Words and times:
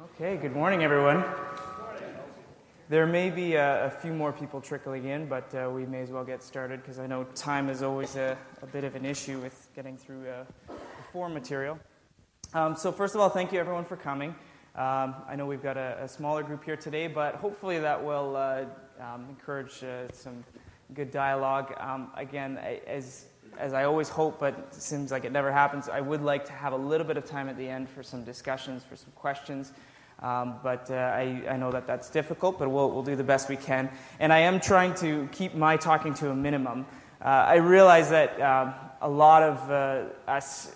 Okay, 0.00 0.36
good 0.36 0.54
morning, 0.54 0.84
everyone. 0.84 1.24
There 2.88 3.04
may 3.04 3.30
be 3.30 3.54
a, 3.54 3.86
a 3.86 3.90
few 3.90 4.12
more 4.12 4.32
people 4.32 4.60
trickling 4.60 5.06
in, 5.06 5.26
but 5.26 5.52
uh, 5.52 5.68
we 5.70 5.86
may 5.86 6.02
as 6.02 6.12
well 6.12 6.22
get 6.22 6.40
started 6.40 6.80
because 6.80 7.00
I 7.00 7.08
know 7.08 7.24
time 7.34 7.68
is 7.68 7.82
always 7.82 8.14
a, 8.14 8.38
a, 8.62 8.66
bit 8.66 8.84
of 8.84 8.94
an 8.94 9.04
issue 9.04 9.40
with 9.40 9.68
getting 9.74 9.96
through 9.96 10.28
uh, 10.28 10.44
the 10.68 11.02
form 11.12 11.34
material. 11.34 11.80
Um, 12.54 12.76
so, 12.76 12.92
first 12.92 13.16
of 13.16 13.20
all, 13.20 13.28
thank 13.28 13.52
you 13.52 13.58
everyone 13.58 13.84
for 13.84 13.96
coming. 13.96 14.36
Um, 14.76 15.16
I 15.28 15.34
know 15.34 15.46
we've 15.46 15.64
got 15.64 15.76
a, 15.76 15.98
a, 16.00 16.06
smaller 16.06 16.44
group 16.44 16.62
here 16.62 16.76
today, 16.76 17.08
but 17.08 17.34
hopefully 17.34 17.80
that 17.80 18.00
will 18.04 18.36
uh, 18.36 18.66
um, 19.00 19.26
encourage 19.28 19.82
uh, 19.82 20.06
some 20.12 20.44
good 20.94 21.10
dialogue. 21.10 21.74
Um, 21.80 22.12
again, 22.14 22.56
as 22.86 23.24
as 23.58 23.74
I 23.74 23.84
always 23.84 24.08
hope, 24.08 24.38
but 24.38 24.54
it 24.54 24.74
seems 24.74 25.10
like 25.10 25.24
it 25.24 25.32
never 25.32 25.52
happens, 25.52 25.88
I 25.88 26.00
would 26.00 26.22
like 26.22 26.44
to 26.46 26.52
have 26.52 26.72
a 26.72 26.76
little 26.76 27.06
bit 27.06 27.16
of 27.16 27.24
time 27.24 27.48
at 27.48 27.56
the 27.56 27.68
end 27.68 27.90
for 27.90 28.02
some 28.02 28.22
discussions, 28.22 28.84
for 28.84 28.96
some 28.96 29.12
questions. 29.16 29.72
Um, 30.20 30.56
but 30.62 30.90
uh, 30.90 30.94
I, 30.94 31.44
I, 31.48 31.56
know 31.56 31.70
that 31.70 31.86
that's 31.86 32.10
difficult, 32.10 32.58
but 32.58 32.68
we'll, 32.68 32.90
we'll 32.90 33.04
do 33.04 33.14
the 33.14 33.22
best 33.22 33.48
we 33.48 33.56
can. 33.56 33.88
And 34.18 34.32
I 34.32 34.40
am 34.40 34.58
trying 34.58 34.94
to 34.94 35.28
keep 35.30 35.54
my 35.54 35.76
talking 35.76 36.12
to 36.14 36.30
a 36.30 36.34
minimum. 36.34 36.86
Uh, 37.20 37.28
I 37.28 37.56
realize 37.56 38.10
that 38.10 38.40
um, 38.40 38.74
a 39.00 39.08
lot 39.08 39.44
of 39.44 39.70
uh, 39.70 40.04
us, 40.28 40.74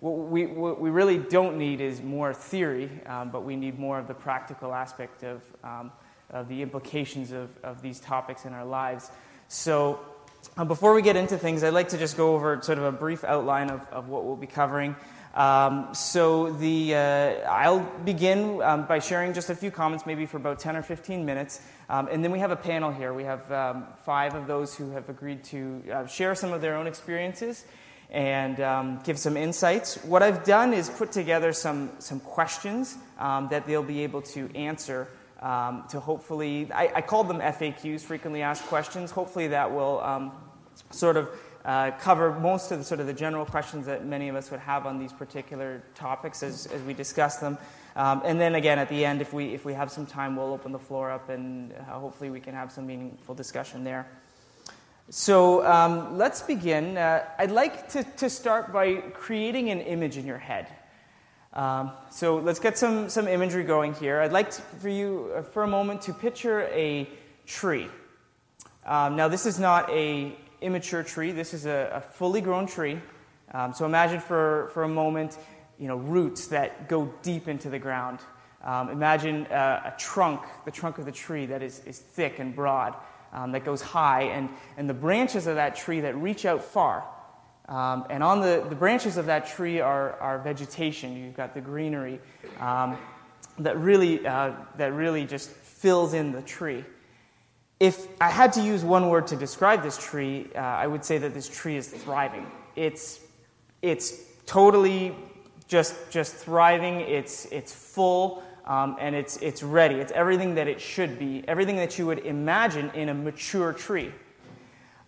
what 0.00 0.12
we, 0.12 0.46
what 0.46 0.80
we 0.80 0.88
really 0.88 1.18
don't 1.18 1.58
need 1.58 1.82
is 1.82 2.00
more 2.00 2.32
theory, 2.32 2.90
um, 3.04 3.28
but 3.28 3.44
we 3.44 3.54
need 3.54 3.78
more 3.78 3.98
of 3.98 4.08
the 4.08 4.14
practical 4.14 4.72
aspect 4.72 5.24
of, 5.24 5.42
um, 5.62 5.92
of 6.30 6.48
the 6.48 6.62
implications 6.62 7.32
of, 7.32 7.50
of 7.62 7.82
these 7.82 8.00
topics 8.00 8.46
in 8.46 8.54
our 8.54 8.64
lives. 8.64 9.10
So, 9.48 10.00
uh, 10.56 10.64
before 10.64 10.94
we 10.94 11.02
get 11.02 11.16
into 11.16 11.38
things, 11.38 11.64
I'd 11.64 11.74
like 11.74 11.88
to 11.90 11.98
just 11.98 12.16
go 12.16 12.34
over 12.34 12.60
sort 12.62 12.78
of 12.78 12.84
a 12.84 12.92
brief 12.92 13.24
outline 13.24 13.70
of, 13.70 13.86
of 13.88 14.08
what 14.08 14.24
we'll 14.24 14.36
be 14.36 14.46
covering. 14.46 14.96
Um, 15.34 15.92
so 15.94 16.52
the, 16.52 16.94
uh, 16.94 16.98
I'll 17.50 17.80
begin 18.04 18.62
um, 18.62 18.86
by 18.86 19.00
sharing 19.00 19.32
just 19.32 19.50
a 19.50 19.54
few 19.54 19.70
comments, 19.70 20.06
maybe 20.06 20.26
for 20.26 20.36
about 20.36 20.60
10 20.60 20.76
or 20.76 20.82
15 20.82 21.24
minutes. 21.24 21.60
Um, 21.88 22.08
and 22.10 22.22
then 22.22 22.30
we 22.30 22.38
have 22.38 22.52
a 22.52 22.56
panel 22.56 22.92
here. 22.92 23.12
We 23.12 23.24
have 23.24 23.50
um, 23.50 23.86
five 24.04 24.34
of 24.34 24.46
those 24.46 24.76
who 24.76 24.90
have 24.92 25.08
agreed 25.08 25.42
to 25.44 25.82
uh, 25.92 26.06
share 26.06 26.34
some 26.36 26.52
of 26.52 26.60
their 26.60 26.76
own 26.76 26.86
experiences 26.86 27.64
and 28.10 28.60
um, 28.60 29.00
give 29.02 29.18
some 29.18 29.36
insights. 29.36 29.96
What 30.04 30.22
I've 30.22 30.44
done 30.44 30.72
is 30.72 30.88
put 30.88 31.10
together 31.10 31.52
some, 31.52 31.90
some 31.98 32.20
questions 32.20 32.96
um, 33.18 33.48
that 33.48 33.66
they'll 33.66 33.82
be 33.82 34.04
able 34.04 34.22
to 34.22 34.48
answer 34.54 35.08
to 35.88 36.00
hopefully, 36.00 36.70
I, 36.72 36.90
I 36.96 37.00
called 37.02 37.28
them 37.28 37.40
FAQs, 37.40 38.00
frequently 38.00 38.42
asked 38.42 38.64
questions. 38.64 39.10
Hopefully 39.10 39.48
that 39.48 39.70
will 39.70 40.00
sort 40.90 41.16
of 41.16 41.28
uh, 41.64 41.90
cover 41.92 42.38
most 42.40 42.70
of 42.72 42.78
the 42.78 42.84
sort 42.84 43.00
of 43.00 43.06
the 43.06 43.12
general 43.12 43.46
questions 43.46 43.86
that 43.86 44.04
many 44.04 44.28
of 44.28 44.36
us 44.36 44.50
would 44.50 44.60
have 44.60 44.86
on 44.86 44.98
these 44.98 45.12
particular 45.12 45.82
topics 45.94 46.42
as, 46.42 46.66
as 46.66 46.82
we 46.82 46.92
discuss 46.92 47.36
them. 47.36 47.56
Um, 47.96 48.22
and 48.24 48.40
then 48.40 48.56
again, 48.56 48.78
at 48.78 48.88
the 48.88 49.04
end, 49.04 49.22
if 49.22 49.32
we, 49.32 49.54
if 49.54 49.64
we 49.64 49.72
have 49.72 49.90
some 49.90 50.04
time, 50.04 50.36
we'll 50.36 50.52
open 50.52 50.72
the 50.72 50.78
floor 50.78 51.10
up 51.10 51.28
and 51.28 51.72
uh, 51.72 51.98
hopefully 51.98 52.28
we 52.28 52.40
can 52.40 52.54
have 52.54 52.70
some 52.70 52.86
meaningful 52.86 53.34
discussion 53.34 53.84
there. 53.84 54.06
So 55.10 55.64
um, 55.66 56.18
let's 56.18 56.42
begin. 56.42 56.98
Uh, 56.98 57.24
I'd 57.38 57.50
like 57.50 57.88
to, 57.90 58.04
to 58.04 58.28
start 58.28 58.72
by 58.72 58.96
creating 58.96 59.70
an 59.70 59.80
image 59.80 60.16
in 60.16 60.26
your 60.26 60.38
head. 60.38 60.66
Um, 61.54 61.92
so 62.10 62.38
let's 62.38 62.58
get 62.58 62.76
some, 62.76 63.08
some 63.08 63.28
imagery 63.28 63.62
going 63.62 63.94
here. 63.94 64.20
I'd 64.20 64.32
like 64.32 64.50
to, 64.50 64.62
for 64.80 64.88
you, 64.88 65.32
uh, 65.36 65.42
for 65.42 65.62
a 65.62 65.68
moment, 65.68 66.02
to 66.02 66.12
picture 66.12 66.62
a 66.72 67.08
tree. 67.46 67.86
Um, 68.84 69.14
now, 69.14 69.28
this 69.28 69.46
is 69.46 69.60
not 69.60 69.88
a 69.90 70.36
immature 70.60 71.04
tree. 71.04 71.30
This 71.30 71.54
is 71.54 71.64
a, 71.66 71.90
a 71.94 72.00
fully 72.00 72.40
grown 72.40 72.66
tree. 72.66 72.98
Um, 73.52 73.72
so 73.72 73.86
imagine 73.86 74.18
for, 74.18 74.70
for 74.74 74.82
a 74.82 74.88
moment, 74.88 75.38
you 75.78 75.86
know, 75.86 75.96
roots 75.96 76.48
that 76.48 76.88
go 76.88 77.12
deep 77.22 77.46
into 77.46 77.70
the 77.70 77.78
ground. 77.78 78.18
Um, 78.62 78.88
imagine 78.88 79.46
uh, 79.46 79.92
a 79.94 79.98
trunk, 79.98 80.40
the 80.64 80.70
trunk 80.72 80.98
of 80.98 81.04
the 81.04 81.12
tree 81.12 81.46
that 81.46 81.62
is, 81.62 81.80
is 81.86 81.98
thick 81.98 82.40
and 82.40 82.56
broad, 82.56 82.96
um, 83.32 83.52
that 83.52 83.64
goes 83.64 83.80
high, 83.80 84.22
and, 84.22 84.48
and 84.76 84.88
the 84.88 84.94
branches 84.94 85.46
of 85.46 85.54
that 85.56 85.76
tree 85.76 86.00
that 86.00 86.16
reach 86.16 86.44
out 86.46 86.64
far. 86.64 87.04
Um, 87.68 88.04
and 88.10 88.22
on 88.22 88.40
the, 88.40 88.64
the 88.68 88.74
branches 88.74 89.16
of 89.16 89.26
that 89.26 89.46
tree 89.46 89.80
are, 89.80 90.18
are 90.20 90.38
vegetation. 90.38 91.16
You've 91.16 91.36
got 91.36 91.54
the 91.54 91.60
greenery 91.60 92.20
um, 92.60 92.98
that, 93.58 93.78
really, 93.78 94.26
uh, 94.26 94.52
that 94.76 94.92
really 94.92 95.24
just 95.24 95.50
fills 95.50 96.12
in 96.12 96.32
the 96.32 96.42
tree. 96.42 96.84
If 97.80 98.06
I 98.20 98.30
had 98.30 98.52
to 98.54 98.60
use 98.60 98.84
one 98.84 99.08
word 99.08 99.26
to 99.28 99.36
describe 99.36 99.82
this 99.82 99.98
tree, 99.98 100.50
uh, 100.54 100.58
I 100.58 100.86
would 100.86 101.04
say 101.04 101.18
that 101.18 101.32
this 101.32 101.48
tree 101.48 101.76
is 101.76 101.88
thriving. 101.88 102.46
It's, 102.76 103.20
it's 103.82 104.14
totally 104.46 105.16
just, 105.66 106.10
just 106.10 106.34
thriving, 106.34 107.00
it's, 107.00 107.46
it's 107.46 107.72
full, 107.72 108.42
um, 108.66 108.96
and 109.00 109.14
it's, 109.14 109.38
it's 109.38 109.62
ready. 109.62 109.96
It's 109.96 110.12
everything 110.12 110.54
that 110.54 110.68
it 110.68 110.80
should 110.80 111.18
be, 111.18 111.42
everything 111.48 111.76
that 111.76 111.98
you 111.98 112.06
would 112.06 112.20
imagine 112.20 112.90
in 112.94 113.08
a 113.08 113.14
mature 113.14 113.72
tree. 113.72 114.12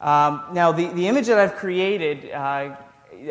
Um, 0.01 0.43
now, 0.53 0.73
the, 0.73 0.89
the 0.89 1.09
image 1.09 1.27
that 1.27 1.39
I've 1.39 1.57
created 1.57 2.31
uh, 2.31 2.77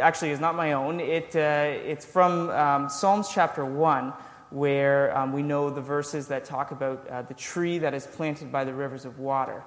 actually 0.01 0.31
is 0.31 0.39
not 0.39 0.55
my 0.55 0.73
own. 0.73 0.99
It, 0.99 1.35
uh, 1.35 1.39
it's 1.39 2.05
from 2.05 2.49
um, 2.49 2.89
Psalms 2.89 3.29
chapter 3.29 3.63
1 3.63 4.13
where 4.49 5.15
um, 5.17 5.33
we 5.33 5.43
know 5.43 5.69
the 5.69 5.81
verses 5.81 6.27
that 6.27 6.45
talk 6.45 6.71
about 6.71 7.07
uh, 7.09 7.21
the 7.23 7.33
tree 7.33 7.77
that 7.79 7.93
is 7.93 8.07
planted 8.07 8.51
by 8.51 8.63
the 8.63 8.73
rivers 8.73 9.05
of 9.05 9.19
water. 9.19 9.63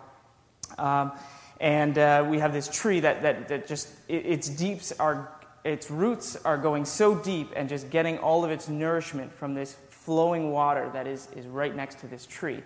Um, 0.77 1.13
and 1.61 1.99
uh, 1.99 2.27
we 2.29 2.39
have 2.39 2.53
this 2.53 2.69
tree 2.69 3.01
that, 3.01 3.23
that, 3.23 3.49
that 3.49 3.67
just, 3.67 3.89
it, 4.09 4.27
its 4.27 4.49
deeps 4.49 4.93
are, 4.93 5.31
its 5.65 5.91
roots 5.91 6.37
are 6.45 6.57
going 6.57 6.85
so 6.85 7.15
deep 7.15 7.53
and 7.57 7.69
just 7.69 7.91
getting 7.91 8.19
all 8.19 8.45
of 8.45 8.51
its 8.51 8.69
nourishment 8.69 9.33
from 9.33 9.55
this 9.55 9.77
flowing 9.91 10.53
water 10.53 10.91
that 10.93 11.07
is, 11.07 11.29
is 11.37 11.47
right 11.47 11.75
next 11.75 11.99
to 12.01 12.07
this 12.07 12.27
tree. 12.27 12.63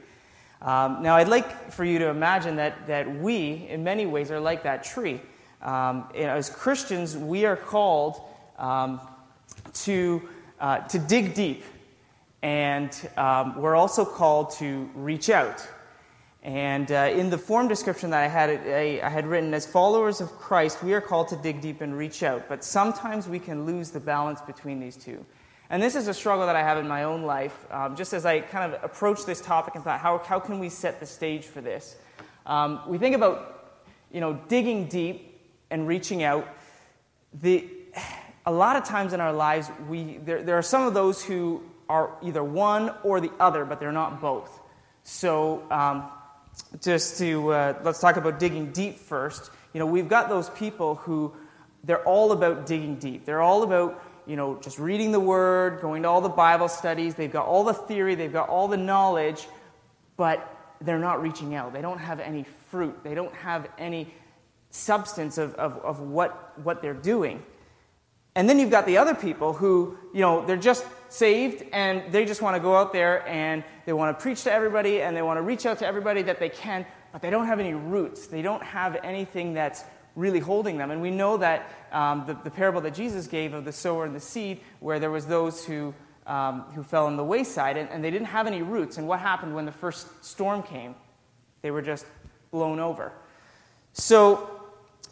Um, 0.62 1.02
now, 1.02 1.16
I'd 1.16 1.28
like 1.28 1.72
for 1.72 1.84
you 1.84 1.98
to 1.98 2.08
imagine 2.08 2.56
that, 2.56 2.86
that 2.86 3.18
we, 3.20 3.66
in 3.68 3.84
many 3.84 4.06
ways, 4.06 4.30
are 4.30 4.40
like 4.40 4.62
that 4.62 4.84
tree. 4.84 5.20
Um, 5.60 6.08
as 6.14 6.48
Christians, 6.48 7.16
we 7.16 7.44
are 7.44 7.56
called 7.56 8.20
um, 8.58 9.00
to, 9.74 10.22
uh, 10.60 10.78
to 10.78 10.98
dig 10.98 11.34
deep 11.34 11.64
and 12.42 13.08
um, 13.16 13.60
we're 13.60 13.76
also 13.76 14.04
called 14.04 14.50
to 14.50 14.90
reach 14.94 15.30
out. 15.30 15.66
And 16.42 16.90
uh, 16.90 17.10
in 17.14 17.30
the 17.30 17.38
form 17.38 17.68
description 17.68 18.10
that 18.10 18.24
I 18.24 18.26
had, 18.26 18.50
I, 18.66 19.00
I 19.02 19.08
had 19.08 19.28
written, 19.28 19.54
as 19.54 19.64
followers 19.64 20.20
of 20.20 20.28
Christ, 20.32 20.82
we 20.82 20.92
are 20.92 21.00
called 21.00 21.28
to 21.28 21.36
dig 21.36 21.60
deep 21.60 21.80
and 21.80 21.96
reach 21.96 22.24
out. 22.24 22.48
But 22.48 22.64
sometimes 22.64 23.28
we 23.28 23.38
can 23.38 23.64
lose 23.64 23.90
the 23.90 24.00
balance 24.00 24.40
between 24.40 24.80
these 24.80 24.96
two. 24.96 25.24
And 25.72 25.82
this 25.82 25.96
is 25.96 26.06
a 26.06 26.12
struggle 26.12 26.44
that 26.44 26.54
I 26.54 26.62
have 26.62 26.76
in 26.76 26.86
my 26.86 27.04
own 27.04 27.22
life. 27.22 27.56
Um, 27.70 27.96
just 27.96 28.12
as 28.12 28.26
I 28.26 28.40
kind 28.40 28.74
of 28.74 28.84
approached 28.84 29.24
this 29.24 29.40
topic 29.40 29.74
and 29.74 29.82
thought, 29.82 30.00
how, 30.00 30.18
how 30.18 30.38
can 30.38 30.58
we 30.58 30.68
set 30.68 31.00
the 31.00 31.06
stage 31.06 31.46
for 31.46 31.62
this? 31.62 31.96
Um, 32.44 32.82
we 32.86 32.98
think 32.98 33.16
about, 33.16 33.80
you 34.12 34.20
know, 34.20 34.34
digging 34.48 34.84
deep 34.84 35.40
and 35.70 35.88
reaching 35.88 36.22
out. 36.22 36.46
The, 37.40 37.66
a 38.44 38.52
lot 38.52 38.76
of 38.76 38.84
times 38.84 39.14
in 39.14 39.20
our 39.22 39.32
lives, 39.32 39.70
we, 39.88 40.18
there, 40.18 40.42
there 40.42 40.58
are 40.58 40.62
some 40.62 40.86
of 40.86 40.92
those 40.92 41.24
who 41.24 41.62
are 41.88 42.10
either 42.22 42.44
one 42.44 42.94
or 43.02 43.22
the 43.22 43.32
other, 43.40 43.64
but 43.64 43.80
they're 43.80 43.92
not 43.92 44.20
both. 44.20 44.60
So, 45.04 45.62
um, 45.70 46.04
just 46.82 47.16
to 47.16 47.50
uh, 47.50 47.78
let's 47.82 47.98
talk 47.98 48.18
about 48.18 48.38
digging 48.38 48.72
deep 48.72 48.98
first. 48.98 49.50
You 49.72 49.80
know, 49.80 49.86
we've 49.86 50.08
got 50.08 50.28
those 50.28 50.50
people 50.50 50.96
who 50.96 51.32
they're 51.82 52.04
all 52.04 52.32
about 52.32 52.66
digging 52.66 52.96
deep. 52.96 53.24
They're 53.24 53.40
all 53.40 53.62
about 53.62 54.02
you 54.26 54.36
know 54.36 54.58
just 54.60 54.78
reading 54.78 55.12
the 55.12 55.20
Word, 55.20 55.80
going 55.80 56.02
to 56.02 56.08
all 56.08 56.20
the 56.20 56.28
Bible 56.28 56.68
studies. 56.68 57.14
They've 57.14 57.32
got 57.32 57.46
all 57.46 57.64
the 57.64 57.74
theory, 57.74 58.14
they've 58.14 58.32
got 58.32 58.48
all 58.48 58.68
the 58.68 58.76
knowledge, 58.76 59.46
but 60.16 60.48
they're 60.80 60.98
not 60.98 61.22
reaching 61.22 61.54
out. 61.54 61.72
They 61.72 61.82
don't 61.82 61.98
have 61.98 62.20
any 62.20 62.44
fruit. 62.70 63.02
They 63.04 63.14
don't 63.14 63.34
have 63.34 63.68
any 63.78 64.12
substance 64.70 65.38
of, 65.38 65.54
of, 65.54 65.78
of 65.78 66.00
what, 66.00 66.58
what 66.62 66.82
they're 66.82 66.94
doing. 66.94 67.42
And 68.34 68.48
then 68.48 68.58
you've 68.58 68.70
got 68.70 68.86
the 68.86 68.96
other 68.96 69.14
people 69.14 69.52
who, 69.52 69.98
you 70.14 70.20
know, 70.20 70.44
they're 70.46 70.56
just 70.56 70.86
saved 71.10 71.64
and 71.72 72.10
they 72.10 72.24
just 72.24 72.40
want 72.40 72.56
to 72.56 72.60
go 72.60 72.74
out 72.74 72.92
there 72.92 73.26
and 73.28 73.62
they 73.84 73.92
want 73.92 74.16
to 74.18 74.22
preach 74.22 74.44
to 74.44 74.52
everybody 74.52 75.02
and 75.02 75.14
they 75.14 75.20
want 75.20 75.36
to 75.36 75.42
reach 75.42 75.66
out 75.66 75.78
to 75.80 75.86
everybody 75.86 76.22
that 76.22 76.38
they 76.38 76.48
can, 76.48 76.86
but 77.12 77.20
they 77.20 77.28
don't 77.28 77.46
have 77.46 77.60
any 77.60 77.74
roots. 77.74 78.26
They 78.26 78.40
don't 78.40 78.62
have 78.62 78.96
anything 79.04 79.52
that's 79.52 79.84
really 80.14 80.40
holding 80.40 80.76
them. 80.76 80.90
And 80.90 81.00
we 81.00 81.10
know 81.10 81.36
that 81.38 81.70
um, 81.90 82.24
the, 82.26 82.34
the, 82.34 82.50
parable 82.50 82.80
that 82.82 82.94
Jesus 82.94 83.26
gave 83.26 83.54
of 83.54 83.64
the 83.64 83.72
sower 83.72 84.04
and 84.04 84.14
the 84.14 84.20
seed, 84.20 84.60
where 84.80 84.98
there 84.98 85.10
was 85.10 85.26
those 85.26 85.64
who, 85.64 85.94
um, 86.26 86.62
who 86.74 86.82
fell 86.82 87.06
on 87.06 87.16
the 87.16 87.24
wayside 87.24 87.76
and, 87.76 87.88
and 87.90 88.04
they 88.04 88.10
didn't 88.10 88.28
have 88.28 88.46
any 88.46 88.62
roots. 88.62 88.98
And 88.98 89.08
what 89.08 89.20
happened 89.20 89.54
when 89.54 89.64
the 89.64 89.72
first 89.72 90.24
storm 90.24 90.62
came? 90.62 90.94
They 91.62 91.70
were 91.70 91.82
just 91.82 92.06
blown 92.50 92.80
over. 92.80 93.12
So, 93.92 94.60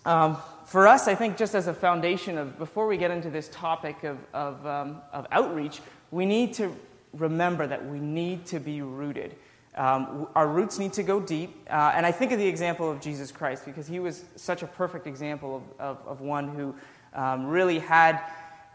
um, 0.05 0.39
for 0.67 0.87
us, 0.87 1.09
I 1.09 1.15
think 1.15 1.37
just 1.37 1.55
as 1.55 1.67
a 1.67 1.75
foundation 1.75 2.39
of, 2.39 2.59
before 2.59 2.87
we 2.87 2.97
get 2.97 3.11
into 3.11 3.29
this 3.29 3.49
topic 3.49 4.05
of, 4.05 4.19
of, 4.33 4.65
um, 4.65 5.03
of 5.13 5.27
outreach, 5.33 5.81
we 6.11 6.27
need 6.27 6.55
to 6.55 6.75
remember 7.13 7.67
that 7.67 7.85
we 7.87 7.99
need 7.99 8.47
to 8.47 8.61
be 8.61 8.81
rooted. 8.83 9.35
Um, 9.77 10.29
our 10.35 10.49
roots 10.49 10.79
need 10.79 10.93
to 10.95 11.03
go 11.03 11.21
deep. 11.21 11.67
Uh, 11.69 11.93
and 11.95 12.05
I 12.05 12.13
think 12.13 12.33
of 12.33 12.39
the 12.39 12.47
example 12.47 12.91
of 12.91 13.01
Jesus 13.01 13.31
Christ 13.31 13.65
because 13.65 13.87
he 13.87 14.01
was 14.01 14.25
such 14.37 14.63
a 14.63 14.67
perfect 14.67 15.07
example 15.07 15.57
of, 15.57 15.81
of, 15.81 16.09
of 16.09 16.21
one 16.21 16.49
who 16.49 16.75
um, 17.15 17.47
really 17.47 17.79
had 17.79 18.21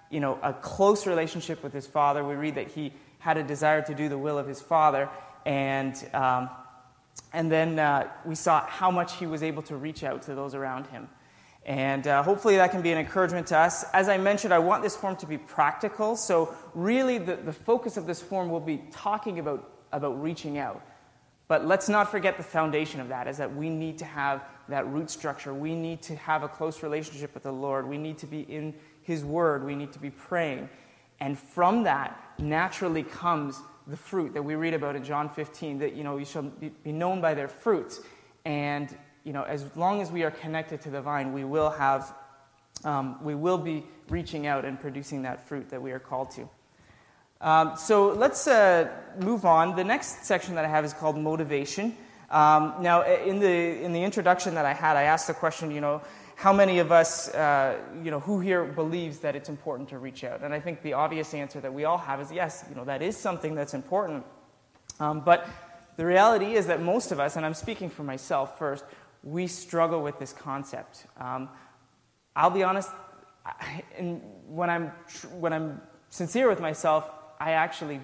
you 0.09 0.19
know, 0.19 0.39
a 0.41 0.53
close 0.53 1.05
relationship 1.05 1.63
with 1.63 1.73
his 1.73 1.87
father. 1.87 2.23
We 2.23 2.35
read 2.35 2.55
that 2.55 2.69
he, 2.69 2.93
had 3.25 3.37
a 3.37 3.43
desire 3.43 3.81
to 3.81 3.95
do 3.95 4.07
the 4.07 4.17
will 4.17 4.37
of 4.37 4.47
his 4.47 4.61
Father. 4.61 5.09
And, 5.47 5.95
um, 6.13 6.47
and 7.33 7.51
then 7.51 7.79
uh, 7.79 8.07
we 8.23 8.35
saw 8.35 8.63
how 8.67 8.91
much 8.91 9.15
he 9.15 9.25
was 9.25 9.41
able 9.41 9.63
to 9.63 9.75
reach 9.75 10.03
out 10.03 10.21
to 10.23 10.35
those 10.35 10.53
around 10.53 10.85
him. 10.85 11.09
And 11.65 12.05
uh, 12.05 12.21
hopefully 12.21 12.57
that 12.57 12.69
can 12.69 12.83
be 12.83 12.91
an 12.91 12.99
encouragement 12.99 13.47
to 13.47 13.57
us. 13.57 13.83
As 13.93 14.09
I 14.09 14.19
mentioned, 14.19 14.53
I 14.53 14.59
want 14.59 14.83
this 14.83 14.95
form 14.95 15.15
to 15.15 15.25
be 15.25 15.39
practical. 15.39 16.15
So, 16.15 16.53
really, 16.75 17.17
the, 17.17 17.37
the 17.37 17.51
focus 17.51 17.97
of 17.97 18.05
this 18.05 18.21
form 18.21 18.51
will 18.51 18.59
be 18.59 18.83
talking 18.91 19.39
about, 19.39 19.71
about 19.95 20.21
reaching 20.21 20.57
out. 20.57 20.81
But 21.47 21.65
let's 21.65 21.89
not 21.89 22.09
forget 22.09 22.37
the 22.37 22.43
foundation 22.43 22.99
of 22.99 23.09
that 23.09 23.27
is 23.27 23.37
that 23.37 23.55
we 23.55 23.69
need 23.69 23.97
to 23.99 24.05
have 24.05 24.43
that 24.67 24.87
root 24.87 25.09
structure. 25.09 25.53
We 25.53 25.75
need 25.75 26.01
to 26.03 26.15
have 26.15 26.43
a 26.43 26.47
close 26.47 26.81
relationship 26.81 27.33
with 27.33 27.43
the 27.43 27.51
Lord. 27.51 27.87
We 27.87 27.97
need 27.97 28.17
to 28.19 28.25
be 28.25 28.41
in 28.41 28.73
His 29.03 29.23
Word. 29.23 29.63
We 29.63 29.75
need 29.75 29.93
to 29.93 29.99
be 29.99 30.09
praying. 30.09 30.69
And 31.19 31.37
from 31.37 31.83
that 31.83 32.19
naturally 32.39 33.03
comes 33.03 33.61
the 33.87 33.95
fruit 33.95 34.33
that 34.33 34.41
we 34.41 34.55
read 34.55 34.73
about 34.73 34.95
in 34.95 35.03
John 35.03 35.29
15 35.29 35.79
that, 35.79 35.95
you 35.95 36.03
know, 36.03 36.17
you 36.17 36.25
shall 36.25 36.41
be 36.41 36.91
known 36.91 37.21
by 37.21 37.35
their 37.35 37.47
fruits. 37.47 38.01
And, 38.43 38.95
you 39.23 39.31
know, 39.31 39.43
as 39.43 39.65
long 39.75 40.01
as 40.01 40.11
we 40.11 40.23
are 40.23 40.31
connected 40.31 40.81
to 40.81 40.89
the 40.89 41.01
vine, 41.01 41.31
we 41.31 41.43
will 41.43 41.69
have, 41.69 42.13
um, 42.83 43.23
we 43.23 43.35
will 43.35 43.59
be 43.59 43.85
reaching 44.09 44.47
out 44.47 44.65
and 44.65 44.79
producing 44.79 45.21
that 45.21 45.47
fruit 45.47 45.69
that 45.69 45.81
we 45.81 45.91
are 45.91 45.99
called 45.99 46.31
to. 46.31 46.49
Um, 47.45 47.77
so 47.77 48.09
let's 48.09 48.47
uh, 48.47 48.89
move 49.19 49.45
on. 49.45 49.75
The 49.75 49.83
next 49.83 50.25
section 50.25 50.55
that 50.55 50.65
I 50.65 50.67
have 50.67 50.83
is 50.83 50.93
called 50.93 51.15
motivation. 51.15 51.95
Um, 52.31 52.73
now, 52.81 53.03
in 53.03 53.37
the, 53.37 53.83
in 53.83 53.93
the 53.93 54.03
introduction 54.03 54.55
that 54.55 54.65
I 54.65 54.73
had, 54.73 54.97
I 54.97 55.03
asked 55.03 55.27
the 55.27 55.35
question, 55.35 55.69
you 55.69 55.79
know, 55.79 56.01
how 56.33 56.51
many 56.51 56.79
of 56.79 56.91
us, 56.91 57.29
uh, 57.35 57.77
you 58.03 58.09
know, 58.09 58.19
who 58.19 58.39
here 58.39 58.65
believes 58.65 59.19
that 59.19 59.35
it's 59.35 59.47
important 59.47 59.89
to 59.89 59.99
reach 59.99 60.23
out? 60.23 60.41
And 60.41 60.55
I 60.55 60.59
think 60.59 60.81
the 60.81 60.93
obvious 60.93 61.35
answer 61.35 61.61
that 61.61 61.71
we 61.71 61.85
all 61.85 61.99
have 61.99 62.19
is 62.19 62.31
yes, 62.31 62.65
you 62.67 62.75
know, 62.75 62.83
that 62.85 63.03
is 63.03 63.15
something 63.15 63.53
that's 63.53 63.75
important. 63.75 64.25
Um, 64.99 65.19
but 65.19 65.47
the 65.97 66.05
reality 66.05 66.53
is 66.53 66.65
that 66.65 66.81
most 66.81 67.11
of 67.11 67.19
us, 67.19 67.35
and 67.35 67.45
I'm 67.45 67.53
speaking 67.53 67.91
for 67.91 68.01
myself 68.01 68.57
first, 68.57 68.83
we 69.21 69.45
struggle 69.45 70.01
with 70.01 70.17
this 70.17 70.33
concept. 70.33 71.05
Um, 71.19 71.49
I'll 72.35 72.49
be 72.49 72.63
honest, 72.63 72.89
I, 73.45 73.83
when, 74.47 74.71
I'm, 74.71 74.87
when 75.37 75.53
I'm 75.53 75.79
sincere 76.09 76.49
with 76.49 76.59
myself, 76.59 77.07
I 77.39 77.51
actually 77.51 77.99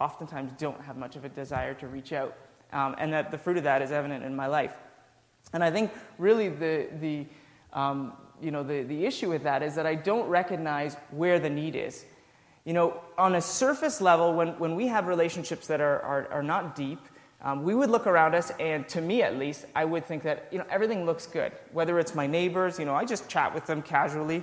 oftentimes 0.00 0.52
don't 0.58 0.80
have 0.82 0.96
much 0.96 1.16
of 1.16 1.24
a 1.24 1.28
desire 1.28 1.74
to 1.74 1.86
reach 1.86 2.12
out. 2.12 2.36
Um, 2.72 2.94
and 2.98 3.12
that 3.12 3.30
the 3.30 3.38
fruit 3.38 3.56
of 3.56 3.64
that 3.64 3.80
is 3.80 3.92
evident 3.92 4.24
in 4.24 4.34
my 4.34 4.46
life. 4.46 4.72
And 5.52 5.62
I 5.62 5.70
think 5.70 5.92
really 6.18 6.48
the, 6.48 6.88
the, 7.00 7.26
um, 7.72 8.12
you 8.42 8.50
know, 8.50 8.62
the, 8.62 8.82
the 8.82 9.06
issue 9.06 9.30
with 9.30 9.44
that 9.44 9.62
is 9.62 9.74
that 9.76 9.86
I 9.86 9.94
don't 9.94 10.28
recognize 10.28 10.96
where 11.10 11.38
the 11.38 11.48
need 11.48 11.76
is. 11.76 12.04
You 12.64 12.72
know, 12.72 13.00
on 13.16 13.36
a 13.36 13.40
surface 13.40 14.00
level, 14.00 14.34
when, 14.34 14.58
when 14.58 14.74
we 14.74 14.88
have 14.88 15.06
relationships 15.06 15.68
that 15.68 15.80
are, 15.80 16.00
are, 16.02 16.28
are 16.32 16.42
not 16.42 16.74
deep, 16.74 16.98
um, 17.42 17.62
we 17.62 17.74
would 17.74 17.90
look 17.90 18.08
around 18.08 18.34
us, 18.34 18.50
and 18.58 18.88
to 18.88 19.00
me 19.00 19.22
at 19.22 19.38
least, 19.38 19.66
I 19.74 19.84
would 19.84 20.04
think 20.04 20.24
that 20.24 20.48
you 20.50 20.58
know, 20.58 20.64
everything 20.68 21.06
looks 21.06 21.26
good. 21.26 21.52
Whether 21.72 21.98
it's 22.00 22.14
my 22.14 22.26
neighbors, 22.26 22.78
you 22.78 22.84
know, 22.84 22.94
I 22.94 23.04
just 23.04 23.28
chat 23.28 23.54
with 23.54 23.66
them 23.66 23.82
casually. 23.82 24.42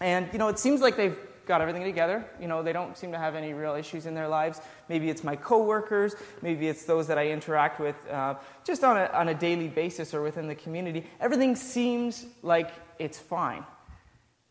And 0.00 0.28
you 0.32 0.38
know, 0.38 0.48
it 0.48 0.58
seems 0.58 0.80
like 0.80 0.96
they've 0.96 1.18
got 1.48 1.60
everything 1.60 1.82
together. 1.82 2.24
You 2.40 2.46
know, 2.46 2.62
they 2.62 2.72
don't 2.72 2.96
seem 2.96 3.10
to 3.12 3.18
have 3.18 3.34
any 3.34 3.54
real 3.54 3.74
issues 3.74 4.06
in 4.06 4.14
their 4.14 4.28
lives. 4.28 4.60
Maybe 4.88 5.10
it's 5.10 5.24
my 5.24 5.34
coworkers, 5.34 6.14
maybe 6.42 6.68
it's 6.68 6.84
those 6.84 7.08
that 7.08 7.18
I 7.18 7.30
interact 7.30 7.80
with 7.80 7.96
uh, 8.08 8.34
just 8.64 8.84
on 8.84 8.96
a, 8.96 9.06
on 9.06 9.28
a 9.28 9.34
daily 9.34 9.68
basis 9.68 10.14
or 10.14 10.22
within 10.22 10.46
the 10.46 10.54
community. 10.54 11.06
Everything 11.20 11.56
seems 11.56 12.26
like 12.42 12.70
it's 12.98 13.18
fine. 13.18 13.64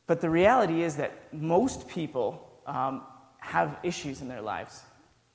But 0.08 0.20
the 0.22 0.30
reality 0.30 0.82
is 0.82 0.96
that 0.96 1.34
most 1.34 1.88
people 1.88 2.50
um, 2.66 3.04
have 3.40 3.78
issues 3.84 4.22
in 4.22 4.28
their 4.28 4.42
lives. 4.42 4.82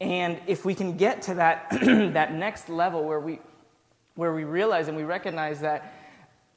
And 0.00 0.40
if 0.46 0.64
we 0.64 0.74
can 0.74 0.96
get 0.96 1.22
to 1.22 1.34
that, 1.34 1.70
that 2.14 2.34
next 2.34 2.68
level 2.68 3.04
where 3.04 3.20
we, 3.20 3.38
where 4.16 4.34
we 4.34 4.44
realize 4.44 4.88
and 4.88 4.96
we 4.96 5.04
recognize 5.04 5.60
that 5.60 5.94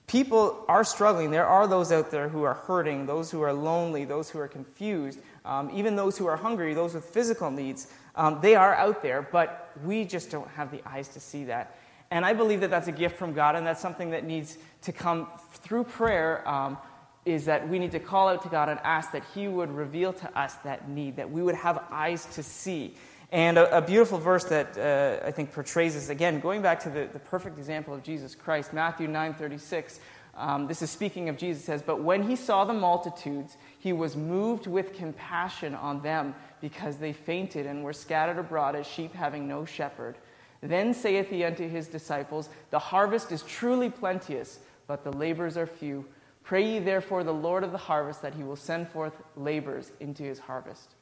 people 0.07 0.63
are 0.67 0.83
struggling. 0.83 1.31
There 1.31 1.47
are 1.47 1.67
those 1.67 1.91
out 1.91 2.11
there 2.11 2.29
who 2.29 2.43
are 2.43 2.53
hurting, 2.53 3.05
those 3.05 3.31
who 3.31 3.41
are 3.41 3.53
lonely, 3.53 4.05
those 4.05 4.29
who 4.29 4.39
are 4.39 4.47
confused, 4.47 5.19
um, 5.43 5.71
even 5.73 5.95
those 5.95 6.17
who 6.17 6.27
are 6.27 6.37
hungry, 6.37 6.73
those 6.73 6.93
with 6.93 7.05
physical 7.05 7.51
needs. 7.51 7.87
Um, 8.15 8.39
they 8.41 8.55
are 8.55 8.75
out 8.75 9.01
there, 9.01 9.21
but 9.21 9.71
we 9.83 10.05
just 10.05 10.29
don't 10.29 10.49
have 10.49 10.71
the 10.71 10.81
eyes 10.87 11.07
to 11.09 11.19
see 11.19 11.45
that. 11.45 11.77
And 12.11 12.25
I 12.25 12.33
believe 12.33 12.61
that 12.61 12.69
that's 12.69 12.87
a 12.87 12.91
gift 12.91 13.17
from 13.17 13.33
God, 13.33 13.55
and 13.55 13.65
that's 13.65 13.81
something 13.81 14.11
that 14.11 14.23
needs 14.23 14.57
to 14.83 14.91
come 14.91 15.27
through 15.53 15.85
prayer. 15.85 16.47
Um, 16.47 16.77
is 17.25 17.45
that 17.45 17.67
we 17.67 17.79
need 17.79 17.91
to 17.91 17.99
call 17.99 18.27
out 18.27 18.43
to 18.43 18.49
God 18.49 18.69
and 18.69 18.79
ask 18.83 19.11
that 19.11 19.23
He 19.33 19.47
would 19.47 19.71
reveal 19.71 20.13
to 20.13 20.39
us 20.39 20.55
that 20.63 20.87
need, 20.87 21.15
that 21.15 21.29
we 21.29 21.41
would 21.41 21.55
have 21.55 21.83
eyes 21.91 22.25
to 22.35 22.43
see. 22.43 22.93
And 23.31 23.57
a, 23.57 23.77
a 23.77 23.81
beautiful 23.81 24.17
verse 24.17 24.43
that 24.45 24.77
uh, 24.77 25.25
I 25.25 25.31
think 25.31 25.51
portrays 25.51 25.95
this, 25.95 26.09
again, 26.09 26.39
going 26.39 26.61
back 26.61 26.79
to 26.81 26.89
the, 26.89 27.09
the 27.11 27.19
perfect 27.19 27.57
example 27.57 27.93
of 27.93 28.03
Jesus 28.03 28.35
Christ, 28.35 28.71
Matthew 28.71 29.07
9.36, 29.07 29.99
um, 30.37 30.67
this 30.67 30.81
is 30.81 30.89
speaking 30.89 31.29
of 31.29 31.37
Jesus, 31.37 31.63
says, 31.63 31.81
But 31.81 32.01
when 32.01 32.23
he 32.23 32.35
saw 32.35 32.65
the 32.65 32.73
multitudes, 32.73 33.57
he 33.79 33.93
was 33.93 34.15
moved 34.15 34.67
with 34.67 34.93
compassion 34.93 35.73
on 35.75 36.01
them 36.01 36.35
because 36.61 36.97
they 36.97 37.13
fainted 37.13 37.65
and 37.65 37.83
were 37.83 37.93
scattered 37.93 38.37
abroad 38.37 38.75
as 38.75 38.85
sheep 38.85 39.13
having 39.13 39.47
no 39.47 39.65
shepherd. 39.65 40.15
Then 40.61 40.93
saith 40.93 41.29
he 41.29 41.43
unto 41.43 41.69
his 41.69 41.87
disciples, 41.87 42.49
The 42.71 42.79
harvest 42.79 43.31
is 43.31 43.43
truly 43.43 43.89
plenteous, 43.89 44.59
but 44.87 45.03
the 45.03 45.11
labors 45.11 45.57
are 45.57 45.67
few. 45.67 46.05
Pray 46.43 46.73
ye 46.73 46.79
therefore 46.79 47.23
the 47.23 47.33
Lord 47.33 47.63
of 47.63 47.71
the 47.71 47.77
harvest 47.77 48.21
that 48.21 48.33
he 48.33 48.43
will 48.43 48.55
send 48.55 48.89
forth 48.89 49.13
labors 49.35 49.91
into 49.99 50.23
his 50.23 50.39
harvest. 50.39 50.94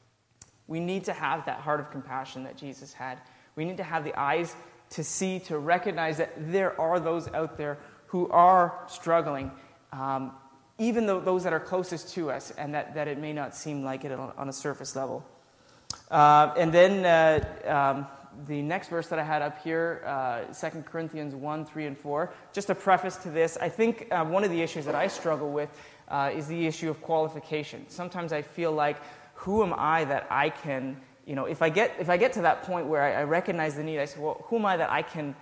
We 0.66 0.80
need 0.80 1.04
to 1.04 1.12
have 1.12 1.44
that 1.46 1.60
heart 1.60 1.80
of 1.80 1.90
compassion 1.90 2.44
that 2.44 2.56
Jesus 2.56 2.92
had. 2.92 3.18
We 3.56 3.64
need 3.64 3.76
to 3.76 3.84
have 3.84 4.04
the 4.04 4.18
eyes 4.18 4.54
to 4.90 5.04
see, 5.04 5.38
to 5.40 5.58
recognize 5.58 6.18
that 6.18 6.52
there 6.52 6.78
are 6.80 7.00
those 7.00 7.28
out 7.34 7.56
there 7.56 7.78
who 8.06 8.28
are 8.28 8.78
struggling, 8.86 9.50
um, 9.92 10.32
even 10.78 11.06
though 11.06 11.20
those 11.20 11.44
that 11.44 11.52
are 11.52 11.60
closest 11.60 12.14
to 12.14 12.30
us, 12.30 12.52
and 12.52 12.74
that, 12.74 12.94
that 12.94 13.08
it 13.08 13.18
may 13.18 13.32
not 13.32 13.54
seem 13.54 13.84
like 13.84 14.04
it 14.04 14.12
on, 14.12 14.32
on 14.36 14.48
a 14.48 14.52
surface 14.52 14.94
level. 14.96 15.24
Uh, 16.10 16.52
and 16.56 16.72
then 16.72 17.04
uh, 17.04 17.94
um, 17.96 18.06
the 18.46 18.62
next 18.62 18.88
verse 18.88 19.08
that 19.08 19.18
I 19.18 19.24
had 19.24 19.42
up 19.42 19.62
here, 19.62 20.02
uh, 20.04 20.42
2 20.52 20.82
Corinthians 20.82 21.34
1, 21.34 21.66
3, 21.66 21.86
and 21.86 21.98
4. 21.98 22.32
Just 22.52 22.70
a 22.70 22.74
preface 22.74 23.16
to 23.18 23.30
this, 23.30 23.56
I 23.60 23.68
think 23.68 24.08
uh, 24.10 24.24
one 24.24 24.44
of 24.44 24.50
the 24.50 24.60
issues 24.62 24.84
that 24.86 24.94
I 24.94 25.06
struggle 25.06 25.50
with 25.50 25.70
uh, 26.08 26.30
is 26.34 26.46
the 26.46 26.66
issue 26.66 26.90
of 26.90 27.00
qualification. 27.00 27.86
Sometimes 27.88 28.32
I 28.32 28.42
feel 28.42 28.72
like 28.72 28.98
who 29.44 29.62
am 29.62 29.74
I 29.76 30.04
that 30.04 30.26
I 30.30 30.48
can, 30.48 30.96
you 31.26 31.34
know, 31.34 31.44
if 31.44 31.60
I 31.60 31.68
get, 31.68 31.94
if 31.98 32.08
I 32.08 32.16
get 32.16 32.32
to 32.32 32.42
that 32.42 32.62
point 32.62 32.86
where 32.86 33.02
I, 33.02 33.20
I 33.20 33.24
recognize 33.24 33.74
the 33.74 33.84
need, 33.84 34.00
I 34.00 34.06
say, 34.06 34.18
well, 34.18 34.42
who 34.46 34.56
am 34.56 34.64
I 34.64 34.78
that 34.78 34.90
I 34.90 35.02
can 35.02 35.36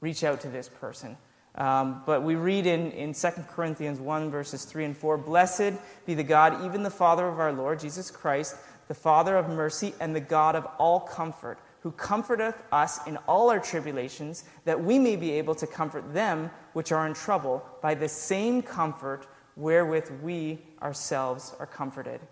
reach 0.00 0.24
out 0.24 0.40
to 0.40 0.48
this 0.48 0.70
person? 0.70 1.18
Um, 1.56 2.02
but 2.06 2.22
we 2.22 2.36
read 2.36 2.64
in, 2.64 2.90
in 2.92 3.12
2 3.12 3.28
Corinthians 3.50 4.00
1, 4.00 4.30
verses 4.30 4.64
3 4.64 4.86
and 4.86 4.96
4 4.96 5.18
Blessed 5.18 5.74
be 6.06 6.14
the 6.14 6.24
God, 6.24 6.64
even 6.64 6.82
the 6.82 6.90
Father 6.90 7.28
of 7.28 7.38
our 7.38 7.52
Lord 7.52 7.80
Jesus 7.80 8.10
Christ, 8.10 8.56
the 8.88 8.94
Father 8.94 9.36
of 9.36 9.50
mercy, 9.50 9.94
and 10.00 10.16
the 10.16 10.20
God 10.20 10.56
of 10.56 10.66
all 10.78 11.00
comfort, 11.00 11.58
who 11.80 11.90
comforteth 11.92 12.56
us 12.72 13.06
in 13.06 13.18
all 13.28 13.50
our 13.50 13.60
tribulations, 13.60 14.44
that 14.64 14.82
we 14.82 14.98
may 14.98 15.16
be 15.16 15.32
able 15.32 15.54
to 15.56 15.66
comfort 15.66 16.14
them 16.14 16.50
which 16.72 16.92
are 16.92 17.06
in 17.06 17.12
trouble 17.12 17.62
by 17.82 17.94
the 17.94 18.08
same 18.08 18.62
comfort 18.62 19.26
wherewith 19.54 20.10
we 20.22 20.58
ourselves 20.80 21.54
are 21.60 21.66
comforted. 21.66 22.22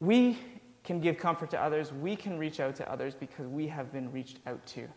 We 0.00 0.38
can 0.82 1.00
give 1.00 1.18
comfort 1.18 1.50
to 1.50 1.62
others. 1.62 1.92
We 1.92 2.16
can 2.16 2.38
reach 2.38 2.58
out 2.58 2.74
to 2.76 2.90
others 2.90 3.14
because 3.14 3.46
we 3.46 3.68
have 3.68 3.92
been 3.92 4.10
reached 4.10 4.38
out 4.46 4.64
to. 4.68 4.88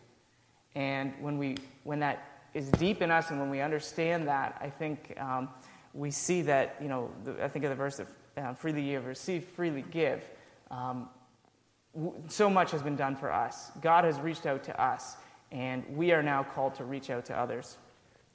And 0.74 1.12
when, 1.20 1.38
we, 1.38 1.56
when 1.84 2.00
that 2.00 2.46
is 2.54 2.70
deep 2.72 3.02
in 3.02 3.10
us 3.10 3.30
and 3.30 3.38
when 3.38 3.50
we 3.50 3.60
understand 3.60 4.26
that, 4.28 4.58
I 4.60 4.70
think 4.70 5.14
um, 5.20 5.50
we 5.92 6.10
see 6.10 6.42
that, 6.42 6.76
you 6.80 6.88
know, 6.88 7.10
the, 7.22 7.42
I 7.44 7.48
think 7.48 7.64
of 7.64 7.70
the 7.70 7.76
verse 7.76 7.98
that 7.98 8.08
uh, 8.36 8.54
freely 8.54 8.82
you 8.82 8.94
have 8.96 9.06
received, 9.06 9.48
freely 9.50 9.84
give. 9.90 10.24
Um, 10.70 11.08
w- 11.94 12.14
so 12.28 12.48
much 12.48 12.70
has 12.72 12.82
been 12.82 12.96
done 12.96 13.14
for 13.14 13.32
us. 13.32 13.70
God 13.80 14.04
has 14.04 14.18
reached 14.18 14.46
out 14.46 14.64
to 14.64 14.82
us, 14.82 15.16
and 15.52 15.84
we 15.96 16.12
are 16.12 16.22
now 16.22 16.42
called 16.42 16.74
to 16.76 16.84
reach 16.84 17.10
out 17.10 17.26
to 17.26 17.38
others. 17.38 17.76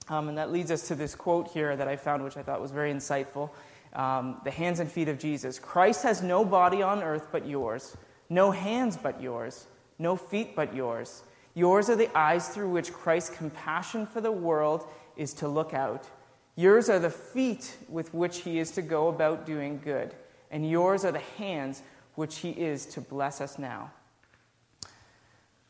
Um, 0.08 0.30
and 0.30 0.38
that 0.38 0.52
leads 0.52 0.72
us 0.72 0.88
to 0.88 0.96
this 0.96 1.16
quote 1.16 1.50
here 1.50 1.76
that 1.76 1.88
I 1.88 1.96
found, 1.96 2.24
which 2.24 2.38
I 2.38 2.44
thought 2.44 2.62
was 2.62 2.72
very 2.72 2.94
insightful 2.94 3.50
um, 3.94 4.42
the 4.44 4.52
hands 4.52 4.80
and 4.80 4.92
feet 4.92 5.10
of 5.10 5.18
Jesus. 5.18 5.60
Christ 5.60 6.04
has 6.04 6.22
no 6.22 6.46
body 6.46 6.82
on 6.82 7.02
earth 7.04 7.28
but 7.32 7.48
yours, 7.48 7.96
no 8.30 8.52
hands 8.52 8.98
but 8.98 9.22
yours, 9.22 9.66
no 9.98 10.16
feet 10.16 10.56
but 10.56 10.76
yours. 10.76 11.24
Yours 11.56 11.90
are 11.90 11.96
the 11.96 12.16
eyes 12.18 12.50
through 12.50 12.70
which 12.70 12.94
Christ's 12.94 13.36
compassion 13.36 14.06
for 14.06 14.22
the 14.22 14.32
world 14.32 14.86
is 15.18 15.34
to 15.36 15.48
look 15.48 15.74
out. 15.74 16.08
Yours 16.56 16.90
are 16.90 17.00
the 17.00 17.10
feet 17.10 17.78
with 17.88 18.14
which 18.14 18.42
he 18.42 18.60
is 18.60 18.72
to 18.72 18.82
go 18.82 19.08
about 19.08 19.46
doing 19.46 19.82
good. 19.84 20.14
And 20.52 20.70
yours 20.70 21.06
are 21.06 21.12
the 21.12 21.20
hands 21.20 21.82
which 22.16 22.38
he 22.40 22.50
is 22.52 22.86
to 22.88 23.02
bless 23.02 23.42
us 23.42 23.58
now. 23.58 23.92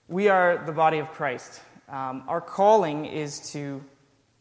We 0.07 0.29
are 0.29 0.63
the 0.65 0.71
body 0.71 0.97
of 0.97 1.11
Christ. 1.11 1.61
Um, 1.87 2.23
our 2.27 2.41
calling 2.41 3.05
is 3.05 3.51
to 3.51 3.83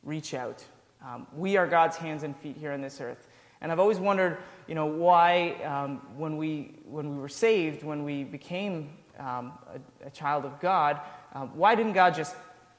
reach 0.02 0.32
out. 0.34 0.64
Um, 1.06 1.26
we 1.36 1.56
are 1.56 1.66
God's 1.66 1.96
hands 1.96 2.22
and 2.22 2.36
feet 2.36 2.56
here 2.56 2.72
on 2.72 2.80
this 2.80 3.00
earth. 3.00 3.28
And 3.60 3.72
I've 3.72 3.80
always 3.80 3.98
wondered, 3.98 4.38
you 4.66 4.74
know, 4.74 4.86
why 4.86 5.52
um, 5.64 6.00
when, 6.16 6.36
we, 6.36 6.74
when 6.84 7.10
we 7.10 7.16
were 7.16 7.28
saved, 7.28 7.82
when 7.82 8.04
we 8.04 8.24
became 8.24 8.90
um, 9.18 9.52
a, 10.02 10.06
a, 10.06 10.10
child 10.10 10.44
of 10.44 10.60
God, 10.60 11.00
um, 11.34 11.50
why 11.56 11.74
didn't 11.74 11.94
God 11.94 12.14
just 12.14 12.36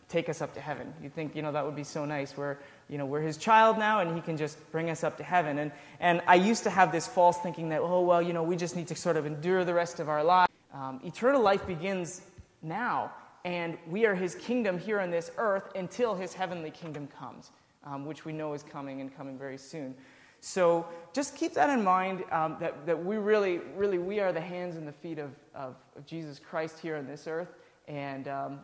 take 0.08 0.30
us 0.30 0.42
up 0.42 0.54
to 0.54 0.62
heaven? 0.62 0.94
You 1.04 1.10
think, 1.10 1.36
you 1.36 1.42
know, 1.42 1.52
that 1.52 1.66
would 1.66 1.76
be 1.76 1.84
so 1.84 2.06
nice. 2.06 2.36
We're, 2.38 2.58
you 2.88 2.98
know, 2.98 3.06
we're 3.06 3.22
his 3.22 3.38
child 3.38 3.78
now 3.78 4.00
and 4.00 4.16
he 4.16 4.22
can 4.22 4.38
just 4.38 4.72
bring 4.72 4.90
us 4.90 5.04
up 5.04 5.18
to 5.18 5.24
heaven. 5.24 5.60
And, 5.60 5.72
and 6.00 6.22
I 6.28 6.36
used 6.36 6.64
to 6.64 6.70
have 6.70 6.92
this 6.92 7.08
false 7.08 7.38
thinking 7.40 7.70
that, 7.70 7.82
oh, 7.82 8.02
well, 8.02 8.22
you 8.22 8.32
know, 8.32 8.44
we 8.44 8.56
just 8.56 8.76
need 8.76 8.88
to 8.88 8.96
sort 8.96 9.18
of 9.18 9.26
endure 9.26 9.66
the 9.66 9.74
rest 9.74 10.00
of 10.00 10.08
our 10.08 10.24
lives. 10.24 10.50
Um, 10.74 11.02
eternal 11.04 11.42
life 11.42 11.66
begins 11.68 12.22
now, 12.62 13.12
and 13.44 13.78
we 13.88 14.06
are 14.06 14.16
his 14.16 14.36
kingdom 14.36 14.78
here 14.78 15.00
on 15.00 15.12
this 15.12 15.32
earth 15.38 15.72
until 15.76 16.16
his 16.16 16.34
heavenly 16.34 16.72
kingdom 16.72 17.08
comes, 17.08 17.52
um, 17.84 18.06
which 18.06 18.24
we 18.24 18.34
know 18.34 18.54
is 18.54 18.64
coming 18.64 19.02
and 19.02 19.16
coming 19.16 19.38
very 19.38 19.58
soon. 19.58 19.96
So 20.42 20.88
just 21.14 21.36
keep 21.36 21.54
that 21.54 21.70
in 21.70 21.84
mind 21.84 22.24
um, 22.32 22.58
that, 22.60 22.86
that 22.86 23.04
we 23.04 23.18
really, 23.18 23.60
really, 23.76 23.98
we 23.98 24.20
are 24.20 24.32
the 24.32 24.42
hands 24.42 24.76
and 24.76 24.88
the 24.88 24.94
feet 24.94 25.20
of, 25.20 25.32
of, 25.54 25.76
of 25.96 26.06
Jesus 26.06 26.40
Christ 26.40 26.80
here 26.80 26.96
on 26.96 27.08
this 27.08 27.28
earth. 27.28 27.50
And 27.88 28.28
um, 28.28 28.60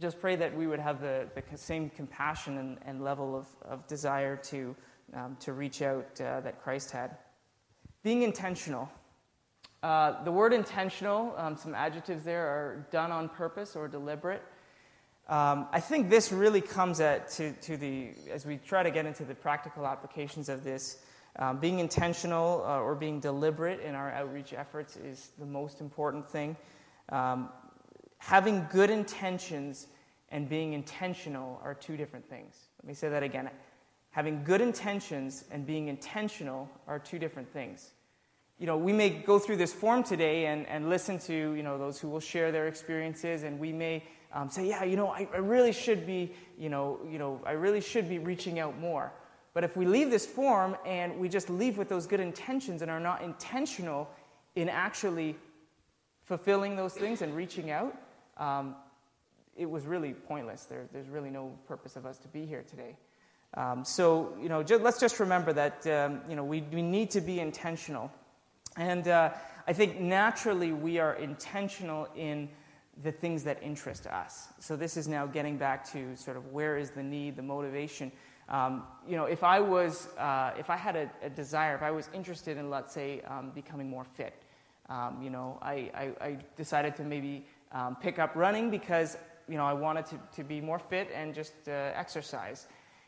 just 0.00 0.20
pray 0.20 0.36
that 0.36 0.56
we 0.56 0.66
would 0.66 0.80
have 0.80 1.00
the, 1.00 1.28
the 1.34 1.56
same 1.56 1.90
compassion 1.90 2.58
and, 2.58 2.78
and 2.84 3.02
level 3.02 3.36
of, 3.36 3.46
of 3.62 3.86
desire 3.86 4.36
to, 4.36 4.76
um, 5.14 5.36
to 5.40 5.52
reach 5.52 5.82
out 5.82 6.20
uh, 6.20 6.40
that 6.40 6.62
Christ 6.62 6.90
had. 6.90 7.16
Being 8.02 8.22
intentional. 8.22 8.88
Uh, 9.82 10.22
the 10.24 10.32
word 10.32 10.52
intentional, 10.52 11.34
um, 11.36 11.56
some 11.56 11.74
adjectives 11.74 12.24
there 12.24 12.46
are 12.46 12.86
done 12.90 13.12
on 13.12 13.28
purpose 13.28 13.76
or 13.76 13.88
deliberate. 13.88 14.42
Um, 15.28 15.66
I 15.72 15.80
think 15.80 16.08
this 16.08 16.32
really 16.32 16.62
comes 16.62 17.00
at 17.00 17.30
to, 17.32 17.52
to 17.52 17.76
the 17.76 18.12
as 18.32 18.46
we 18.46 18.56
try 18.56 18.82
to 18.82 18.90
get 18.90 19.04
into 19.04 19.24
the 19.24 19.34
practical 19.34 19.86
applications 19.86 20.48
of 20.48 20.64
this. 20.64 20.98
Um, 21.36 21.58
being 21.58 21.78
intentional 21.78 22.64
uh, 22.66 22.80
or 22.80 22.94
being 22.94 23.20
deliberate 23.20 23.80
in 23.80 23.94
our 23.94 24.10
outreach 24.10 24.52
efforts 24.52 24.96
is 24.96 25.30
the 25.38 25.46
most 25.46 25.80
important 25.80 26.28
thing. 26.28 26.56
Um, 27.10 27.50
having 28.16 28.66
good 28.72 28.90
intentions 28.90 29.86
and 30.30 30.48
being 30.48 30.72
intentional 30.72 31.60
are 31.62 31.74
two 31.74 31.96
different 31.96 32.28
things. 32.28 32.56
Let 32.82 32.88
me 32.88 32.94
say 32.94 33.08
that 33.08 33.22
again. 33.22 33.50
Having 34.10 34.44
good 34.44 34.60
intentions 34.60 35.44
and 35.50 35.66
being 35.66 35.88
intentional 35.88 36.68
are 36.88 36.98
two 36.98 37.18
different 37.18 37.52
things 37.52 37.90
you 38.58 38.66
know, 38.66 38.76
we 38.76 38.92
may 38.92 39.10
go 39.10 39.38
through 39.38 39.56
this 39.56 39.72
form 39.72 40.02
today 40.02 40.46
and, 40.46 40.66
and 40.66 40.90
listen 40.90 41.18
to, 41.20 41.32
you 41.32 41.62
know, 41.62 41.78
those 41.78 42.00
who 42.00 42.08
will 42.08 42.20
share 42.20 42.50
their 42.50 42.66
experiences, 42.66 43.44
and 43.44 43.58
we 43.58 43.72
may 43.72 44.02
um, 44.32 44.50
say, 44.50 44.68
yeah, 44.68 44.84
you 44.84 44.96
know, 44.96 45.08
I, 45.08 45.26
I, 45.32 45.38
really 45.38 45.72
should 45.72 46.06
be, 46.06 46.32
you 46.58 46.68
know, 46.68 46.98
you 47.10 47.18
know, 47.18 47.40
I 47.46 47.52
really 47.52 47.80
should 47.80 48.08
be 48.08 48.18
reaching 48.18 48.58
out 48.58 48.78
more. 48.78 49.12
But 49.54 49.64
if 49.64 49.76
we 49.76 49.86
leave 49.86 50.10
this 50.10 50.26
form 50.26 50.76
and 50.84 51.18
we 51.18 51.28
just 51.28 51.48
leave 51.48 51.78
with 51.78 51.88
those 51.88 52.06
good 52.06 52.20
intentions 52.20 52.82
and 52.82 52.90
are 52.90 53.00
not 53.00 53.22
intentional 53.22 54.08
in 54.54 54.68
actually 54.68 55.36
fulfilling 56.24 56.76
those 56.76 56.92
things 56.92 57.22
and 57.22 57.34
reaching 57.34 57.70
out, 57.70 57.96
um, 58.36 58.76
it 59.56 59.68
was 59.68 59.86
really 59.86 60.12
pointless. 60.12 60.64
There, 60.64 60.86
there's 60.92 61.08
really 61.08 61.30
no 61.30 61.52
purpose 61.66 61.96
of 61.96 62.04
us 62.06 62.18
to 62.18 62.28
be 62.28 62.44
here 62.44 62.64
today. 62.68 62.96
Um, 63.54 63.84
so, 63.84 64.36
you 64.40 64.48
know, 64.50 64.62
just, 64.62 64.82
let's 64.82 65.00
just 65.00 65.18
remember 65.20 65.54
that, 65.54 65.86
um, 65.86 66.20
you 66.28 66.36
know, 66.36 66.44
we, 66.44 66.60
we 66.70 66.82
need 66.82 67.10
to 67.12 67.20
be 67.20 67.40
intentional 67.40 68.12
and 68.78 69.08
uh, 69.08 69.30
I 69.66 69.72
think 69.72 70.00
naturally 70.00 70.72
we 70.72 70.98
are 70.98 71.14
intentional 71.14 72.08
in 72.16 72.48
the 73.02 73.12
things 73.12 73.44
that 73.44 73.62
interest 73.62 74.06
us. 74.06 74.48
So 74.58 74.76
this 74.76 74.96
is 74.96 75.06
now 75.06 75.26
getting 75.26 75.56
back 75.56 75.90
to 75.92 76.16
sort 76.16 76.36
of 76.36 76.52
where 76.52 76.76
is 76.76 76.90
the 76.90 77.02
need, 77.02 77.36
the 77.36 77.42
motivation. 77.42 78.10
Um, 78.48 78.84
you 79.06 79.16
know, 79.16 79.24
if 79.24 79.44
I 79.44 79.60
was, 79.60 80.08
uh, 80.18 80.52
if 80.58 80.70
I 80.70 80.76
had 80.76 80.96
a, 80.96 81.10
a, 81.22 81.28
desire, 81.28 81.74
if 81.74 81.82
I 81.82 81.90
was 81.90 82.08
interested 82.14 82.56
in, 82.56 82.70
let's 82.70 82.92
say, 82.92 83.20
um, 83.22 83.50
becoming 83.54 83.90
more 83.90 84.04
fit, 84.04 84.34
um, 84.88 85.20
you 85.22 85.28
know, 85.28 85.58
I, 85.60 85.90
I, 85.94 86.12
I, 86.20 86.38
decided 86.56 86.96
to 86.96 87.04
maybe 87.04 87.46
um, 87.72 87.96
pick 87.96 88.18
up 88.18 88.34
running 88.34 88.70
because, 88.70 89.18
you 89.48 89.56
know, 89.56 89.66
I 89.66 89.74
wanted 89.74 90.06
to, 90.06 90.18
to 90.36 90.44
be 90.44 90.62
more 90.62 90.78
fit 90.78 91.10
and 91.14 91.34
just 91.34 91.52
uh, 91.68 91.92
exercise. 91.94 92.66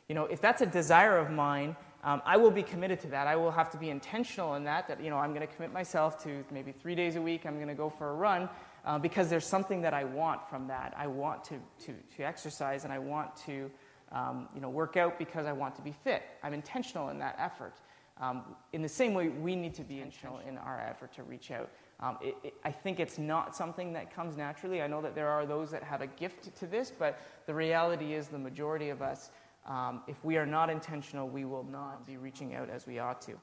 You 0.08 0.14
know, 0.14 0.26
if 0.26 0.42
that's 0.42 0.60
a 0.60 0.66
desire 0.66 1.16
of 1.16 1.30
mine, 1.30 1.74
um, 2.04 2.20
I 2.26 2.36
will 2.36 2.50
be 2.50 2.62
committed 2.62 3.00
to 3.00 3.08
that. 3.08 3.26
I 3.26 3.36
will 3.36 3.50
have 3.50 3.70
to 3.70 3.78
be 3.78 3.90
intentional 3.90 4.54
in 4.54 4.64
that, 4.64 4.88
that, 4.88 5.02
you 5.02 5.08
know, 5.08 5.16
I'm 5.16 5.34
going 5.34 5.46
to 5.46 5.54
commit 5.54 5.72
myself 5.72 6.22
to 6.24 6.44
maybe 6.50 6.72
three 6.72 6.94
days 6.94 7.16
a 7.16 7.22
week, 7.22 7.46
I'm 7.46 7.56
going 7.56 7.68
to 7.68 7.74
go 7.74 7.90
for 7.90 8.10
a 8.10 8.14
run, 8.14 8.48
uh, 8.84 8.98
because 8.98 9.28
there's 9.28 9.46
something 9.46 9.82
that 9.82 9.94
I 9.94 10.04
want 10.04 10.48
from 10.48 10.68
that. 10.68 10.94
I 10.96 11.06
want 11.06 11.44
to, 11.44 11.54
to, 11.86 11.94
to 12.16 12.22
exercise 12.22 12.84
and 12.84 12.92
I 12.92 12.98
want 12.98 13.34
to, 13.46 13.70
um, 14.12 14.48
you 14.54 14.60
know, 14.60 14.70
work 14.70 14.96
out 14.96 15.18
because 15.18 15.46
I 15.46 15.52
want 15.52 15.74
to 15.76 15.82
be 15.82 15.92
fit. 15.92 16.22
I'm 16.42 16.54
intentional 16.54 17.08
in 17.10 17.18
that 17.18 17.36
effort. 17.38 17.74
Um, 18.20 18.42
in 18.72 18.82
the 18.82 18.88
same 18.88 19.14
way, 19.14 19.28
we 19.28 19.56
need 19.56 19.74
to 19.74 19.82
be 19.82 20.00
intentional 20.00 20.40
in 20.40 20.58
our 20.58 20.78
effort 20.78 21.12
to 21.14 21.22
reach 21.22 21.50
out. 21.50 21.70
Um, 22.00 22.18
it, 22.20 22.34
it, 22.42 22.54
I 22.64 22.70
think 22.70 23.00
it's 23.00 23.18
not 23.18 23.56
something 23.56 23.92
that 23.94 24.14
comes 24.14 24.36
naturally. 24.36 24.82
I 24.82 24.86
know 24.86 25.00
that 25.02 25.14
there 25.14 25.28
are 25.28 25.46
those 25.46 25.70
that 25.70 25.82
have 25.82 26.02
a 26.02 26.06
gift 26.06 26.54
to 26.58 26.66
this, 26.66 26.90
but 26.90 27.18
the 27.46 27.54
reality 27.54 28.14
is 28.14 28.28
the 28.28 28.38
majority 28.38 28.90
of 28.90 29.00
us 29.00 29.30
um, 29.66 30.02
if 30.06 30.24
we 30.24 30.36
are 30.36 30.46
not 30.46 30.70
intentional, 30.70 31.28
we 31.28 31.44
will 31.44 31.64
not 31.64 32.06
be 32.06 32.16
reaching 32.16 32.54
out 32.54 32.70
as 32.70 32.86
we 32.86 32.98
ought 32.98 33.20
to. 33.22 33.38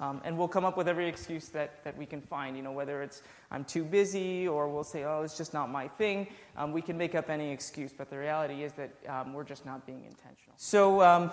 Um, 0.00 0.22
and 0.24 0.36
we'll 0.36 0.48
come 0.48 0.64
up 0.64 0.78
with 0.78 0.88
every 0.88 1.06
excuse 1.06 1.48
that, 1.50 1.84
that 1.84 1.96
we 1.96 2.06
can 2.06 2.22
find, 2.22 2.56
you 2.56 2.62
know, 2.62 2.72
whether 2.72 3.02
it's 3.02 3.22
I'm 3.50 3.64
too 3.64 3.84
busy 3.84 4.48
or 4.48 4.68
we'll 4.68 4.82
say, 4.82 5.04
oh, 5.04 5.22
it's 5.22 5.36
just 5.36 5.52
not 5.52 5.70
my 5.70 5.88
thing. 5.88 6.26
Um, 6.56 6.72
we 6.72 6.80
can 6.80 6.96
make 6.96 7.14
up 7.14 7.28
any 7.28 7.50
excuse, 7.50 7.92
but 7.92 8.08
the 8.08 8.18
reality 8.18 8.64
is 8.64 8.72
that 8.72 8.90
um, 9.08 9.34
we're 9.34 9.44
just 9.44 9.66
not 9.66 9.84
being 9.84 10.04
intentional. 10.04 10.54
So 10.56 11.02
um, 11.02 11.30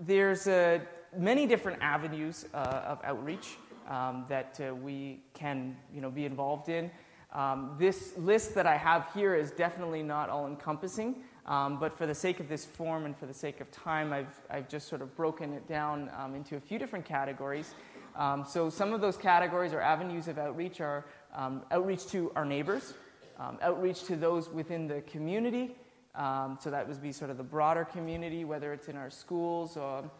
there's 0.00 0.46
uh, 0.46 0.78
many 1.16 1.46
different 1.46 1.82
avenues 1.82 2.46
uh, 2.54 2.82
of 2.86 3.00
outreach 3.04 3.58
um, 3.86 4.24
that 4.28 4.58
uh, 4.60 4.74
we 4.74 5.20
can, 5.34 5.76
you 5.94 6.00
know, 6.00 6.10
be 6.10 6.24
involved 6.24 6.70
in. 6.70 6.90
Um, 7.32 7.76
this 7.78 8.16
list 8.16 8.54
that 8.54 8.66
I 8.66 8.76
have 8.76 9.08
here 9.12 9.34
is 9.34 9.50
definitely 9.50 10.02
not 10.02 10.30
all 10.30 10.46
encompassing. 10.46 11.16
Um, 11.46 11.80
but 11.80 11.96
for 11.96 12.06
the 12.06 12.14
sake 12.14 12.38
of 12.38 12.48
this 12.48 12.64
form 12.64 13.06
and 13.06 13.16
for 13.16 13.26
the 13.26 13.34
sake 13.34 13.60
of 13.60 13.70
time, 13.72 14.12
I've, 14.12 14.40
I've 14.50 14.68
just 14.68 14.88
sort 14.88 15.02
of 15.02 15.16
broken 15.16 15.52
it 15.52 15.66
down 15.66 16.10
um, 16.16 16.34
into 16.34 16.56
a 16.56 16.60
few 16.60 16.78
different 16.78 17.04
categories. 17.04 17.74
Um, 18.16 18.44
so 18.48 18.70
some 18.70 18.92
of 18.92 19.00
those 19.00 19.16
categories 19.16 19.72
or 19.72 19.80
avenues 19.80 20.28
of 20.28 20.38
outreach 20.38 20.80
are 20.80 21.06
um, 21.34 21.62
outreach 21.70 22.06
to 22.08 22.32
our 22.34 22.44
neighbors, 22.44 22.94
um, 23.38 23.58
outreach 23.62 24.04
to 24.04 24.16
those 24.16 24.48
within 24.48 24.86
the 24.86 25.00
community. 25.02 25.76
Um, 26.14 26.58
so 26.60 26.70
that 26.70 26.88
would 26.88 27.00
be 27.00 27.12
sort 27.12 27.30
of 27.30 27.36
the 27.36 27.44
broader 27.44 27.84
community, 27.84 28.44
whether 28.44 28.72
it's 28.72 28.88
in 28.88 28.96
our 28.96 29.10
schools 29.10 29.76
or, 29.76 30.10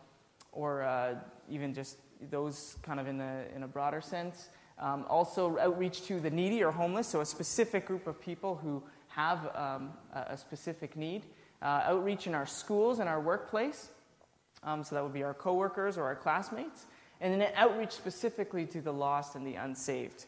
or 0.53 0.83
uh, 0.83 1.15
even 1.49 1.75
just 1.75 1.99
those 2.31 2.77
kind 2.83 3.01
of 3.01 3.09
in, 3.09 3.19
the, 3.19 3.45
in 3.55 3.65
a 3.65 3.69
broader 3.69 4.01
sense. 4.01 4.49
also 4.79 5.59
outreach 5.59 6.03
to 6.07 6.21
the 6.21 6.31
needy 6.31 6.63
or 6.63 6.71
homeless, 6.71 7.09
so 7.09 7.21
a 7.21 7.27
specific 7.27 7.87
group 7.87 8.07
of 8.07 8.21
people 8.21 8.55
who 8.57 8.83
have 9.11 9.55
um, 9.57 9.91
a, 10.15 10.37
specific 10.37 10.97
need. 10.97 11.25
Uh, 11.63 11.83
outreach 11.85 12.27
in 12.27 12.35
our 12.35 12.47
schools 12.47 13.01
and 13.01 13.09
our 13.09 13.21
workplace, 13.21 13.91
um, 14.63 14.83
so 14.83 14.95
that 14.95 15.03
would 15.03 15.13
be 15.13 15.23
our 15.23 15.35
coworkers 15.35 15.99
or 15.99 16.05
our 16.05 16.15
classmates, 16.15 16.87
and 17.21 17.41
then 17.41 17.49
outreach 17.55 17.93
specifically 17.93 18.67
to 18.67 18.81
the 18.81 18.93
lost 18.93 19.35
and 19.35 19.47
the 19.47 19.55
unsaved. 19.55 20.27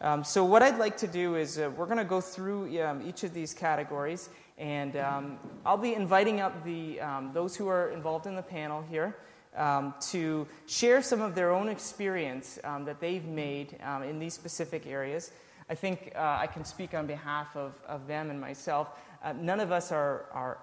Um, 0.00 0.22
so, 0.22 0.44
what 0.44 0.62
I'd 0.62 0.78
like 0.78 0.96
to 0.98 1.08
do 1.08 1.34
is 1.34 1.58
uh, 1.58 1.70
we're 1.76 1.86
going 1.86 1.98
to 1.98 2.04
go 2.04 2.20
through 2.20 2.80
um, 2.80 3.02
each 3.04 3.24
of 3.24 3.34
these 3.34 3.52
categories, 3.52 4.28
and 4.56 4.96
um, 4.96 5.38
I'll 5.66 5.76
be 5.76 5.94
inviting 5.94 6.40
up 6.40 6.64
the, 6.64 7.00
um, 7.00 7.32
those 7.34 7.56
who 7.56 7.66
are 7.66 7.90
involved 7.90 8.26
in 8.26 8.36
the 8.36 8.42
panel 8.42 8.84
here 8.88 9.16
um, 9.56 9.94
to 10.10 10.46
share 10.66 11.02
some 11.02 11.20
of 11.20 11.34
their 11.34 11.50
own 11.50 11.68
experience 11.68 12.60
um, 12.62 12.84
that 12.84 13.00
they've 13.00 13.24
made 13.24 13.76
in 14.04 14.20
these 14.20 14.34
specific 14.34 14.86
areas. 14.86 15.32
I 15.68 15.74
think 15.74 16.12
uh, 16.14 16.38
I 16.40 16.46
can 16.46 16.64
speak 16.64 16.94
on 16.94 17.08
behalf 17.08 17.56
of, 17.56 17.72
of 17.86 18.06
them 18.06 18.30
and 18.30 18.40
myself. 18.40 18.90
Uh, 19.22 19.32
none 19.32 19.58
of 19.58 19.72
us 19.72 19.90
are, 19.90 20.26
are 20.32 20.58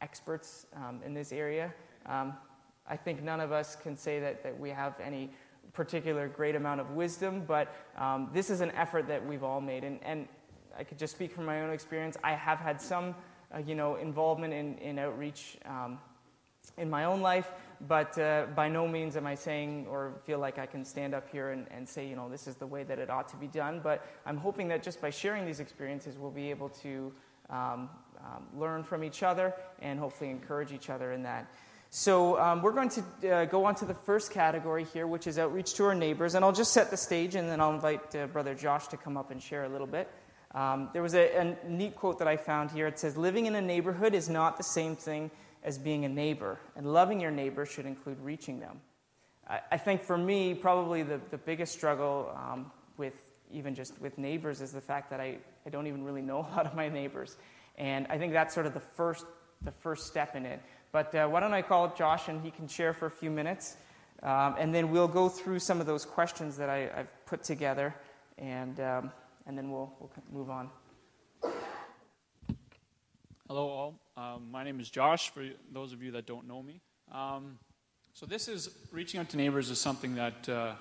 experts 0.00 0.66
in 1.06 1.14
this 1.14 1.30
area. 1.30 1.72
I 2.86 2.96
think 2.96 3.22
none 3.22 3.40
of 3.40 3.52
us 3.52 3.76
can 3.76 3.96
say 3.96 4.20
that, 4.20 4.42
that 4.42 4.58
we 4.58 4.70
have 4.70 4.94
any 5.00 5.30
particular 5.72 6.28
great 6.28 6.54
amount 6.54 6.80
of 6.80 6.90
wisdom, 6.90 7.44
but 7.46 7.74
um, 7.96 8.30
this 8.32 8.50
is 8.50 8.60
an 8.60 8.70
effort 8.72 9.08
that 9.08 9.24
we've 9.26 9.42
all 9.42 9.60
made. 9.60 9.84
And, 9.84 9.98
and 10.02 10.28
I 10.78 10.84
could 10.84 10.98
just 10.98 11.14
speak 11.14 11.32
from 11.32 11.44
my 11.44 11.62
own 11.62 11.70
experience. 11.70 12.16
I 12.22 12.32
have 12.32 12.58
had 12.58 12.80
some, 12.80 13.14
uh, 13.54 13.58
you 13.58 13.74
know, 13.74 13.96
involvement 13.96 14.52
in, 14.52 14.76
in 14.78 14.98
outreach 14.98 15.56
um, 15.66 15.98
in 16.78 16.88
my 16.88 17.04
own 17.04 17.20
life, 17.20 17.52
but 17.88 18.16
uh, 18.18 18.46
by 18.54 18.68
no 18.68 18.86
means 18.86 19.16
am 19.16 19.26
I 19.26 19.34
saying 19.34 19.86
or 19.90 20.14
feel 20.24 20.38
like 20.38 20.58
I 20.58 20.66
can 20.66 20.84
stand 20.84 21.14
up 21.14 21.28
here 21.28 21.50
and, 21.50 21.66
and, 21.70 21.88
say, 21.88 22.06
you 22.06 22.16
know, 22.16 22.28
this 22.28 22.46
is 22.46 22.54
the 22.54 22.66
way 22.66 22.84
that 22.84 22.98
it 22.98 23.10
ought 23.10 23.28
to 23.28 23.36
be 23.36 23.48
done. 23.48 23.80
But 23.82 24.06
I'm 24.24 24.36
hoping 24.36 24.68
that 24.68 24.82
just 24.82 25.00
by 25.00 25.10
sharing 25.10 25.44
these 25.44 25.60
experiences, 25.60 26.18
we'll 26.18 26.30
be 26.30 26.50
able 26.50 26.68
to 26.68 27.12
um, 27.50 27.90
um, 28.18 28.46
learn 28.56 28.84
from 28.84 29.02
each 29.02 29.22
other 29.22 29.54
and 29.80 29.98
hopefully 29.98 30.30
encourage 30.30 30.72
each 30.72 30.90
other 30.90 31.12
in 31.12 31.22
that. 31.24 31.52
So 31.94 32.40
um, 32.40 32.62
we're 32.62 32.72
going 32.72 32.88
to 32.88 33.30
uh, 33.30 33.44
go 33.44 33.66
on 33.66 33.74
to 33.74 33.84
the 33.84 33.92
first 33.92 34.30
category 34.30 34.84
here, 34.94 35.06
which 35.06 35.26
is 35.26 35.38
outreach 35.38 35.74
to 35.74 35.84
our 35.84 35.94
neighbors. 35.94 36.34
And 36.34 36.42
I'll 36.42 36.50
just 36.50 36.72
set 36.72 36.90
the 36.90 36.96
stage, 36.96 37.34
and 37.34 37.50
then 37.50 37.60
I'll 37.60 37.74
invite 37.74 38.16
uh, 38.16 38.28
Brother 38.28 38.54
Josh 38.54 38.88
to 38.88 38.96
come 38.96 39.18
up 39.18 39.30
and 39.30 39.42
share 39.42 39.64
a 39.64 39.68
little 39.68 39.86
bit. 39.86 40.08
Um, 40.54 40.88
there 40.94 41.02
was 41.02 41.14
a, 41.14 41.36
a 41.36 41.68
neat 41.68 41.94
quote 41.94 42.18
that 42.20 42.26
I 42.26 42.38
found 42.38 42.70
here. 42.70 42.86
It 42.86 42.98
says, 42.98 43.18
Living 43.18 43.44
in 43.44 43.54
a 43.56 43.60
neighborhood 43.60 44.14
is 44.14 44.30
not 44.30 44.56
the 44.56 44.62
same 44.62 44.96
thing 44.96 45.30
as 45.62 45.76
being 45.76 46.06
a 46.06 46.08
neighbor, 46.08 46.58
and 46.76 46.90
loving 46.90 47.20
your 47.20 47.30
neighbor 47.30 47.66
should 47.66 47.84
include 47.84 48.18
reaching 48.20 48.58
them. 48.58 48.80
I, 49.46 49.60
I 49.72 49.76
think 49.76 50.02
for 50.02 50.16
me, 50.16 50.54
probably 50.54 51.02
the, 51.02 51.20
the 51.30 51.36
biggest 51.36 51.74
struggle 51.74 52.34
um, 52.34 52.72
with 52.96 53.12
even 53.50 53.74
just 53.74 54.00
with 54.00 54.16
neighbors, 54.16 54.62
is 54.62 54.72
the 54.72 54.80
fact 54.80 55.10
that 55.10 55.20
I, 55.20 55.36
I 55.66 55.68
don't 55.68 55.86
even 55.86 56.04
really 56.04 56.22
know 56.22 56.38
a 56.52 56.56
lot 56.56 56.64
of 56.64 56.74
my 56.74 56.88
neighbors. 56.88 57.36
And 57.76 58.06
I 58.08 58.16
think 58.16 58.32
that's 58.32 58.54
sort 58.54 58.64
of 58.64 58.72
the 58.72 58.80
first, 58.80 59.26
the 59.60 59.72
first 59.72 60.06
step 60.06 60.34
in 60.36 60.46
it. 60.46 60.62
But 60.92 61.14
uh, 61.14 61.26
why 61.26 61.40
don't 61.40 61.54
I 61.54 61.62
call 61.62 61.94
Josh 61.94 62.28
and 62.28 62.44
he 62.44 62.50
can 62.50 62.68
share 62.68 62.92
for 62.92 63.06
a 63.06 63.10
few 63.10 63.30
minutes? 63.30 63.76
Um, 64.22 64.56
and 64.58 64.74
then 64.74 64.90
we'll 64.90 65.08
go 65.08 65.26
through 65.26 65.58
some 65.58 65.80
of 65.80 65.86
those 65.86 66.04
questions 66.04 66.58
that 66.58 66.68
I, 66.68 66.90
have 66.94 67.26
put 67.26 67.42
together, 67.42 67.94
and, 68.36 68.78
um, 68.78 69.10
and 69.46 69.56
then 69.56 69.70
we'll, 69.70 69.90
we'll 69.98 70.10
move 70.30 70.50
on. 70.50 70.68
Hello, 73.48 73.68
all. 73.68 74.00
Um, 74.18 74.50
my 74.50 74.62
name 74.62 74.80
is 74.80 74.90
Josh, 74.90 75.30
for 75.30 75.48
those 75.72 75.94
of 75.94 76.02
you 76.02 76.10
that 76.10 76.26
don't 76.26 76.46
know 76.46 76.62
me. 76.62 76.80
Um, 77.10 77.58
so, 78.12 78.26
this 78.26 78.46
is 78.46 78.68
reaching 78.92 79.18
out 79.18 79.30
to 79.30 79.38
neighbors 79.38 79.70
is 79.70 79.80
something 79.80 80.14
that 80.16 80.46
uh, 80.46 80.74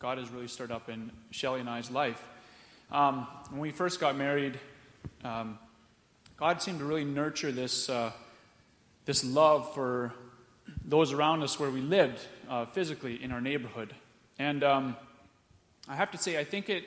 God 0.00 0.18
has 0.18 0.28
really 0.30 0.48
stirred 0.48 0.72
up 0.72 0.88
in 0.88 1.12
Shelly 1.30 1.60
and 1.60 1.70
I's 1.70 1.90
life. 1.90 2.22
Um, 2.90 3.28
when 3.50 3.60
we 3.60 3.70
first 3.70 4.00
got 4.00 4.16
married, 4.16 4.58
um, 5.24 5.58
God 6.36 6.60
seemed 6.60 6.80
to 6.80 6.84
really 6.84 7.04
nurture 7.04 7.52
this, 7.52 7.88
uh, 7.88 8.10
this 9.06 9.24
love 9.24 9.72
for 9.72 10.12
those 10.84 11.12
around 11.12 11.42
us 11.42 11.58
where 11.58 11.70
we 11.70 11.80
lived 11.80 12.20
uh, 12.50 12.66
physically 12.66 13.22
in 13.22 13.32
our 13.32 13.40
neighborhood. 13.40 13.94
And 14.38 14.62
um, 14.62 14.96
I 15.88 15.94
have 15.94 16.10
to 16.10 16.18
say, 16.18 16.38
I 16.38 16.44
think 16.44 16.68
it, 16.68 16.84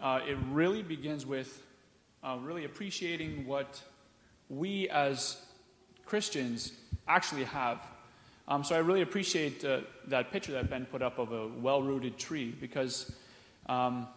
uh, 0.00 0.20
it 0.28 0.36
really 0.50 0.82
begins 0.82 1.24
with 1.24 1.62
uh, 2.22 2.36
really 2.42 2.64
appreciating 2.64 3.46
what 3.46 3.80
we 4.48 4.88
as 4.88 5.40
Christians 6.04 6.72
actually 7.06 7.44
have. 7.44 7.80
Um, 8.48 8.64
so 8.64 8.74
I 8.74 8.78
really 8.78 9.02
appreciate 9.02 9.64
uh, 9.64 9.80
that 10.08 10.32
picture 10.32 10.52
that 10.52 10.68
Ben 10.68 10.84
put 10.86 11.00
up 11.00 11.18
of 11.18 11.32
a 11.32 11.48
well 11.48 11.82
rooted 11.82 12.18
tree 12.18 12.54
because 12.60 13.12
um, 13.68 14.08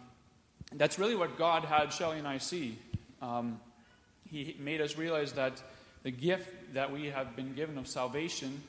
that's 0.74 0.98
really 0.98 1.16
what 1.16 1.38
God 1.38 1.64
had 1.64 1.94
Shelly 1.94 2.18
and 2.18 2.28
I 2.28 2.40
see. 2.40 2.80
Um, 3.22 3.60
he 4.30 4.56
made 4.60 4.82
us 4.82 4.98
realize 4.98 5.34
that 5.34 5.62
the 6.04 6.12
gift 6.12 6.48
that 6.74 6.92
we 6.92 7.08
have 7.08 7.36
been 7.36 7.54
given 7.54 7.78
of 7.78 7.88
salvation, 7.88 8.62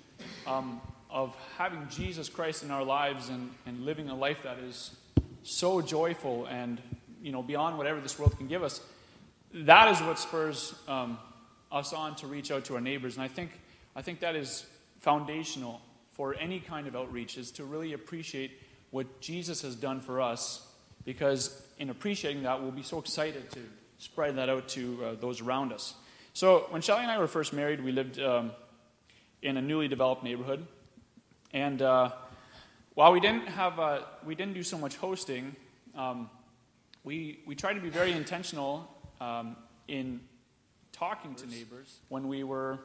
um, 0.46 0.80
of 1.10 1.34
having 1.58 1.86
Jesus 1.88 2.28
Christ 2.28 2.62
in 2.62 2.70
our 2.70 2.84
lives 2.84 3.28
and, 3.28 3.50
and 3.66 3.84
living 3.84 4.08
a 4.08 4.14
life 4.14 4.38
that 4.44 4.58
is 4.58 4.94
so 5.42 5.80
joyful 5.80 6.46
and 6.46 6.80
you 7.22 7.32
know 7.32 7.42
beyond 7.42 7.78
whatever 7.78 8.00
this 8.00 8.18
world 8.18 8.36
can 8.36 8.46
give 8.46 8.62
us, 8.62 8.80
that 9.52 9.90
is 9.90 10.00
what 10.02 10.18
spurs 10.18 10.74
um, 10.86 11.18
us 11.72 11.92
on 11.92 12.14
to 12.16 12.26
reach 12.26 12.50
out 12.50 12.64
to 12.66 12.74
our 12.74 12.80
neighbors. 12.80 13.16
And 13.16 13.24
I 13.24 13.28
think, 13.28 13.50
I 13.94 14.02
think 14.02 14.20
that 14.20 14.36
is 14.36 14.66
foundational 15.00 15.80
for 16.12 16.34
any 16.34 16.60
kind 16.60 16.86
of 16.86 16.96
outreach, 16.96 17.38
is 17.38 17.50
to 17.52 17.64
really 17.64 17.92
appreciate 17.92 18.52
what 18.90 19.20
Jesus 19.20 19.62
has 19.62 19.74
done 19.74 20.00
for 20.00 20.20
us, 20.20 20.66
because 21.04 21.62
in 21.78 21.90
appreciating 21.90 22.42
that, 22.42 22.60
we'll 22.60 22.72
be 22.72 22.82
so 22.82 22.98
excited 22.98 23.50
to 23.52 23.60
spread 23.98 24.36
that 24.36 24.48
out 24.48 24.68
to 24.68 25.04
uh, 25.04 25.14
those 25.20 25.40
around 25.40 25.72
us. 25.72 25.94
So 26.32 26.66
when 26.70 26.80
Shelly 26.80 27.02
and 27.02 27.10
I 27.10 27.18
were 27.18 27.26
first 27.26 27.52
married, 27.52 27.82
we 27.82 27.90
lived 27.90 28.20
um, 28.20 28.52
in 29.42 29.56
a 29.56 29.62
newly 29.62 29.88
developed 29.88 30.22
neighborhood, 30.22 30.64
and 31.52 31.82
uh, 31.82 32.10
while 32.94 33.12
we 33.12 33.18
didn't 33.18 33.48
have 33.48 33.80
uh, 33.80 34.02
we 34.24 34.36
didn't 34.36 34.54
do 34.54 34.62
so 34.62 34.78
much 34.78 34.96
hosting, 34.96 35.56
um, 35.96 36.30
we 37.02 37.40
we 37.46 37.56
tried 37.56 37.74
to 37.74 37.80
be 37.80 37.88
very 37.90 38.12
intentional 38.12 38.88
um, 39.20 39.56
in 39.88 40.20
talking 40.92 41.34
to 41.34 41.46
neighbors 41.46 41.98
when 42.10 42.28
we 42.28 42.44
were 42.44 42.78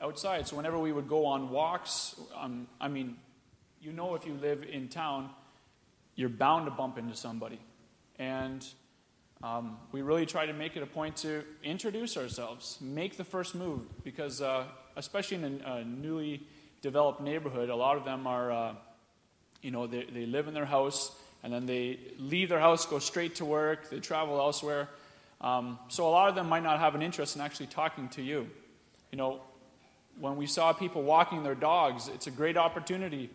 outside. 0.00 0.46
So 0.46 0.56
whenever 0.56 0.78
we 0.78 0.92
would 0.92 1.08
go 1.08 1.24
on 1.24 1.48
walks, 1.48 2.14
um, 2.38 2.68
I 2.80 2.88
mean, 2.88 3.16
you 3.80 3.92
know, 3.92 4.14
if 4.14 4.26
you 4.26 4.34
live 4.34 4.62
in 4.62 4.88
town, 4.88 5.30
you're 6.16 6.28
bound 6.28 6.66
to 6.66 6.70
bump 6.70 6.98
into 6.98 7.16
somebody, 7.16 7.60
and 8.18 8.64
um, 9.42 9.76
we 9.92 10.02
really 10.02 10.26
try 10.26 10.46
to 10.46 10.52
make 10.52 10.76
it 10.76 10.82
a 10.82 10.86
point 10.86 11.16
to 11.16 11.44
introduce 11.62 12.16
ourselves, 12.16 12.78
make 12.80 13.16
the 13.16 13.24
first 13.24 13.54
move, 13.54 13.80
because 14.02 14.40
uh, 14.40 14.64
especially 14.96 15.36
in 15.36 15.62
a, 15.64 15.84
newly 15.84 16.46
developed 16.80 17.20
neighborhood, 17.20 17.68
a 17.68 17.76
lot 17.76 17.96
of 17.96 18.04
them 18.04 18.26
are, 18.26 18.50
uh, 18.50 18.74
you 19.62 19.70
know, 19.70 19.86
they, 19.86 20.04
they 20.04 20.26
live 20.26 20.48
in 20.48 20.54
their 20.54 20.64
house 20.64 21.14
and 21.42 21.52
then 21.52 21.66
they 21.66 21.98
leave 22.18 22.48
their 22.48 22.60
house, 22.60 22.86
go 22.86 22.98
straight 22.98 23.34
to 23.36 23.44
work, 23.44 23.90
they 23.90 24.00
travel 24.00 24.38
elsewhere. 24.38 24.88
Um, 25.40 25.78
so 25.88 26.08
a 26.08 26.10
lot 26.10 26.30
of 26.30 26.34
them 26.34 26.48
might 26.48 26.62
not 26.62 26.80
have 26.80 26.94
an 26.94 27.02
interest 27.02 27.36
in 27.36 27.42
actually 27.42 27.66
talking 27.66 28.08
to 28.10 28.22
you. 28.22 28.48
You 29.12 29.18
know, 29.18 29.40
when 30.18 30.36
we 30.36 30.46
saw 30.46 30.72
people 30.72 31.02
walking 31.02 31.42
their 31.42 31.54
dogs, 31.54 32.08
it's 32.08 32.26
a 32.26 32.30
great 32.30 32.56
opportunity. 32.56 33.30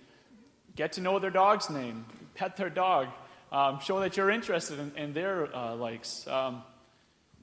Get 0.76 0.94
to 0.94 1.02
know 1.02 1.20
their 1.20 1.30
dog's 1.30 1.70
name, 1.70 2.06
pet 2.34 2.58
their 2.58 2.70
dog, 2.70 3.10
um, 3.52 3.80
show 3.80 4.00
that 4.00 4.18
you're 4.18 4.30
interested 4.30 4.80
in, 4.80 4.92
in 4.96 5.14
their 5.14 5.56
uh, 5.56 5.76
likes. 5.76 6.28
Um, 6.28 6.64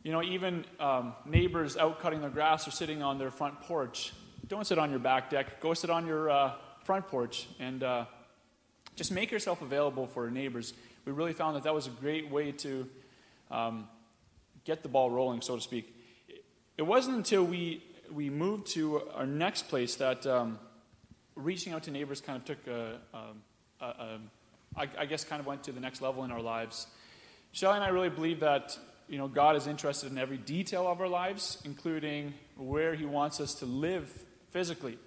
you 0.02 0.12
know, 0.12 0.22
even 0.22 0.64
um, 0.78 1.14
neighbors 1.24 1.76
out 1.76 2.00
cutting 2.00 2.20
their 2.20 2.30
grass 2.30 2.68
or 2.68 2.70
sitting 2.70 3.02
on 3.02 3.18
their 3.18 3.30
front 3.30 3.60
porch. 3.62 4.12
Don't 4.46 4.66
sit 4.66 4.78
on 4.78 4.90
your 4.90 5.00
back 5.00 5.30
deck. 5.30 5.60
Go 5.60 5.74
sit 5.74 5.90
on 5.90 6.06
your 6.06 6.30
uh, 6.30 6.52
front 6.84 7.08
porch 7.08 7.48
and 7.58 7.82
uh, 7.82 8.04
just 8.94 9.10
make 9.10 9.32
yourself 9.32 9.62
available 9.62 10.06
for 10.06 10.30
neighbors. 10.30 10.74
We 11.04 11.12
really 11.12 11.32
found 11.32 11.56
that 11.56 11.64
that 11.64 11.74
was 11.74 11.88
a 11.88 11.90
great 11.90 12.30
way 12.30 12.52
to 12.52 12.88
um, 13.50 13.88
get 14.64 14.82
the 14.82 14.88
ball 14.88 15.10
rolling, 15.10 15.40
so 15.40 15.56
to 15.56 15.62
speak. 15.62 15.92
It 16.78 16.82
wasn't 16.82 17.16
until 17.16 17.42
we, 17.42 17.82
we 18.12 18.30
moved 18.30 18.68
to 18.68 19.02
our 19.14 19.26
next 19.26 19.68
place 19.68 19.96
that 19.96 20.26
um, 20.26 20.58
reaching 21.34 21.72
out 21.72 21.82
to 21.84 21.90
neighbors 21.90 22.20
kind 22.20 22.38
of 22.38 22.44
took 22.44 22.66
a, 22.66 22.98
a, 23.12 23.84
a, 23.84 23.86
a, 23.86 24.20
I 24.76 25.06
guess, 25.06 25.24
kind 25.24 25.40
of 25.40 25.46
went 25.46 25.64
to 25.64 25.72
the 25.72 25.80
next 25.80 26.02
level 26.02 26.24
in 26.24 26.30
our 26.30 26.40
lives. 26.40 26.86
Shelly 27.52 27.76
and 27.76 27.84
I 27.84 27.88
really 27.88 28.10
believe 28.10 28.40
that 28.40 28.76
you 29.08 29.18
know, 29.18 29.28
God 29.28 29.56
is 29.56 29.66
interested 29.66 30.10
in 30.10 30.18
every 30.18 30.36
detail 30.36 30.86
of 30.88 31.00
our 31.00 31.08
lives, 31.08 31.62
including 31.64 32.34
where 32.56 32.94
He 32.94 33.04
wants 33.04 33.40
us 33.40 33.54
to 33.56 33.66
live 33.66 34.10
physically, 34.50 34.98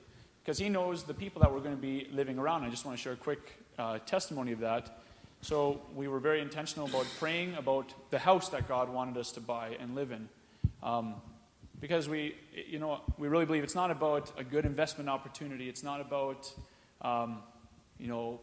because 0.42 0.58
He 0.58 0.70
knows 0.70 1.04
the 1.04 1.14
people 1.14 1.42
that 1.42 1.54
we're 1.54 1.60
going 1.60 1.76
to 1.76 1.82
be 1.82 2.08
living 2.12 2.40
around. 2.40 2.64
I 2.64 2.70
just 2.70 2.86
want 2.86 2.98
to 2.98 3.02
share 3.02 3.14
a 3.14 3.18
quick 3.18 3.54
uh, 3.78 4.00
testimony 4.00 4.52
of 4.52 4.60
that. 4.60 5.00
So 5.42 5.82
we 5.96 6.08
were 6.08 6.20
very 6.20 6.42
intentional 6.42 6.88
about 6.88 7.06
praying 7.18 7.56
about 7.56 7.94
the 8.10 8.20
house 8.20 8.50
that 8.50 8.68
God 8.68 8.90
wanted 8.90 9.18
us 9.18 9.32
to 9.34 9.42
buy 9.42 9.78
and 9.80 9.96
live 9.96 10.12
in. 10.12 10.28
Um, 10.84 11.16
because 11.80 12.10
we, 12.10 12.36
you 12.68 12.78
know, 12.78 13.02
we 13.18 13.30
really 13.30 13.46
believe 13.46 13.64
it's 13.64 13.76
not 13.76 13.90
about 13.90 14.32
a 14.38 14.44
good 14.44 14.66
investment 14.66 15.10
opportunity. 15.10 15.70
It's 15.70 15.84
not 15.84 16.02
about, 16.02 16.52
um, 17.02 17.40
you 17.98 18.08
know, 18.08 18.42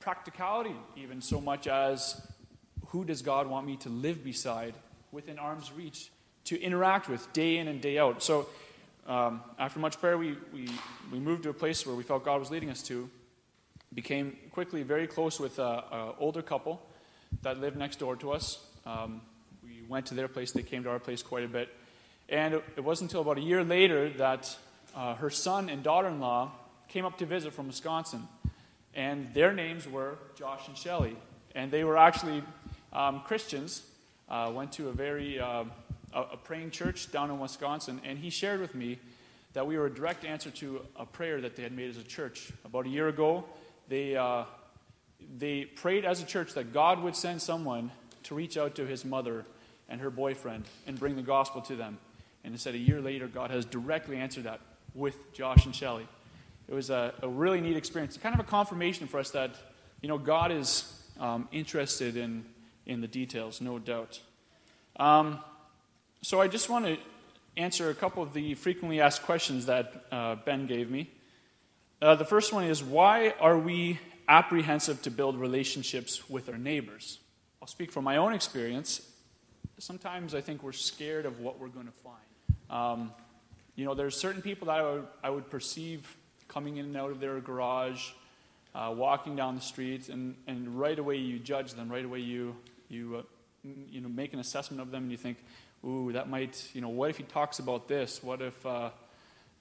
practicality 0.00 0.74
even 0.96 1.20
so 1.20 1.40
much 1.40 1.66
as 1.66 2.20
who 2.88 3.04
does 3.04 3.22
God 3.22 3.46
want 3.46 3.66
me 3.66 3.76
to 3.78 3.88
live 3.88 4.24
beside 4.24 4.74
within 5.12 5.38
arm's 5.38 5.72
reach 5.72 6.10
to 6.44 6.60
interact 6.60 7.08
with 7.08 7.32
day 7.32 7.58
in 7.58 7.68
and 7.68 7.80
day 7.80 7.98
out. 7.98 8.22
So 8.22 8.48
um, 9.06 9.42
after 9.58 9.78
much 9.78 10.00
prayer, 10.00 10.16
we, 10.16 10.36
we, 10.52 10.68
we 11.12 11.18
moved 11.18 11.42
to 11.44 11.50
a 11.50 11.54
place 11.54 11.86
where 11.86 11.94
we 11.94 12.02
felt 12.02 12.24
God 12.24 12.40
was 12.40 12.50
leading 12.50 12.70
us 12.70 12.82
to 12.84 13.08
became 13.94 14.36
quickly 14.52 14.82
very 14.82 15.06
close 15.06 15.40
with 15.40 15.58
an 15.58 15.82
older 16.18 16.42
couple 16.42 16.80
that 17.42 17.58
lived 17.58 17.76
next 17.76 17.98
door 17.98 18.16
to 18.16 18.32
us. 18.32 18.58
Um, 18.86 19.22
we 19.62 19.82
went 19.88 20.06
to 20.06 20.14
their 20.14 20.28
place, 20.28 20.52
they 20.52 20.62
came 20.62 20.82
to 20.84 20.90
our 20.90 20.98
place 20.98 21.22
quite 21.22 21.44
a 21.44 21.48
bit. 21.48 21.68
And 22.28 22.54
it, 22.54 22.64
it 22.76 22.84
wasn't 22.84 23.10
until 23.10 23.22
about 23.22 23.38
a 23.38 23.42
year 23.42 23.64
later 23.64 24.10
that 24.10 24.54
uh, 24.94 25.14
her 25.14 25.30
son 25.30 25.68
and 25.68 25.82
daughter 25.82 26.08
in 26.08 26.20
law 26.20 26.52
came 26.88 27.04
up 27.04 27.18
to 27.18 27.26
visit 27.26 27.52
from 27.52 27.66
Wisconsin. 27.66 28.28
And 28.94 29.32
their 29.34 29.52
names 29.52 29.86
were 29.86 30.18
Josh 30.34 30.68
and 30.68 30.76
Shelly. 30.76 31.16
And 31.54 31.70
they 31.70 31.84
were 31.84 31.96
actually 31.96 32.42
um, 32.92 33.22
Christians, 33.26 33.82
uh, 34.28 34.50
went 34.54 34.72
to 34.72 34.88
a 34.88 34.92
very 34.92 35.38
uh, 35.38 35.64
a, 36.12 36.36
praying 36.36 36.70
church 36.70 37.10
down 37.12 37.30
in 37.30 37.38
Wisconsin. 37.38 38.00
And 38.04 38.18
he 38.18 38.30
shared 38.30 38.60
with 38.60 38.74
me 38.74 38.98
that 39.52 39.66
we 39.66 39.78
were 39.78 39.86
a 39.86 39.94
direct 39.94 40.24
answer 40.24 40.50
to 40.50 40.82
a 40.96 41.06
prayer 41.06 41.40
that 41.40 41.56
they 41.56 41.62
had 41.62 41.72
made 41.72 41.90
as 41.90 41.96
a 41.96 42.04
church. 42.04 42.50
About 42.64 42.86
a 42.86 42.88
year 42.88 43.08
ago, 43.08 43.44
they, 43.88 44.16
uh, 44.16 44.44
they 45.38 45.64
prayed 45.64 46.04
as 46.04 46.22
a 46.22 46.26
church 46.26 46.54
that 46.54 46.72
God 46.72 47.02
would 47.02 47.16
send 47.16 47.40
someone 47.40 47.90
to 48.24 48.34
reach 48.34 48.56
out 48.56 48.74
to 48.76 48.86
his 48.86 49.04
mother 49.04 49.44
and 49.88 50.00
her 50.00 50.10
boyfriend 50.10 50.64
and 50.86 50.98
bring 50.98 51.16
the 51.16 51.22
gospel 51.22 51.60
to 51.62 51.76
them. 51.76 51.98
And 52.44 52.58
said 52.58 52.74
a 52.74 52.78
year 52.78 53.00
later, 53.00 53.26
God 53.26 53.50
has 53.50 53.64
directly 53.64 54.16
answered 54.16 54.44
that 54.44 54.60
with 54.94 55.16
Josh 55.32 55.66
and 55.66 55.74
Shelly. 55.74 56.06
It 56.68 56.74
was 56.74 56.90
a, 56.90 57.14
a 57.22 57.28
really 57.28 57.60
neat 57.60 57.76
experience. 57.76 58.16
Kind 58.18 58.34
of 58.34 58.40
a 58.40 58.48
confirmation 58.48 59.06
for 59.06 59.18
us 59.18 59.30
that, 59.30 59.54
you 60.02 60.08
know, 60.08 60.18
God 60.18 60.52
is 60.52 60.92
um, 61.18 61.48
interested 61.50 62.16
in, 62.16 62.44
in 62.86 63.00
the 63.00 63.08
details, 63.08 63.60
no 63.60 63.78
doubt. 63.78 64.20
Um, 64.96 65.40
so 66.22 66.40
I 66.40 66.48
just 66.48 66.68
want 66.68 66.84
to 66.84 66.98
answer 67.56 67.90
a 67.90 67.94
couple 67.94 68.22
of 68.22 68.34
the 68.34 68.54
frequently 68.54 69.00
asked 69.00 69.22
questions 69.22 69.66
that 69.66 70.04
uh, 70.12 70.36
Ben 70.36 70.66
gave 70.66 70.90
me. 70.90 71.10
Uh, 72.00 72.14
the 72.14 72.24
first 72.24 72.52
one 72.52 72.64
is 72.64 72.82
why 72.82 73.34
are 73.40 73.58
we 73.58 73.98
apprehensive 74.28 75.02
to 75.02 75.10
build 75.10 75.36
relationships 75.38 76.28
with 76.28 76.48
our 76.48 76.58
neighbors? 76.58 77.18
I'll 77.60 77.68
speak 77.68 77.90
from 77.90 78.04
my 78.04 78.18
own 78.18 78.34
experience. 78.34 79.00
Sometimes 79.78 80.34
I 80.34 80.40
think 80.40 80.62
we're 80.62 80.72
scared 80.72 81.26
of 81.26 81.40
what 81.40 81.58
we're 81.58 81.68
going 81.68 81.86
to 81.86 81.92
find. 81.92 82.20
Um, 82.70 83.12
you 83.74 83.84
know, 83.84 83.94
there's 83.94 84.16
certain 84.16 84.42
people 84.42 84.66
that 84.66 84.78
I 84.78 84.82
would, 84.82 85.06
I 85.24 85.30
would, 85.30 85.50
perceive 85.50 86.16
coming 86.48 86.78
in 86.78 86.86
and 86.86 86.96
out 86.96 87.10
of 87.10 87.20
their 87.20 87.40
garage, 87.40 88.10
uh, 88.74 88.92
walking 88.96 89.36
down 89.36 89.54
the 89.54 89.60
streets, 89.60 90.08
and, 90.08 90.34
and 90.46 90.80
right 90.80 90.98
away 90.98 91.16
you 91.16 91.38
judge 91.38 91.74
them. 91.74 91.88
Right 91.88 92.04
away 92.04 92.20
you, 92.20 92.56
You, 92.90 93.16
uh, 93.18 93.22
you 93.90 94.00
know, 94.00 94.08
make 94.08 94.32
an 94.32 94.38
assessment 94.40 94.80
of 94.80 94.90
them 94.90 95.02
and 95.02 95.10
you 95.12 95.18
think, 95.18 95.36
ooh, 95.84 96.10
that 96.12 96.28
might, 96.28 96.70
you 96.72 96.80
know, 96.80 96.88
what 96.88 97.10
if 97.10 97.18
he 97.18 97.24
talks 97.24 97.58
about 97.58 97.86
this? 97.86 98.22
What 98.22 98.40
if 98.40 98.64
uh, 98.64 98.90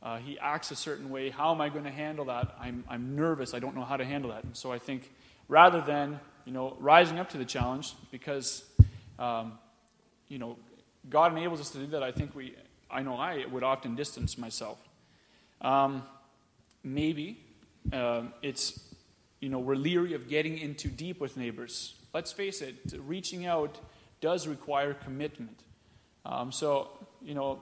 uh, 0.02 0.18
he 0.20 0.40
acts 0.40 0.72
a 0.72 0.76
certain 0.76 1.10
way? 1.10 1.30
How 1.30 1.52
am 1.54 1.60
I 1.60 1.70
going 1.70 1.84
to 1.84 1.92
handle 1.92 2.26
that? 2.26 2.56
I'm, 2.58 2.86
I'm 2.88 3.16
nervous. 3.16 3.54
I 3.54 3.60
don't 3.60 3.76
know 3.76 3.84
how 3.84 3.98
to 3.98 4.06
handle 4.06 4.32
that. 4.32 4.44
And 4.46 4.56
so 4.56 4.72
I 4.72 4.80
think 4.80 5.12
rather 5.50 5.82
than, 5.82 6.20
you 6.46 6.54
know, 6.54 6.78
rising 6.80 7.20
up 7.20 7.30
to 7.32 7.38
the 7.38 7.46
challenge, 7.46 7.96
because, 8.12 8.64
um, 9.20 9.60
you 10.30 10.40
know, 10.40 10.56
God 11.10 11.32
enables 11.34 11.60
us 11.60 11.72
to 11.72 11.80
do 11.80 11.88
that, 11.88 12.04
I 12.04 12.14
think 12.14 12.34
we, 12.34 12.56
I 12.90 13.04
know 13.04 13.18
I 13.18 13.46
would 13.52 13.64
often 13.64 13.96
distance 13.96 14.38
myself. 14.38 14.78
Um, 15.60 16.04
maybe 16.94 17.44
um, 17.94 18.34
it's, 18.42 18.80
you 19.40 19.50
know, 19.50 19.60
we're 19.60 19.76
leery 19.76 20.14
of 20.14 20.28
getting 20.28 20.58
into 20.58 20.88
deep 20.88 21.20
with 21.20 21.38
neighbors. 21.38 21.96
Let's 22.14 22.32
face 22.32 22.62
it, 22.62 22.76
reaching 23.06 23.46
out 23.46 23.78
does 24.22 24.48
require 24.48 24.94
commitment. 24.94 25.64
Um, 26.26 26.52
so, 26.52 26.90
you 27.22 27.34
know, 27.34 27.62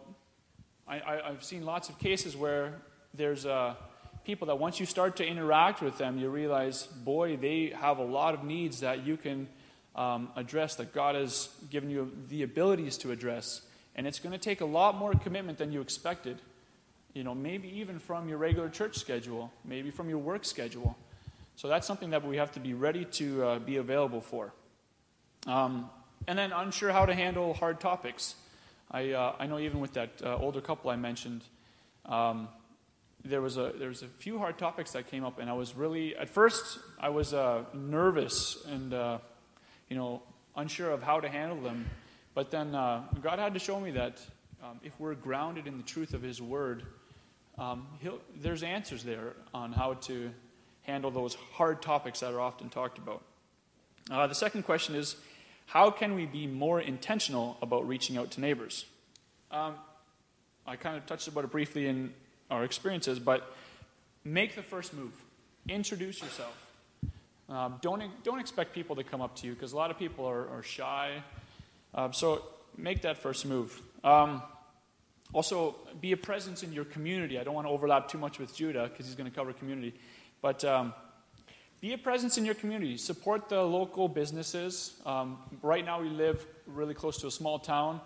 I, 0.88 1.22
have 1.26 1.44
seen 1.44 1.66
lots 1.66 1.90
of 1.90 1.98
cases 2.00 2.38
where 2.38 2.76
there's 3.14 3.46
uh, 3.46 3.76
people 4.24 4.48
that 4.48 4.60
once 4.60 4.80
you 4.80 4.86
start 4.86 5.18
to 5.18 5.26
interact 5.26 5.82
with 5.82 5.98
them, 5.98 6.18
you 6.18 6.30
realize, 6.30 6.84
boy, 6.84 7.38
they 7.38 7.74
have 7.76 7.98
a 7.98 8.04
lot 8.04 8.34
of 8.34 8.44
needs 8.44 8.82
that 8.82 9.06
you 9.06 9.18
can 9.18 9.48
um, 9.96 10.30
address, 10.36 10.76
that 10.76 10.94
God 10.94 11.16
has 11.16 11.50
given 11.70 11.90
you 11.90 12.12
the 12.30 12.44
abilities 12.44 12.98
to 13.00 13.12
address. 13.12 13.62
And 13.96 14.06
it's 14.06 14.20
going 14.20 14.34
to 14.34 14.40
take 14.40 14.62
a 14.62 14.66
lot 14.66 14.98
more 14.98 15.14
commitment 15.14 15.58
than 15.58 15.72
you 15.72 15.82
expected. 15.82 16.42
You 17.15 17.23
know, 17.23 17.34
maybe 17.34 17.69
even 17.80 17.97
from 17.97 18.30
your 18.30 18.38
regular 18.38 18.69
church 18.69 18.97
schedule, 18.97 19.51
maybe 19.63 19.89
from 19.89 20.10
your 20.10 20.17
work 20.17 20.43
schedule. 20.45 20.97
So 21.56 21.69
that's 21.69 21.88
something 21.88 22.10
that 22.10 22.28
we 22.28 22.36
have 22.36 22.51
to 22.51 22.60
be 22.60 22.73
ready 22.73 23.06
to 23.06 23.43
uh, 23.43 23.60
be 23.60 23.78
available 23.78 24.19
for. 24.19 24.51
Um, 25.47 25.89
and 26.28 26.38
then 26.38 26.51
unsure 26.51 26.91
how 26.91 27.06
to 27.06 27.15
handle 27.15 27.54
hard 27.54 27.80
topics. 27.80 28.36
I, 28.91 29.12
uh, 29.12 29.36
I 29.39 29.47
know 29.47 29.60
even 29.60 29.80
with 29.80 29.93
that 29.93 30.10
uh, 30.21 30.36
older 30.36 30.60
couple 30.60 30.91
I 30.91 30.97
mentioned, 30.97 31.43
um, 32.06 32.49
there 33.23 33.41
was 33.41 33.56
a 33.58 33.71
there 33.80 33.88
was 33.88 34.04
a 34.04 34.08
few 34.08 34.38
hard 34.38 34.58
topics 34.58 34.91
that 34.91 35.10
came 35.10 35.23
up, 35.23 35.39
and 35.39 35.49
I 35.49 35.54
was 35.54 35.73
really 35.73 36.17
at 36.17 36.30
first 36.30 36.80
I 36.99 37.10
was 37.10 37.34
uh, 37.34 37.63
nervous 37.73 38.63
and 38.67 38.93
uh, 38.93 39.17
you 39.89 39.95
know 39.95 40.21
unsure 40.56 40.91
of 40.91 41.01
how 41.01 41.21
to 41.21 41.30
handle 41.30 41.62
them, 41.62 41.86
but 42.34 42.51
then 42.51 42.75
uh, 42.75 43.04
God 43.23 43.39
had 43.39 43.54
to 43.54 43.60
show 43.60 43.80
me 43.80 43.91
that 43.91 44.21
um, 44.63 44.80
if 44.84 44.91
we're 44.99 45.15
grounded 45.15 45.65
in 45.65 45.78
the 45.78 45.84
truth 45.84 46.13
of 46.13 46.21
His 46.21 46.41
Word, 46.41 46.84
um, 47.58 47.88
there's 48.41 48.63
answers 48.63 49.04
there 49.04 49.34
on 49.54 49.72
how 49.72 49.94
to 49.94 50.32
handle 50.84 51.12
those 51.12 51.36
hard 51.54 51.82
topics 51.82 52.20
that 52.20 52.34
are 52.34 52.39
often 52.39 52.70
talked 52.70 52.98
about. 52.98 53.24
Uh, 54.12 54.28
the 54.28 54.36
second 54.36 54.63
question 54.63 54.96
is 54.96 55.15
how 55.65 55.89
can 55.89 56.15
we 56.15 56.26
be 56.26 56.48
more 56.48 56.80
intentional 56.80 57.58
about 57.62 57.88
reaching 57.88 58.18
out 58.18 58.32
to 58.32 58.41
neighbors? 58.41 58.86
Um, 59.52 59.76
I 60.68 60.76
kind 60.76 60.98
of 60.98 61.06
touched 61.06 61.28
about 61.28 61.44
it 61.44 61.52
briefly 61.52 61.88
in 61.88 62.13
our 62.52 62.63
experiences, 62.63 63.20
but 63.20 63.56
make 64.24 64.56
the 64.56 64.62
first 64.62 64.94
move. 64.94 65.12
Introduce 65.68 66.22
yourself. 66.22 66.56
Um, 67.50 67.76
don't, 67.82 68.04
don't 68.24 68.39
expect 68.39 68.74
people 68.74 68.96
to 68.96 69.04
come 69.04 69.22
up 69.22 69.36
to 69.38 69.48
you 69.48 69.54
because 69.54 69.74
a 69.74 69.76
lot 69.76 69.91
of 69.91 69.98
people 69.98 70.26
are, 70.26 70.48
are 70.50 70.63
shy. 70.63 71.24
Um, 71.94 72.13
so 72.13 72.44
make 72.78 73.02
that 73.04 73.18
first 73.18 73.46
move. 73.46 73.80
Um, 74.04 74.41
also, 75.34 75.76
be 76.00 76.12
a 76.12 76.18
presence 76.18 76.64
in 76.64 76.72
your 76.72 76.86
community. 76.86 77.40
I 77.40 77.44
don't 77.44 77.56
want 77.56 77.68
to 77.68 77.72
overlap 77.72 78.08
too 78.08 78.18
much 78.18 78.40
with 78.40 78.56
Judah 78.56 78.88
because 78.90 79.06
he's 79.06 79.16
going 79.16 79.30
to 79.30 79.36
cover 79.36 79.54
community. 79.54 79.94
But 80.42 80.64
um, 80.64 80.94
be 81.82 81.94
a 81.94 81.98
presence 81.98 82.38
in 82.38 82.46
your 82.46 82.56
community. 82.56 82.98
Support 82.98 83.50
the 83.50 83.62
local 83.62 84.08
businesses. 84.08 84.94
Um, 85.06 85.38
right 85.62 85.84
now, 85.84 86.02
we 86.02 86.10
live 86.10 86.46
really 86.68 86.94
close 86.94 87.18
to 87.20 87.28
a 87.28 87.32
small 87.32 87.60
town. 87.60 88.00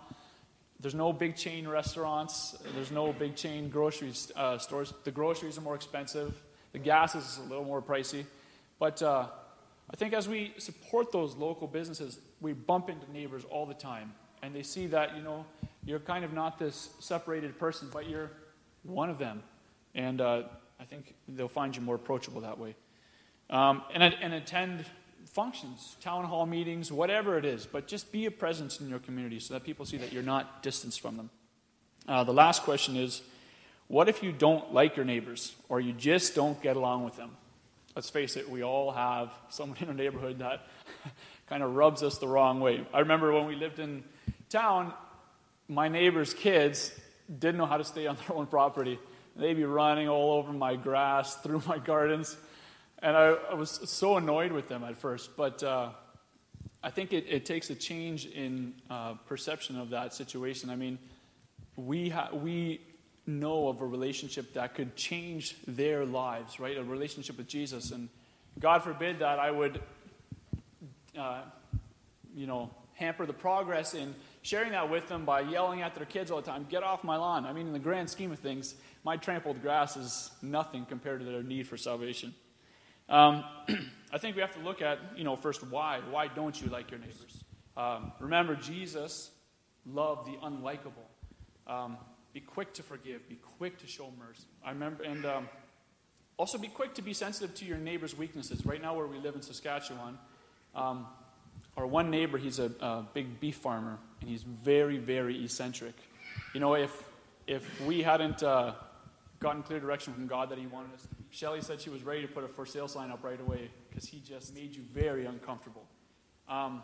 There's 0.80 0.94
no 0.94 1.12
big 1.12 1.36
chain 1.36 1.68
restaurants. 1.68 2.56
There's 2.74 2.90
no 2.90 3.12
big 3.12 3.36
chain 3.36 3.68
grocery 3.68 4.12
uh, 4.34 4.58
stores. 4.58 4.92
The 5.04 5.10
groceries 5.10 5.58
are 5.58 5.60
more 5.60 5.74
expensive. 5.74 6.34
The 6.72 6.78
gas 6.78 7.14
is 7.14 7.38
a 7.38 7.48
little 7.48 7.64
more 7.64 7.82
pricey. 7.82 8.24
But 8.78 9.02
uh, 9.02 9.26
I 9.90 9.96
think 9.96 10.14
as 10.14 10.28
we 10.28 10.54
support 10.56 11.12
those 11.12 11.36
local 11.36 11.68
businesses, 11.68 12.18
we 12.40 12.54
bump 12.54 12.88
into 12.88 13.10
neighbors 13.12 13.44
all 13.50 13.66
the 13.66 13.74
time. 13.74 14.14
And 14.42 14.54
they 14.54 14.62
see 14.62 14.86
that, 14.86 15.16
you 15.16 15.22
know, 15.22 15.44
you're 15.90 15.98
kind 15.98 16.24
of 16.24 16.32
not 16.32 16.58
this 16.58 16.90
separated 17.00 17.58
person, 17.58 17.88
but 17.92 18.08
you're 18.08 18.30
one 18.84 19.10
of 19.10 19.18
them. 19.18 19.42
And 19.96 20.20
uh, 20.20 20.44
I 20.78 20.84
think 20.84 21.14
they'll 21.28 21.48
find 21.48 21.74
you 21.74 21.82
more 21.82 21.96
approachable 21.96 22.42
that 22.42 22.58
way 22.58 22.76
um, 23.50 23.82
and, 23.92 24.02
and 24.02 24.32
attend 24.32 24.84
functions, 25.26 25.96
town 26.00 26.24
hall 26.24 26.46
meetings, 26.46 26.90
whatever 26.90 27.36
it 27.36 27.44
is, 27.44 27.66
but 27.66 27.86
just 27.86 28.10
be 28.12 28.26
a 28.26 28.30
presence 28.30 28.80
in 28.80 28.88
your 28.88 29.00
community 29.00 29.40
so 29.40 29.54
that 29.54 29.64
people 29.64 29.84
see 29.84 29.96
that 29.96 30.12
you're 30.12 30.22
not 30.22 30.62
distanced 30.62 31.00
from 31.00 31.16
them. 31.16 31.30
Uh, 32.08 32.24
the 32.24 32.32
last 32.32 32.62
question 32.62 32.96
is 32.96 33.22
what 33.88 34.08
if 34.08 34.22
you 34.22 34.30
don't 34.30 34.72
like 34.72 34.96
your 34.96 35.04
neighbors 35.04 35.54
or 35.68 35.80
you 35.80 35.92
just 35.92 36.36
don't 36.36 36.60
get 36.62 36.76
along 36.76 37.04
with 37.04 37.16
them? 37.16 37.32
Let's 37.96 38.08
face 38.08 38.36
it, 38.36 38.48
we 38.48 38.62
all 38.62 38.92
have 38.92 39.32
someone 39.48 39.78
in 39.80 39.88
our 39.88 39.94
neighborhood 39.94 40.38
that 40.38 40.68
kind 41.48 41.64
of 41.64 41.74
rubs 41.74 42.04
us 42.04 42.18
the 42.18 42.28
wrong 42.28 42.60
way. 42.60 42.86
I 42.94 43.00
remember 43.00 43.32
when 43.32 43.46
we 43.46 43.56
lived 43.56 43.80
in 43.80 44.04
town, 44.48 44.92
my 45.70 45.86
neighbors' 45.86 46.34
kids 46.34 46.92
didn't 47.38 47.56
know 47.56 47.64
how 47.64 47.76
to 47.76 47.84
stay 47.84 48.08
on 48.08 48.16
their 48.16 48.36
own 48.36 48.46
property. 48.46 48.98
They'd 49.36 49.54
be 49.54 49.64
running 49.64 50.08
all 50.08 50.32
over 50.32 50.52
my 50.52 50.74
grass, 50.74 51.36
through 51.36 51.62
my 51.66 51.78
gardens. 51.78 52.36
And 52.98 53.16
I, 53.16 53.36
I, 53.50 53.54
was 53.54 53.80
so 53.84 54.16
annoyed 54.16 54.50
with 54.52 54.68
them 54.68 54.82
at 54.82 54.98
first, 54.98 55.36
but 55.36 55.62
uh, 55.62 55.90
I 56.82 56.90
think 56.90 57.12
it, 57.12 57.24
it, 57.28 57.46
takes 57.46 57.70
a 57.70 57.74
change 57.74 58.26
in 58.26 58.74
uh, 58.90 59.14
perception 59.26 59.78
of 59.78 59.90
that 59.90 60.12
situation. 60.12 60.68
I 60.68 60.76
mean, 60.76 60.98
we, 61.76 62.10
ha- 62.10 62.30
we 62.32 62.80
know 63.26 63.68
of 63.68 63.80
a 63.80 63.86
relationship 63.86 64.52
that 64.54 64.74
could 64.74 64.96
change 64.96 65.56
their 65.66 66.04
lives, 66.04 66.58
right? 66.58 66.76
A 66.76 66.82
relationship 66.82 67.38
with 67.38 67.46
Jesus. 67.46 67.92
And 67.92 68.08
God 68.58 68.82
forbid 68.82 69.20
that 69.20 69.38
I 69.38 69.50
would, 69.50 69.80
uh, 71.16 71.42
you 72.34 72.46
know, 72.46 72.70
hamper 72.94 73.24
the 73.24 73.32
progress 73.32 73.94
in 73.94 74.14
sharing 74.42 74.72
that 74.72 74.90
with 74.90 75.08
them 75.08 75.24
by 75.24 75.40
yelling 75.40 75.82
at 75.82 75.94
their 75.94 76.06
kids 76.06 76.30
all 76.30 76.40
the 76.40 76.50
time, 76.50 76.66
get 76.68 76.82
off 76.82 77.04
my 77.04 77.16
lawn. 77.16 77.46
I 77.46 77.52
mean, 77.52 77.66
in 77.66 77.72
the 77.72 77.78
grand 77.78 78.08
scheme 78.08 78.32
of 78.32 78.38
things, 78.38 78.74
my 79.04 79.16
trampled 79.16 79.62
grass 79.62 79.96
is 79.96 80.30
nothing 80.42 80.86
compared 80.86 81.20
to 81.20 81.26
their 81.26 81.42
need 81.42 81.66
for 81.66 81.76
salvation. 81.76 82.34
Um, 83.08 83.44
I 84.12 84.18
think 84.18 84.36
we 84.36 84.42
have 84.42 84.54
to 84.54 84.60
look 84.60 84.82
at, 84.82 84.98
you 85.16 85.24
know, 85.24 85.36
first 85.36 85.62
why. 85.66 86.00
Why 86.10 86.28
don't 86.28 86.60
you 86.60 86.68
like 86.68 86.90
your 86.90 87.00
neighbors? 87.00 87.44
Um, 87.76 88.12
remember, 88.18 88.54
Jesus 88.56 89.30
loved 89.86 90.26
the 90.26 90.36
unlikable. 90.44 91.06
Um, 91.66 91.96
be 92.32 92.40
quick 92.40 92.72
to 92.74 92.82
forgive. 92.82 93.28
Be 93.28 93.38
quick 93.58 93.78
to 93.78 93.86
show 93.86 94.12
mercy. 94.18 94.46
I 94.64 94.70
remember, 94.70 95.02
and 95.02 95.26
um, 95.26 95.48
also 96.36 96.58
be 96.58 96.68
quick 96.68 96.94
to 96.94 97.02
be 97.02 97.12
sensitive 97.12 97.54
to 97.56 97.64
your 97.64 97.78
neighbor's 97.78 98.16
weaknesses. 98.16 98.64
Right 98.64 98.80
now, 98.80 98.94
where 98.94 99.06
we 99.06 99.18
live 99.18 99.34
in 99.34 99.42
Saskatchewan, 99.42 100.18
um, 100.74 101.06
our 101.76 101.86
one 101.86 102.10
neighbor, 102.10 102.38
he's 102.38 102.58
a, 102.58 102.70
a, 102.80 103.06
big 103.12 103.40
beef 103.40 103.56
farmer, 103.56 103.98
and 104.20 104.28
he's 104.28 104.42
very, 104.42 104.98
very 104.98 105.44
eccentric. 105.44 105.94
You 106.54 106.60
know, 106.60 106.74
if 106.74 107.04
if 107.46 107.80
we 107.82 108.02
hadn't 108.02 108.42
uh, 108.42 108.74
gotten 109.40 109.62
clear 109.62 109.80
direction 109.80 110.12
from 110.12 110.26
God 110.26 110.50
that 110.50 110.58
He 110.58 110.66
wanted 110.66 110.94
us. 110.94 111.08
Shelly 111.30 111.62
said 111.62 111.80
she 111.80 111.90
was 111.90 112.02
ready 112.02 112.22
to 112.22 112.28
put 112.28 112.44
a 112.44 112.48
for 112.48 112.66
sale 112.66 112.88
sign 112.88 113.10
up 113.10 113.24
right 113.24 113.40
away 113.40 113.70
because 113.88 114.06
He 114.06 114.20
just 114.20 114.54
made 114.54 114.74
you 114.76 114.82
very 114.92 115.26
uncomfortable. 115.26 115.84
Um, 116.48 116.82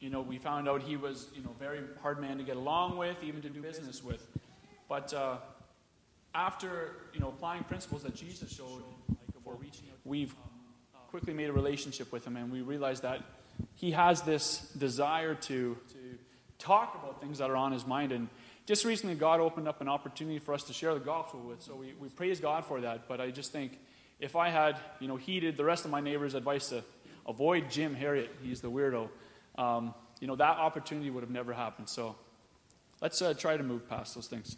you 0.00 0.10
know, 0.10 0.20
we 0.20 0.36
found 0.36 0.68
out 0.68 0.82
he 0.82 0.96
was, 0.96 1.28
you 1.34 1.42
know, 1.42 1.54
very 1.58 1.80
hard 2.02 2.20
man 2.20 2.36
to 2.36 2.44
get 2.44 2.56
along 2.56 2.98
with, 2.98 3.16
even 3.22 3.40
to 3.42 3.48
do 3.48 3.62
business 3.62 4.04
with. 4.04 4.26
But 4.90 5.14
uh, 5.14 5.38
after, 6.34 6.96
you 7.14 7.20
know, 7.20 7.28
applying 7.28 7.64
principles 7.64 8.02
that 8.02 8.14
Jesus 8.14 8.54
showed 8.54 8.82
before 9.32 9.54
reaching 9.54 9.86
out, 9.90 9.98
we've 10.04 10.34
quickly 11.08 11.32
made 11.32 11.48
a 11.48 11.52
relationship 11.52 12.12
with 12.12 12.26
him, 12.26 12.36
and 12.36 12.52
we 12.52 12.60
realized 12.60 13.02
that 13.04 13.22
he 13.74 13.92
has 13.92 14.20
this 14.20 14.70
desire 14.76 15.34
to, 15.34 15.78
to 15.92 16.18
talk 16.58 16.98
about 17.00 17.20
things 17.20 17.38
that 17.38 17.50
are 17.50 17.56
on 17.56 17.72
his 17.72 17.86
mind. 17.86 18.12
And 18.12 18.28
just 18.66 18.84
recently, 18.84 19.14
God 19.14 19.40
opened 19.40 19.68
up 19.68 19.80
an 19.80 19.88
opportunity 19.88 20.38
for 20.38 20.54
us 20.54 20.64
to 20.64 20.72
share 20.72 20.94
the 20.94 21.00
gospel 21.00 21.40
with. 21.40 21.62
So 21.62 21.76
we, 21.76 21.94
we 22.00 22.08
praise 22.08 22.40
God 22.40 22.64
for 22.64 22.80
that. 22.80 23.08
But 23.08 23.20
I 23.20 23.30
just 23.30 23.52
think 23.52 23.78
if 24.18 24.36
I 24.36 24.48
had, 24.48 24.76
you 25.00 25.08
know, 25.08 25.16
heeded 25.16 25.56
the 25.56 25.64
rest 25.64 25.84
of 25.84 25.90
my 25.90 26.00
neighbors' 26.00 26.34
advice 26.34 26.70
to 26.70 26.82
avoid 27.26 27.70
Jim 27.70 27.94
Harriet, 27.94 28.30
he's 28.42 28.60
the 28.60 28.70
weirdo, 28.70 29.08
um, 29.58 29.94
you 30.20 30.26
know, 30.26 30.36
that 30.36 30.56
opportunity 30.56 31.10
would 31.10 31.22
have 31.22 31.30
never 31.30 31.52
happened. 31.52 31.88
So 31.88 32.16
let's 33.00 33.20
uh, 33.20 33.34
try 33.34 33.56
to 33.56 33.62
move 33.62 33.88
past 33.88 34.14
those 34.14 34.26
things. 34.26 34.56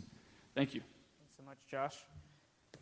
Thank 0.54 0.74
you. 0.74 0.80
Thanks 1.18 1.36
so 1.36 1.42
much, 1.44 1.58
Josh. 1.70 1.96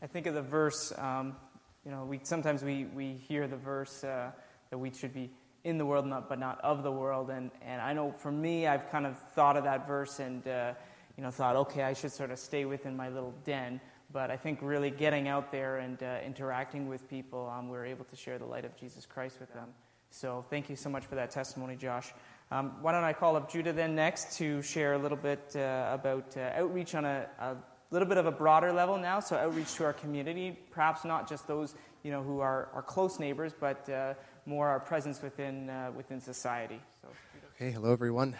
I 0.02 0.06
think 0.06 0.26
of 0.26 0.34
the 0.34 0.42
verse, 0.42 0.92
um, 0.98 1.36
you 1.84 1.90
know, 1.90 2.04
we, 2.04 2.20
sometimes 2.22 2.62
we, 2.62 2.84
we 2.84 3.14
hear 3.14 3.48
the 3.48 3.56
verse 3.56 4.04
uh, 4.04 4.30
that 4.70 4.78
we 4.78 4.90
should 4.92 5.14
be 5.14 5.30
in 5.66 5.78
the 5.78 5.84
world, 5.84 6.06
not, 6.06 6.28
but 6.28 6.38
not 6.38 6.60
of 6.62 6.84
the 6.84 6.92
world. 6.92 7.28
And, 7.28 7.50
and 7.60 7.82
I 7.82 7.92
know 7.92 8.14
for 8.16 8.30
me, 8.30 8.68
I've 8.68 8.88
kind 8.88 9.04
of 9.04 9.18
thought 9.34 9.56
of 9.56 9.64
that 9.64 9.86
verse 9.86 10.20
and, 10.20 10.46
uh, 10.46 10.74
you 11.16 11.24
know, 11.24 11.30
thought, 11.32 11.56
okay, 11.56 11.82
I 11.82 11.92
should 11.92 12.12
sort 12.12 12.30
of 12.30 12.38
stay 12.38 12.64
within 12.64 12.96
my 12.96 13.08
little 13.08 13.34
den. 13.44 13.80
But 14.12 14.30
I 14.30 14.36
think 14.36 14.60
really 14.62 14.92
getting 14.92 15.26
out 15.26 15.50
there 15.50 15.78
and 15.78 16.00
uh, 16.00 16.18
interacting 16.24 16.88
with 16.88 17.10
people, 17.10 17.52
um, 17.52 17.68
we're 17.68 17.84
able 17.84 18.04
to 18.04 18.14
share 18.14 18.38
the 18.38 18.46
light 18.46 18.64
of 18.64 18.76
Jesus 18.76 19.04
Christ 19.06 19.40
with 19.40 19.52
them. 19.52 19.68
So 20.10 20.44
thank 20.48 20.70
you 20.70 20.76
so 20.76 20.88
much 20.88 21.04
for 21.04 21.16
that 21.16 21.32
testimony, 21.32 21.74
Josh. 21.74 22.12
Um, 22.52 22.80
why 22.80 22.92
don't 22.92 23.02
I 23.02 23.12
call 23.12 23.34
up 23.34 23.50
Judah 23.50 23.72
then 23.72 23.96
next 23.96 24.38
to 24.38 24.62
share 24.62 24.92
a 24.92 24.98
little 24.98 25.18
bit 25.18 25.52
uh, 25.56 25.90
about 25.92 26.36
uh, 26.36 26.52
outreach 26.54 26.94
on 26.94 27.04
a, 27.04 27.26
a, 27.40 27.56
little 27.90 28.06
bit 28.06 28.18
of 28.18 28.26
a 28.26 28.32
broader 28.32 28.72
level 28.72 28.98
now. 28.98 29.18
So 29.18 29.36
outreach 29.36 29.74
to 29.74 29.84
our 29.84 29.92
community, 29.92 30.56
perhaps 30.70 31.04
not 31.04 31.28
just 31.28 31.48
those 31.48 31.74
you 32.04 32.12
know 32.12 32.22
who 32.22 32.38
are 32.38 32.68
our 32.72 32.82
close 32.82 33.18
neighbors, 33.18 33.52
but 33.58 33.88
uh, 33.88 34.14
more 34.46 34.68
our 34.68 34.78
presence 34.80 35.20
within 35.20 35.68
uh, 35.68 35.90
within 35.96 36.20
society. 36.20 36.80
So, 37.02 37.08
okay, 37.56 37.72
hello 37.72 37.92
everyone. 37.92 38.36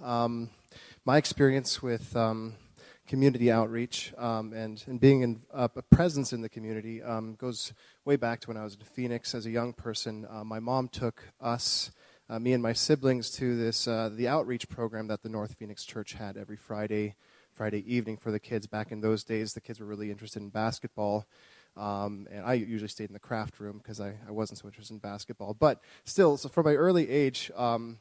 Um, 0.00 0.50
my 1.04 1.16
experience 1.16 1.82
with 1.82 2.14
um, 2.16 2.54
community 3.08 3.50
outreach 3.50 4.12
um, 4.18 4.52
and, 4.52 4.84
and 4.86 5.00
being 5.00 5.22
in, 5.22 5.42
uh, 5.52 5.66
a 5.74 5.82
presence 5.82 6.32
in 6.32 6.42
the 6.42 6.48
community 6.48 7.02
um, 7.02 7.34
goes 7.34 7.72
way 8.04 8.14
back 8.14 8.38
to 8.40 8.48
when 8.48 8.56
I 8.56 8.62
was 8.62 8.74
in 8.74 8.80
Phoenix 8.80 9.34
as 9.34 9.46
a 9.46 9.50
young 9.50 9.72
person. 9.72 10.26
Uh, 10.30 10.44
my 10.44 10.60
mom 10.60 10.86
took 10.86 11.24
us, 11.40 11.90
uh, 12.30 12.38
me 12.38 12.52
and 12.52 12.62
my 12.62 12.72
siblings, 12.72 13.30
to 13.32 13.56
this 13.56 13.88
uh, 13.88 14.10
the 14.12 14.28
outreach 14.28 14.68
program 14.68 15.08
that 15.08 15.22
the 15.22 15.28
North 15.28 15.56
Phoenix 15.58 15.84
Church 15.84 16.12
had 16.12 16.36
every 16.36 16.56
Friday, 16.56 17.16
Friday 17.50 17.82
evening 17.92 18.16
for 18.16 18.30
the 18.30 18.38
kids. 18.38 18.68
Back 18.68 18.92
in 18.92 19.00
those 19.00 19.24
days, 19.24 19.54
the 19.54 19.60
kids 19.60 19.80
were 19.80 19.86
really 19.86 20.12
interested 20.12 20.40
in 20.40 20.50
basketball. 20.50 21.26
Um, 21.78 22.26
and 22.30 22.44
I 22.44 22.54
usually 22.54 22.88
stayed 22.88 23.08
in 23.08 23.14
the 23.14 23.20
craft 23.20 23.60
room 23.60 23.78
because 23.78 24.00
I, 24.00 24.14
I 24.26 24.32
wasn't 24.32 24.58
so 24.58 24.66
interested 24.66 24.94
in 24.94 24.98
basketball. 24.98 25.54
But 25.54 25.80
still, 26.04 26.36
so 26.36 26.48
from 26.48 26.66
my 26.66 26.74
early 26.74 27.08
age, 27.08 27.50
um, 27.56 27.98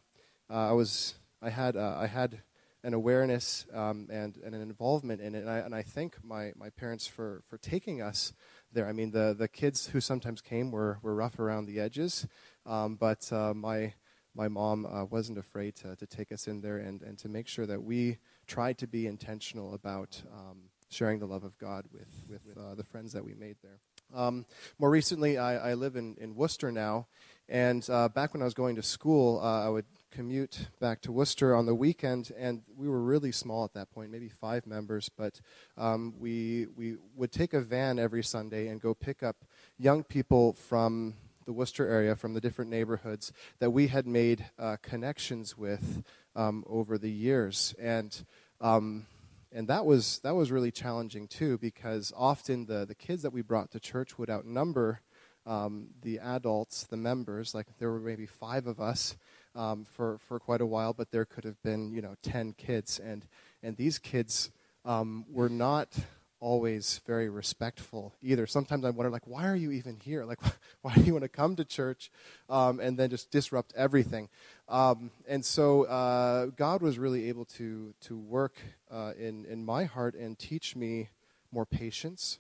uh, 0.50 0.70
I 0.70 0.74
was 0.74 1.16
I 1.42 1.50
had 1.50 1.78
uh, 1.78 1.96
I 1.98 2.08
had 2.08 2.42
an 2.84 2.94
awareness 2.94 3.66
um, 3.74 4.08
and, 4.10 4.38
and 4.38 4.56
an 4.56 4.62
involvement 4.62 5.20
in 5.20 5.36
it. 5.36 5.40
And 5.40 5.50
I, 5.50 5.58
and 5.58 5.76
I 5.76 5.82
thank 5.82 6.24
my, 6.24 6.54
my 6.56 6.70
parents 6.70 7.06
for, 7.06 7.44
for 7.50 7.58
taking 7.58 8.02
us 8.02 8.34
there. 8.72 8.88
I 8.88 8.94
mean, 8.94 9.12
the, 9.12 9.36
the 9.38 9.50
kids 9.50 9.88
who 9.88 10.00
sometimes 10.00 10.42
came 10.42 10.72
were, 10.72 11.00
were 11.02 11.14
rough 11.14 11.38
around 11.38 11.66
the 11.66 11.82
edges, 11.82 12.28
um, 12.66 12.96
but 12.96 13.30
uh, 13.34 13.54
my, 13.54 13.94
my 14.36 14.48
mom 14.48 14.86
uh, 14.86 15.04
wasn't 15.04 15.38
afraid 15.38 15.76
to, 15.78 15.96
to 15.96 16.06
take 16.06 16.32
us 16.32 16.48
in 16.48 16.62
there 16.62 16.78
and, 16.78 17.02
and 17.02 17.18
to 17.18 17.28
make 17.28 17.48
sure 17.48 17.66
that 17.66 17.84
we 17.84 18.20
tried 18.46 18.78
to 18.78 18.88
be 18.88 19.08
intentional 19.08 19.74
about 19.74 20.22
um, 20.34 20.67
sharing 20.90 21.20
the 21.20 21.26
love 21.26 21.44
of 21.44 21.58
God 21.58 21.86
with, 21.92 22.08
with 22.30 22.58
uh, 22.58 22.76
the 22.76 22.84
friends 22.84 23.14
that 23.14 23.24
we 23.24 23.34
made 23.34 23.58
there. 23.62 23.80
Um, 24.16 24.46
more 24.80 24.90
recently, 24.90 25.38
I, 25.38 25.72
I 25.72 25.74
live 25.74 25.96
in, 25.96 26.16
in 26.20 26.36
Worcester 26.36 26.72
now, 26.72 27.08
and 27.50 27.88
uh, 27.90 28.10
back 28.10 28.34
when 28.34 28.42
I 28.42 28.46
was 28.46 28.54
going 28.54 28.76
to 28.76 28.84
school, 28.84 29.40
uh, 29.42 29.66
I 29.66 29.70
would 29.70 29.86
commute 30.12 30.68
back 30.80 31.02
to 31.02 31.12
Worcester 31.12 31.54
on 31.56 31.66
the 31.66 31.76
weekend, 31.76 32.32
and 32.38 32.62
we 32.76 32.88
were 32.88 33.02
really 33.02 33.32
small 33.32 33.66
at 33.66 33.74
that 33.74 33.92
point, 33.92 34.12
maybe 34.12 34.30
five 34.30 34.66
members, 34.66 35.10
but 35.10 35.42
um, 35.78 36.14
we, 36.18 36.68
we 36.76 36.96
would 37.16 37.32
take 37.32 37.54
a 37.54 37.62
van 37.62 38.00
every 38.00 38.24
Sunday 38.24 38.68
and 38.68 38.82
go 38.82 38.94
pick 38.94 39.24
up 39.24 39.38
young 39.78 40.04
people 40.04 40.54
from 40.54 41.16
the 41.46 41.54
Worcester 41.54 41.88
area, 41.88 42.16
from 42.16 42.34
the 42.34 42.42
different 42.42 42.70
neighborhoods 42.70 43.32
that 43.60 43.72
we 43.72 43.88
had 43.88 44.06
made 44.06 44.46
uh, 44.60 44.76
connections 44.82 45.58
with 45.58 46.04
um, 46.36 46.64
over 46.68 46.98
the 46.98 47.10
years. 47.10 47.74
And 47.80 48.26
um, 48.60 49.08
and 49.52 49.68
that 49.68 49.86
was 49.86 50.20
that 50.20 50.36
was 50.36 50.52
really 50.52 50.72
challenging 50.72 51.28
too 51.28 51.58
because 51.58 52.14
often 52.16 52.66
the 52.66 52.86
the 52.86 52.96
kids 52.96 53.22
that 53.24 53.34
we 53.34 53.42
brought 53.42 53.72
to 53.72 53.80
church 53.80 54.18
would 54.18 54.30
outnumber 54.30 55.02
um, 55.48 55.88
the 56.02 56.20
adults, 56.20 56.84
the 56.84 56.98
members. 56.98 57.56
Like 57.56 57.68
there 57.80 57.90
were 57.90 58.00
maybe 58.00 58.26
five 58.26 58.68
of 58.68 58.80
us 58.80 59.16
um, 59.56 59.86
for 59.86 60.18
for 60.20 60.40
quite 60.40 60.62
a 60.62 60.66
while, 60.66 60.94
but 60.94 61.12
there 61.12 61.26
could 61.26 61.46
have 61.46 61.62
been 61.64 61.92
you 61.92 62.02
know 62.02 62.16
ten 62.22 62.54
kids, 62.54 63.00
and 63.00 63.26
and 63.64 63.78
these 63.78 63.98
kids 63.98 64.52
um, 64.86 65.26
were 65.30 65.50
not 65.50 65.98
always 66.40 67.02
very 67.06 67.30
respectful 67.30 68.14
either. 68.22 68.46
Sometimes 68.46 68.86
I 68.86 68.90
wonder, 68.90 69.10
like, 69.10 69.26
why 69.28 69.48
are 69.48 69.56
you 69.56 69.72
even 69.72 69.98
here? 69.98 70.24
Like, 70.24 70.40
why 70.82 70.94
do 70.94 71.02
you 71.02 71.14
want 71.14 71.24
to 71.24 71.30
come 71.30 71.56
to 71.56 71.66
church 71.66 72.12
um, 72.50 72.80
and 72.80 72.98
then 72.98 73.10
just 73.10 73.32
disrupt 73.32 73.74
everything? 73.76 74.30
Um, 74.70 75.12
and 75.28 75.44
so 75.44 75.84
uh, 75.84 76.48
God 76.56 76.82
was 76.82 77.00
really 77.00 77.30
able 77.30 77.46
to 77.46 77.94
to 78.02 78.18
work 78.18 78.56
uh, 78.92 79.14
in 79.18 79.46
in 79.46 79.66
my 79.66 79.86
heart 79.86 80.16
and 80.16 80.38
teach 80.38 80.76
me 80.76 81.10
more 81.52 81.66
patience 81.66 82.40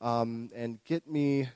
um, 0.00 0.50
and 0.54 0.82
get 0.84 1.08
me 1.08 1.48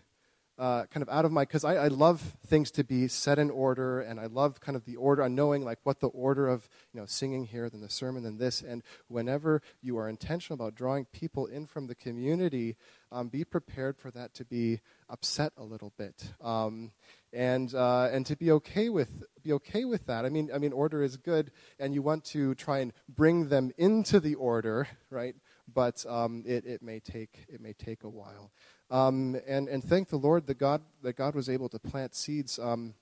uh, 0.60 0.84
kind 0.86 1.02
of 1.02 1.08
out 1.08 1.24
of 1.24 1.32
my 1.32 1.42
because 1.42 1.64
I, 1.64 1.76
I, 1.76 1.88
love 1.88 2.20
things 2.46 2.70
to 2.72 2.84
be 2.84 3.08
set 3.08 3.38
in 3.38 3.50
order 3.50 4.00
and 4.00 4.20
i 4.20 4.26
love 4.26 4.60
kind 4.60 4.76
of 4.76 4.84
the 4.84 4.96
order 4.96 5.22
on 5.22 5.34
knowing 5.34 5.64
like 5.64 5.78
what 5.84 6.00
the 6.00 6.08
order 6.08 6.48
of 6.48 6.68
you 6.92 7.00
know 7.00 7.06
singing 7.06 7.46
here 7.46 7.70
then 7.70 7.80
the 7.80 7.88
sermon 7.88 8.22
then 8.22 8.38
this. 8.38 8.62
And 8.62 8.82
whenever 9.08 9.62
you 9.82 9.98
are 9.98 10.08
intentional 10.08 10.54
about 10.54 10.74
drawing 10.74 11.04
people 11.06 11.46
in 11.46 11.66
from 11.66 11.86
the 11.86 11.94
community 11.94 12.76
um, 13.12 13.28
be 13.28 13.44
prepared 13.44 13.98
for 13.98 14.10
that 14.12 14.34
to 14.34 14.44
be 14.44 14.80
upset 15.08 15.52
a 15.56 15.64
little 15.64 15.92
bit. 15.98 16.32
Um, 16.40 16.92
and 17.32 17.74
uh, 17.74 18.08
and 18.12 18.26
to 18.26 18.36
be 18.36 18.50
okay 18.52 18.88
with 18.88 19.22
be 19.42 19.52
okay 19.54 19.84
with 19.84 20.06
that. 20.06 20.24
I 20.24 20.28
mean 20.28 20.50
i 20.52 20.58
mean 20.58 20.72
order 20.72 21.02
is 21.02 21.16
good 21.16 21.52
and 21.78 21.94
you 21.94 22.02
want 22.02 22.24
to 22.26 22.54
try 22.54 22.78
and 22.80 22.92
bring 23.08 23.48
them 23.48 23.70
into 23.78 24.20
the 24.20 24.34
order 24.34 24.88
right? 25.10 25.34
But 25.72 26.04
um, 26.08 26.42
it, 26.46 26.64
it 26.66 26.82
may 26.82 26.98
take 26.98 27.46
it 27.48 27.60
may 27.60 27.72
take 27.72 28.04
a 28.04 28.08
while 28.08 28.50
um, 28.90 29.36
and, 29.46 29.68
and 29.68 29.84
thank 29.84 30.08
the 30.08 30.16
Lord 30.16 30.46
that 30.48 30.58
God, 30.58 30.82
that 31.02 31.16
God 31.16 31.34
was 31.34 31.48
able 31.48 31.68
to 31.68 31.78
plant 31.78 32.14
seeds. 32.14 32.58
Um, 32.58 32.94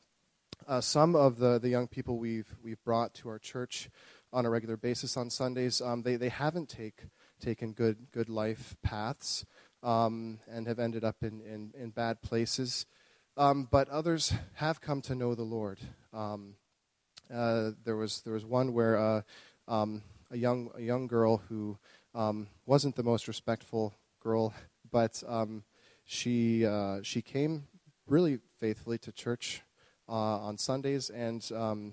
uh, 0.66 0.80
some 0.80 1.16
of 1.16 1.38
the, 1.38 1.58
the 1.58 1.68
young 1.68 1.86
people 1.86 2.18
we've, 2.18 2.54
we've 2.62 2.82
brought 2.84 3.14
to 3.14 3.28
our 3.28 3.38
church 3.38 3.88
on 4.32 4.44
a 4.44 4.50
regular 4.50 4.76
basis 4.76 5.16
on 5.16 5.30
Sundays, 5.30 5.80
um, 5.80 6.02
they, 6.02 6.16
they 6.16 6.28
haven't 6.28 6.68
take, 6.68 7.04
taken 7.40 7.72
good, 7.72 7.96
good 8.12 8.28
life 8.28 8.76
paths 8.82 9.46
um, 9.82 10.40
and 10.50 10.66
have 10.66 10.78
ended 10.78 11.04
up 11.04 11.16
in, 11.22 11.40
in, 11.40 11.72
in 11.80 11.90
bad 11.90 12.20
places. 12.20 12.84
Um, 13.36 13.68
but 13.70 13.88
others 13.88 14.34
have 14.54 14.80
come 14.80 15.00
to 15.02 15.14
know 15.14 15.34
the 15.34 15.42
Lord. 15.42 15.78
Um, 16.12 16.56
uh, 17.32 17.70
there, 17.84 17.96
was, 17.96 18.20
there 18.22 18.34
was 18.34 18.44
one 18.44 18.74
where 18.74 18.98
uh, 18.98 19.22
a, 19.68 20.36
young, 20.36 20.70
a 20.76 20.82
young 20.82 21.06
girl 21.06 21.42
who 21.48 21.78
wasn't 22.66 22.96
the 22.96 23.02
most 23.02 23.28
respectful 23.28 23.94
girl, 24.20 24.52
but 24.90 25.22
um, 25.26 25.62
she 26.10 26.64
uh, 26.64 27.00
she 27.02 27.20
came 27.20 27.64
really 28.06 28.38
faithfully 28.58 28.96
to 28.96 29.12
church 29.12 29.60
uh, 30.08 30.12
on 30.12 30.56
Sundays, 30.56 31.10
and 31.10 31.46
um, 31.54 31.92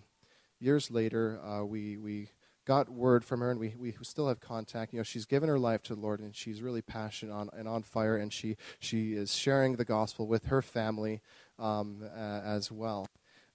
years 0.58 0.90
later, 0.90 1.38
uh, 1.44 1.66
we 1.66 1.98
we 1.98 2.30
got 2.64 2.90
word 2.90 3.26
from 3.26 3.42
her, 3.42 3.52
and 3.52 3.60
we, 3.60 3.76
we 3.78 3.94
still 4.04 4.30
have 4.30 4.40
contact. 4.40 4.94
You 4.94 5.00
know, 5.00 5.04
she's 5.04 5.26
given 5.26 5.50
her 5.50 5.60
life 5.60 5.84
to 5.84 5.96
the 5.96 6.00
Lord, 6.00 6.22
and 6.22 6.34
she's 6.34 6.62
really 6.62 6.82
passionate 6.82 7.34
on, 7.34 7.50
and 7.58 7.68
on 7.68 7.84
fire, 7.84 8.16
and 8.16 8.32
she 8.32 8.56
she 8.80 9.16
is 9.16 9.36
sharing 9.36 9.76
the 9.76 9.84
gospel 9.84 10.28
with 10.28 10.46
her 10.46 10.62
family 10.62 11.22
um, 11.60 12.02
as 12.16 12.72
well. 12.72 13.06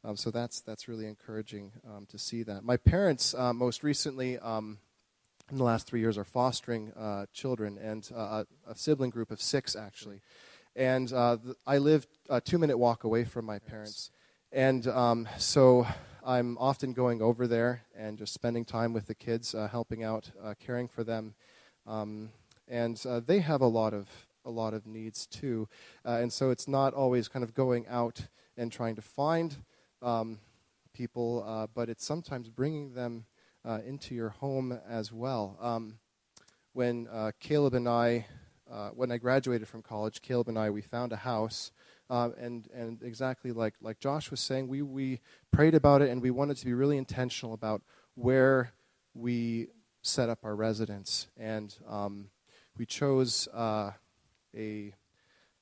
Um, 0.05 0.15
so 0.15 0.31
that's 0.31 0.61
that's 0.61 0.89
really 0.89 1.07
encouraging 1.07 1.73
um, 1.89 2.05
to 2.11 2.19
see 2.19 2.43
that. 2.43 2.65
My 2.65 2.77
parents 2.77 3.35
uh, 3.35 3.55
most 3.55 3.83
recently. 3.83 4.39
Um, 4.39 4.79
in 5.51 5.59
the 5.59 5.65
last 5.65 5.89
three 5.89 5.99
years, 5.99 6.17
are 6.17 6.25
fostering 6.25 6.93
uh, 6.93 7.27
children 7.33 7.77
and 7.77 8.09
uh, 8.15 8.45
a 8.69 8.75
sibling 8.77 9.11
group 9.11 9.31
of 9.31 9.43
six, 9.43 9.75
actually. 9.75 10.21
And 10.77 11.13
uh, 11.13 11.37
th- 11.43 11.57
I 11.67 11.79
live 11.79 12.07
a 12.29 12.41
two 12.41 12.59
minute 12.59 12.79
walk 12.79 13.05
away 13.05 13.25
from 13.25 13.45
my 13.45 13.59
parents. 13.59 14.11
And 14.53 14.87
um, 14.87 15.29
so 15.39 15.87
I'm 16.25 16.57
often 16.59 16.93
going 16.93 17.23
over 17.23 17.47
there 17.47 17.83
and 17.97 18.19
just 18.19 18.33
spending 18.33 18.65
time 18.65 18.93
with 18.93 19.07
the 19.07 19.15
kids, 19.15 19.55
uh, 19.55 19.69
helping 19.69 20.05
out, 20.05 20.31
uh, 20.43 20.55
caring 20.59 20.89
for 20.89 21.03
them. 21.03 21.35
Um, 21.87 22.31
and 22.69 23.01
uh, 23.09 23.21
they 23.21 23.41
have 23.41 23.61
a 23.61 23.67
lot 23.67 23.95
of 23.95 24.09
a 24.45 24.51
lot 24.51 24.73
of 24.73 24.87
needs 24.87 25.27
too. 25.27 25.69
Uh, 26.05 26.19
and 26.21 26.33
so 26.33 26.51
it's 26.51 26.67
not 26.67 26.95
always 26.95 27.29
kind 27.29 27.43
of 27.43 27.53
going 27.53 27.87
out 27.89 28.29
and 28.57 28.73
trying 28.73 28.95
to 28.97 29.03
find 29.03 29.57
um, 30.03 30.39
people, 30.95 31.45
uh, 31.47 31.67
but 31.75 31.89
it's 31.89 32.05
sometimes 32.05 32.49
bringing 32.49 32.95
them 32.95 33.27
into 33.85 34.15
your 34.15 34.31
home 34.31 34.79
as 34.89 35.13
well. 35.13 35.59
Um, 35.61 35.99
when 36.73 37.07
Caleb 37.39 37.75
and 37.75 37.87
I 37.87 38.27
uh, 38.71 38.91
when 38.91 39.11
I 39.11 39.19
graduated 39.19 39.69
from 39.69 39.83
college, 39.83 40.23
Caleb 40.23 40.49
and 40.49 40.59
I, 40.59 40.71
we 40.71 40.83
found 40.83 41.13
a 41.13 41.17
house. 41.17 41.73
Uh, 42.09 42.31
and, 42.41 42.69
and 42.75 43.01
exactly 43.03 43.53
like, 43.53 43.75
like 43.81 44.01
Josh 44.01 44.31
was 44.31 44.41
saying, 44.41 44.67
we, 44.67 44.83
we 44.83 45.21
prayed 45.53 45.75
about 45.75 46.03
it 46.03 46.11
and 46.11 46.21
we 46.21 46.31
wanted 46.31 46.57
to 46.57 46.65
be 46.65 46.73
really 46.73 46.99
intentional 46.99 47.55
about 47.55 47.83
where 48.15 48.73
we 49.15 49.69
set 50.03 50.29
up 50.29 50.41
our 50.43 50.57
residence. 50.57 51.29
And 51.37 51.75
um, 51.89 52.31
we 52.77 52.85
chose 52.85 53.47
uh, 53.55 53.93
a 54.57 54.93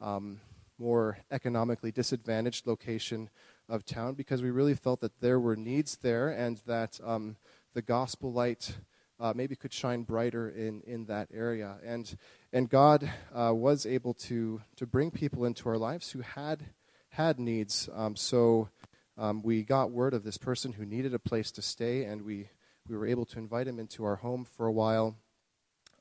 um, 0.00 0.40
more 0.78 1.18
economically 1.30 1.92
disadvantaged 1.92 2.66
location 2.66 3.28
of 3.68 3.84
town 3.84 4.14
because 4.14 4.42
we 4.42 4.50
really 4.50 4.74
felt 4.74 5.00
that 5.00 5.20
there 5.20 5.40
were 5.40 5.56
needs 5.56 5.98
there 5.98 6.28
and 6.28 6.62
that 6.66 6.98
um, 7.04 7.36
the 7.74 7.82
gospel 7.82 8.32
light 8.32 8.76
uh, 9.20 9.32
maybe 9.34 9.56
could 9.56 9.72
shine 9.72 10.02
brighter 10.02 10.48
in, 10.48 10.80
in 10.86 11.06
that 11.06 11.28
area. 11.32 11.76
And, 11.84 12.16
and 12.52 12.68
God 12.68 13.10
uh, 13.34 13.52
was 13.54 13.86
able 13.86 14.14
to, 14.14 14.60
to 14.76 14.86
bring 14.86 15.10
people 15.10 15.44
into 15.44 15.68
our 15.68 15.78
lives 15.78 16.12
who 16.12 16.20
had, 16.20 16.66
had 17.10 17.38
needs. 17.38 17.88
Um, 17.94 18.16
so 18.16 18.68
um, 19.16 19.42
we 19.42 19.62
got 19.62 19.90
word 19.90 20.14
of 20.14 20.22
this 20.22 20.38
person 20.38 20.72
who 20.72 20.86
needed 20.86 21.14
a 21.14 21.18
place 21.18 21.50
to 21.52 21.62
stay, 21.62 22.04
and 22.04 22.22
we, 22.22 22.48
we 22.88 22.96
were 22.96 23.06
able 23.06 23.26
to 23.26 23.38
invite 23.38 23.66
him 23.66 23.78
into 23.78 24.04
our 24.04 24.16
home 24.16 24.44
for 24.44 24.66
a 24.66 24.72
while. 24.72 25.16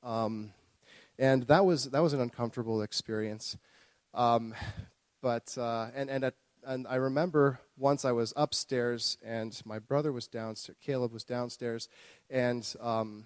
Um, 0.03 0.51
and 1.17 1.43
that 1.43 1.65
was, 1.65 1.85
that 1.85 2.03
was 2.03 2.13
an 2.13 2.21
uncomfortable 2.21 2.81
experience. 2.83 3.57
Um, 4.13 4.53
but, 5.21 5.57
uh, 5.57 5.87
and, 5.95 6.09
and 6.09 6.23
at 6.23 6.35
and 6.67 6.85
I 6.87 6.95
remember 6.95 7.59
once 7.77 8.03
I 8.03 8.11
was 8.11 8.33
upstairs 8.35 9.17
and 9.23 9.59
my 9.65 9.79
brother 9.79 10.11
was 10.11 10.27
downstairs, 10.27 10.77
Caleb 10.81 11.13
was 11.13 11.23
downstairs, 11.23 11.87
and 12.29 12.67
um, 12.81 13.25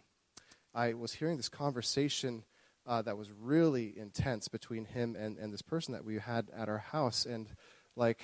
I 0.75 0.93
was 0.93 1.13
hearing 1.13 1.37
this 1.37 1.49
conversation 1.49 2.43
uh, 2.85 3.01
that 3.01 3.17
was 3.17 3.31
really 3.31 3.93
intense 3.97 4.47
between 4.47 4.85
him 4.85 5.15
and, 5.15 5.37
and 5.37 5.51
this 5.51 5.61
person 5.61 5.93
that 5.93 6.05
we 6.05 6.19
had 6.19 6.49
at 6.55 6.69
our 6.69 6.77
house. 6.77 7.25
And 7.25 7.47
like, 7.95 8.21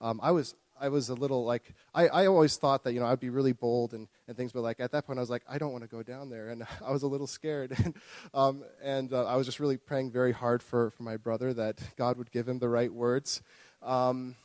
um, 0.00 0.18
I 0.22 0.30
was 0.30 0.54
I 0.80 0.88
was 0.88 1.08
a 1.08 1.14
little 1.14 1.44
like 1.44 1.74
I, 1.94 2.08
I 2.08 2.26
always 2.26 2.56
thought 2.56 2.84
that 2.84 2.94
you 2.94 3.00
know 3.00 3.06
I'd 3.06 3.20
be 3.20 3.30
really 3.30 3.52
bold 3.52 3.92
and, 3.92 4.08
and 4.26 4.36
things, 4.36 4.52
but 4.52 4.62
like 4.62 4.80
at 4.80 4.92
that 4.92 5.06
point 5.06 5.18
I 5.18 5.22
was 5.22 5.30
like 5.30 5.44
I 5.48 5.58
don't 5.58 5.72
want 5.72 5.84
to 5.84 5.90
go 5.90 6.02
down 6.02 6.30
there, 6.30 6.48
and 6.48 6.66
I 6.84 6.90
was 6.90 7.02
a 7.02 7.06
little 7.06 7.26
scared, 7.26 7.76
and 7.84 7.94
um, 8.32 8.64
and 8.82 9.12
uh, 9.12 9.26
I 9.26 9.36
was 9.36 9.46
just 9.46 9.60
really 9.60 9.76
praying 9.76 10.10
very 10.10 10.32
hard 10.32 10.62
for 10.62 10.90
for 10.90 11.02
my 11.02 11.16
brother 11.16 11.52
that 11.54 11.78
God 11.96 12.16
would 12.16 12.32
give 12.32 12.48
him 12.48 12.58
the 12.58 12.68
right 12.68 12.92
words. 12.92 13.42
Um, 13.82 14.36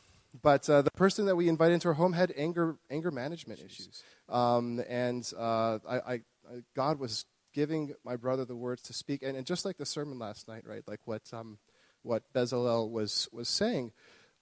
but 0.42 0.68
uh, 0.70 0.82
the 0.82 0.90
person 0.92 1.26
that 1.26 1.36
we 1.36 1.48
invited 1.48 1.74
into 1.74 1.88
our 1.88 1.94
home 1.94 2.12
had 2.12 2.32
anger 2.36 2.76
anger 2.90 3.10
management 3.10 3.60
issues, 3.60 4.02
um, 4.28 4.82
and 4.88 5.30
uh, 5.36 5.78
I, 5.88 5.96
I, 5.96 6.20
God 6.76 6.98
was 6.98 7.24
giving 7.52 7.94
my 8.04 8.16
brother 8.16 8.44
the 8.44 8.56
words 8.56 8.82
to 8.82 8.92
speak, 8.92 9.22
and, 9.22 9.36
and 9.36 9.46
just 9.46 9.64
like 9.64 9.76
the 9.76 9.86
sermon 9.86 10.18
last 10.18 10.46
night, 10.46 10.62
right? 10.66 10.82
Like 10.86 11.00
what 11.04 11.22
um, 11.32 11.58
what 12.02 12.22
Bezalel 12.32 12.90
was 12.90 13.28
was 13.32 13.48
saying, 13.48 13.92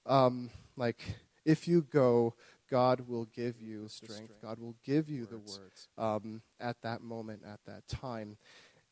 um, 0.05 0.51
like 0.77 1.03
if 1.45 1.67
you 1.67 1.83
go, 1.83 2.35
God 2.71 3.09
will 3.09 3.25
give 3.25 3.61
you 3.61 3.89
strength. 3.89 4.35
God 4.43 4.59
will 4.59 4.77
give 4.85 5.09
you 5.09 5.27
the 5.27 5.39
words 5.39 5.89
um, 5.97 6.43
at 6.61 6.77
that 6.83 7.01
moment, 7.01 7.43
at 7.47 7.61
that 7.67 7.89
time. 7.89 8.37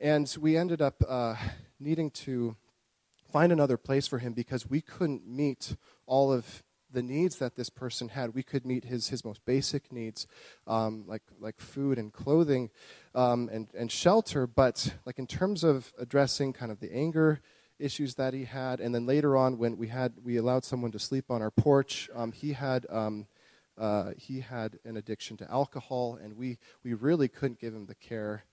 And 0.00 0.34
we 0.40 0.56
ended 0.56 0.82
up 0.82 1.02
uh, 1.06 1.36
needing 1.78 2.10
to 2.10 2.56
find 3.30 3.52
another 3.52 3.76
place 3.76 4.06
for 4.06 4.18
him 4.18 4.32
because 4.32 4.68
we 4.68 4.80
couldn't 4.80 5.26
meet 5.26 5.76
all 6.06 6.32
of 6.32 6.62
the 6.96 7.02
needs 7.02 7.36
that 7.36 7.56
this 7.56 7.68
person 7.68 8.08
had. 8.08 8.34
We 8.34 8.42
could 8.42 8.64
meet 8.64 8.84
his, 8.84 9.08
his 9.08 9.22
most 9.22 9.44
basic 9.44 9.92
needs, 9.92 10.26
um, 10.66 11.04
like, 11.06 11.22
like 11.38 11.60
food 11.60 11.98
and 11.98 12.10
clothing 12.10 12.70
um, 13.14 13.50
and, 13.52 13.68
and 13.76 13.92
shelter. 13.92 14.46
But 14.46 14.94
like 15.04 15.18
in 15.18 15.26
terms 15.26 15.62
of 15.62 15.92
addressing 15.98 16.54
kind 16.54 16.72
of 16.72 16.80
the 16.80 16.90
anger 16.90 17.40
issues 17.78 18.14
that 18.14 18.32
he 18.32 18.44
had, 18.44 18.80
and 18.80 18.94
then 18.94 19.04
later 19.04 19.36
on 19.36 19.58
when 19.58 19.76
we 19.76 19.88
had 19.88 20.14
we 20.24 20.38
allowed 20.38 20.64
someone 20.64 20.90
to 20.92 20.98
sleep 20.98 21.26
on 21.30 21.42
our 21.42 21.50
porch, 21.50 22.08
um, 22.14 22.32
he 22.32 22.54
had 22.54 22.86
um, 22.88 23.26
uh, 23.76 24.12
he 24.16 24.40
had 24.40 24.78
an 24.86 24.96
addiction 24.96 25.36
to 25.36 25.50
alcohol, 25.50 26.18
and 26.22 26.34
we 26.34 26.56
we 26.82 26.94
really 26.94 27.28
couldn't 27.28 27.60
give 27.60 27.74
him 27.74 27.84
the 27.84 27.94
care 27.94 28.44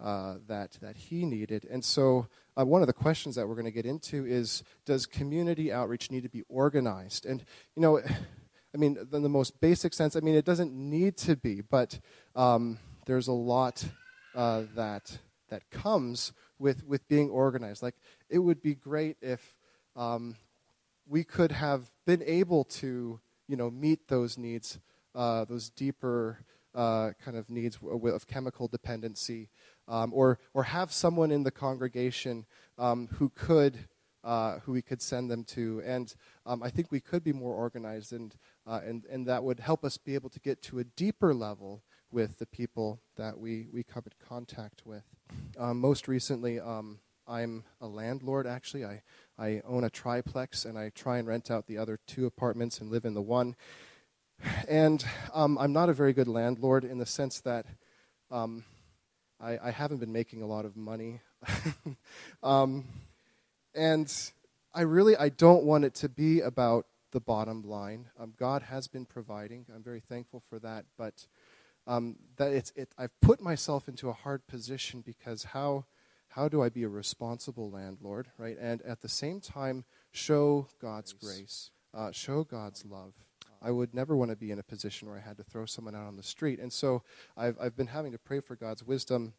uh, 0.00 0.36
that 0.46 0.78
that 0.80 0.96
he 0.96 1.24
needed. 1.24 1.66
And 1.70 1.84
so, 1.84 2.28
uh, 2.58 2.64
one 2.64 2.82
of 2.82 2.86
the 2.86 2.92
questions 2.92 3.34
that 3.36 3.48
we're 3.48 3.54
going 3.54 3.66
to 3.66 3.70
get 3.70 3.86
into 3.86 4.26
is: 4.26 4.62
Does 4.84 5.06
community 5.06 5.72
outreach 5.72 6.10
need 6.10 6.22
to 6.22 6.28
be 6.28 6.42
organized? 6.48 7.26
And 7.26 7.44
you 7.74 7.82
know, 7.82 7.98
I 8.74 8.78
mean, 8.78 8.98
in 9.12 9.22
the 9.22 9.28
most 9.28 9.60
basic 9.60 9.94
sense, 9.94 10.16
I 10.16 10.20
mean, 10.20 10.34
it 10.34 10.44
doesn't 10.44 10.72
need 10.74 11.16
to 11.18 11.36
be, 11.36 11.62
but 11.62 11.98
um, 12.34 12.78
there's 13.06 13.28
a 13.28 13.32
lot 13.32 13.84
uh, 14.34 14.64
that 14.74 15.18
that 15.48 15.70
comes 15.70 16.32
with 16.58 16.84
with 16.84 17.08
being 17.08 17.30
organized. 17.30 17.82
Like, 17.82 17.96
it 18.28 18.38
would 18.38 18.60
be 18.62 18.74
great 18.74 19.16
if 19.22 19.56
um, 19.94 20.36
we 21.08 21.24
could 21.24 21.52
have 21.52 21.90
been 22.04 22.22
able 22.24 22.64
to, 22.64 23.20
you 23.48 23.56
know, 23.56 23.70
meet 23.70 24.08
those 24.08 24.36
needs, 24.36 24.78
uh, 25.14 25.44
those 25.44 25.70
deeper 25.70 26.44
uh, 26.74 27.12
kind 27.24 27.36
of 27.36 27.48
needs 27.48 27.78
of 27.82 28.26
chemical 28.26 28.68
dependency, 28.68 29.48
um, 29.88 30.12
or 30.14 30.38
or 30.54 30.64
have 30.64 30.92
someone 30.92 31.30
in 31.30 31.42
the 31.42 31.50
congregation 31.50 32.46
um, 32.78 33.08
who 33.14 33.30
could. 33.30 33.78
Uh, 34.24 34.58
who 34.64 34.72
we 34.72 34.82
could 34.82 35.00
send 35.00 35.30
them 35.30 35.44
to, 35.44 35.80
and 35.86 36.16
um, 36.46 36.60
I 36.60 36.68
think 36.68 36.90
we 36.90 36.98
could 36.98 37.22
be 37.22 37.32
more 37.32 37.54
organized, 37.54 38.12
and 38.12 38.34
uh, 38.66 38.80
and 38.84 39.04
and 39.08 39.24
that 39.28 39.44
would 39.44 39.60
help 39.60 39.84
us 39.84 39.98
be 39.98 40.16
able 40.16 40.30
to 40.30 40.40
get 40.40 40.60
to 40.62 40.80
a 40.80 40.84
deeper 40.84 41.32
level 41.32 41.84
with 42.10 42.40
the 42.40 42.46
people 42.46 43.00
that 43.16 43.38
we 43.38 43.68
we 43.72 43.84
come 43.84 44.02
in 44.04 44.26
contact 44.26 44.82
with. 44.84 45.04
Um, 45.56 45.78
most 45.78 46.08
recently, 46.08 46.58
um, 46.58 46.98
I'm 47.28 47.64
a 47.80 47.86
landlord, 47.86 48.46
actually. 48.46 48.84
I, 48.84 49.02
I 49.38 49.60
own 49.66 49.84
a 49.84 49.90
triplex 49.90 50.64
and 50.64 50.78
I 50.78 50.90
try 50.90 51.18
and 51.18 51.26
rent 51.26 51.50
out 51.50 51.66
the 51.66 51.78
other 51.78 51.98
two 52.06 52.26
apartments 52.26 52.80
and 52.80 52.90
live 52.90 53.04
in 53.04 53.14
the 53.14 53.22
one. 53.22 53.56
And 54.68 55.04
um, 55.34 55.58
I'm 55.58 55.72
not 55.72 55.88
a 55.88 55.94
very 55.94 56.12
good 56.12 56.28
landlord 56.28 56.84
in 56.84 56.98
the 56.98 57.06
sense 57.06 57.40
that 57.40 57.66
um, 58.30 58.64
I, 59.40 59.58
I, 59.62 59.70
haven't 59.70 59.98
been 59.98 60.12
making 60.12 60.42
a 60.42 60.46
lot 60.46 60.64
of 60.64 60.76
money. 60.76 61.20
um, 62.42 62.84
and 63.74 64.12
I 64.74 64.82
really 64.82 65.16
I 65.16 65.28
don't 65.28 65.64
want 65.64 65.84
it 65.84 65.94
to 65.96 66.08
be 66.08 66.40
about 66.40 66.86
the 67.12 67.20
bottom 67.20 67.62
line. 67.62 68.06
Um, 68.18 68.32
God 68.38 68.62
has 68.62 68.88
been 68.88 69.04
providing. 69.04 69.66
I'm 69.74 69.82
very 69.82 70.00
thankful 70.00 70.42
for 70.48 70.58
that. 70.60 70.84
But 70.98 71.26
um, 71.86 72.16
that 72.36 72.52
it's, 72.52 72.72
it, 72.76 72.90
I've 72.98 73.18
put 73.20 73.40
myself 73.40 73.88
into 73.88 74.08
a 74.08 74.12
hard 74.12 74.46
position 74.46 75.02
because 75.04 75.44
how 75.44 75.84
how 76.28 76.48
do 76.48 76.62
I 76.62 76.68
be 76.68 76.82
a 76.82 76.88
responsible 76.88 77.70
landlord, 77.70 78.28
right? 78.36 78.58
And 78.60 78.82
at 78.82 79.00
the 79.00 79.08
same 79.08 79.40
time, 79.40 79.84
show 80.10 80.68
God's 80.82 81.14
grace, 81.14 81.70
uh, 81.94 82.12
show 82.12 82.44
God's 82.44 82.84
love. 82.84 83.14
I 83.66 83.72
would 83.72 83.94
never 83.94 84.16
want 84.16 84.30
to 84.30 84.36
be 84.36 84.52
in 84.52 84.60
a 84.60 84.62
position 84.62 85.08
where 85.08 85.18
I 85.18 85.20
had 85.20 85.36
to 85.38 85.42
throw 85.42 85.66
someone 85.66 85.96
out 85.96 86.06
on 86.06 86.16
the 86.16 86.22
street. 86.22 86.60
And 86.60 86.72
so 86.72 87.02
I've, 87.36 87.56
I've 87.60 87.76
been 87.76 87.88
having 87.88 88.12
to 88.12 88.18
pray 88.18 88.38
for 88.38 88.54
God's 88.54 88.84
wisdom 88.84 89.32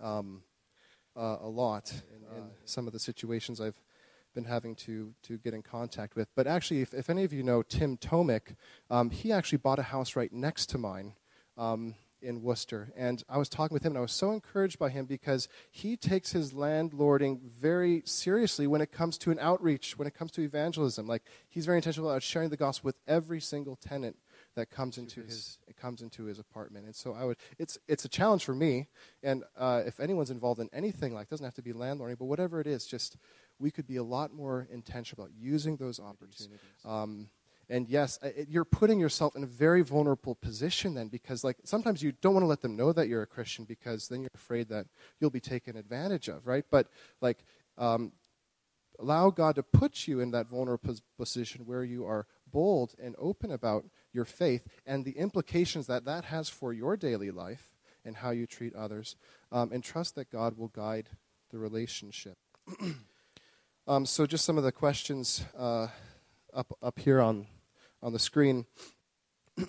um, 0.00 0.44
uh, 1.16 1.38
a 1.40 1.48
lot 1.48 1.92
in, 2.14 2.22
in, 2.38 2.44
some 2.64 2.86
of 2.86 2.92
the 2.92 3.00
situations 3.00 3.60
I've 3.60 3.82
been 4.36 4.44
having 4.44 4.76
to, 4.76 5.12
to 5.24 5.36
get 5.38 5.52
in 5.52 5.62
contact 5.62 6.14
with. 6.14 6.28
But 6.36 6.46
actually, 6.46 6.80
if, 6.80 6.94
if 6.94 7.10
any 7.10 7.24
of 7.24 7.32
you 7.32 7.42
know 7.42 7.62
Tim 7.62 7.96
Tomick, 7.96 8.54
um, 8.88 9.10
he 9.10 9.32
actually 9.32 9.58
bought 9.58 9.80
a 9.80 9.82
house 9.82 10.14
right 10.14 10.32
next 10.32 10.66
to 10.66 10.78
mine. 10.78 11.14
Um, 11.58 11.96
in 12.22 12.42
Worcester. 12.42 12.92
And 12.96 13.22
I 13.28 13.38
was 13.38 13.48
talking 13.48 13.74
with 13.74 13.84
him, 13.84 13.92
and 13.92 13.98
I 13.98 14.02
was 14.02 14.12
so 14.12 14.32
encouraged 14.32 14.78
by 14.78 14.90
him 14.90 15.06
because 15.06 15.48
he 15.70 15.96
takes 15.96 16.32
his 16.32 16.52
landlording 16.52 17.40
very 17.42 18.02
seriously 18.04 18.66
when 18.66 18.80
it 18.80 18.92
comes 18.92 19.18
to 19.18 19.30
an 19.30 19.38
outreach, 19.38 19.98
when 19.98 20.06
it 20.06 20.14
comes 20.14 20.30
to 20.32 20.42
evangelism. 20.42 21.06
Like 21.06 21.22
he's 21.48 21.66
very 21.66 21.78
intentional 21.78 22.10
about 22.10 22.22
sharing 22.22 22.50
the 22.50 22.56
gospel 22.56 22.88
with 22.88 22.96
every 23.06 23.40
single 23.40 23.76
tenant 23.76 24.16
that 24.56 24.70
comes 24.70 24.98
into 24.98 25.22
his 25.22 25.58
it 25.68 25.76
comes 25.76 26.02
into 26.02 26.24
his 26.24 26.38
apartment. 26.38 26.86
And 26.86 26.94
so 26.94 27.14
I 27.14 27.24
would 27.24 27.36
it's 27.58 27.78
it's 27.88 28.04
a 28.04 28.08
challenge 28.08 28.44
for 28.44 28.54
me. 28.54 28.88
And 29.22 29.44
uh, 29.56 29.82
if 29.86 30.00
anyone's 30.00 30.30
involved 30.30 30.60
in 30.60 30.68
anything 30.72 31.14
like, 31.14 31.28
doesn't 31.28 31.44
have 31.44 31.54
to 31.54 31.62
be 31.62 31.72
landlording, 31.72 32.18
but 32.18 32.26
whatever 32.26 32.60
it 32.60 32.66
is, 32.66 32.86
just 32.86 33.16
we 33.58 33.70
could 33.70 33.86
be 33.86 33.96
a 33.96 34.02
lot 34.02 34.32
more 34.32 34.66
intentional 34.72 35.24
about 35.24 35.34
using 35.38 35.76
those 35.76 36.00
opportunities. 36.00 36.58
Um, 36.84 37.28
and 37.70 37.88
yes, 37.88 38.18
it, 38.22 38.48
you're 38.50 38.64
putting 38.64 38.98
yourself 38.98 39.36
in 39.36 39.44
a 39.44 39.46
very 39.46 39.82
vulnerable 39.82 40.34
position 40.34 40.94
then 40.94 41.08
because 41.08 41.44
like 41.44 41.56
sometimes 41.64 42.02
you 42.02 42.12
don't 42.20 42.34
want 42.34 42.42
to 42.42 42.48
let 42.48 42.60
them 42.60 42.76
know 42.76 42.92
that 42.92 43.08
you're 43.08 43.22
a 43.22 43.26
Christian 43.26 43.64
because 43.64 44.08
then 44.08 44.20
you're 44.20 44.30
afraid 44.34 44.68
that 44.68 44.86
you'll 45.20 45.30
be 45.30 45.40
taken 45.40 45.76
advantage 45.76 46.28
of, 46.28 46.46
right? 46.46 46.64
But 46.70 46.88
like 47.20 47.44
um, 47.78 48.12
allow 48.98 49.30
God 49.30 49.54
to 49.54 49.62
put 49.62 50.08
you 50.08 50.20
in 50.20 50.32
that 50.32 50.48
vulnerable 50.48 50.96
position 51.16 51.64
where 51.64 51.84
you 51.84 52.04
are 52.04 52.26
bold 52.50 52.94
and 53.00 53.14
open 53.18 53.52
about 53.52 53.84
your 54.12 54.24
faith 54.24 54.66
and 54.84 55.04
the 55.04 55.16
implications 55.16 55.86
that 55.86 56.04
that 56.04 56.26
has 56.26 56.48
for 56.48 56.72
your 56.72 56.96
daily 56.96 57.30
life 57.30 57.76
and 58.04 58.16
how 58.16 58.30
you 58.30 58.46
treat 58.46 58.74
others, 58.74 59.16
um, 59.52 59.70
and 59.72 59.84
trust 59.84 60.14
that 60.14 60.30
God 60.30 60.56
will 60.56 60.68
guide 60.68 61.10
the 61.50 61.58
relationship. 61.58 62.38
um, 63.86 64.06
so, 64.06 64.24
just 64.24 64.46
some 64.46 64.56
of 64.56 64.64
the 64.64 64.72
questions 64.72 65.44
uh, 65.56 65.88
up 66.54 66.72
up 66.82 66.98
here 66.98 67.20
on 67.20 67.46
on 68.02 68.12
the 68.12 68.18
screen. 68.18 68.66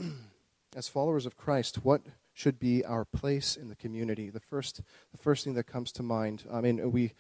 As 0.76 0.88
followers 0.88 1.26
of 1.26 1.36
Christ, 1.36 1.84
what 1.84 2.02
should 2.34 2.60
be 2.60 2.86
our 2.86 3.04
place 3.04 3.58
in 3.58 3.68
the 3.68 3.76
community? 3.76 4.30
The 4.30 4.40
first, 4.40 4.82
the 5.12 5.18
first 5.18 5.44
thing 5.44 5.54
that 5.56 5.66
comes 5.66 5.92
to 5.94 6.04
mind. 6.04 6.44
I 6.52 6.62
mean, 6.62 6.92
we 6.92 7.14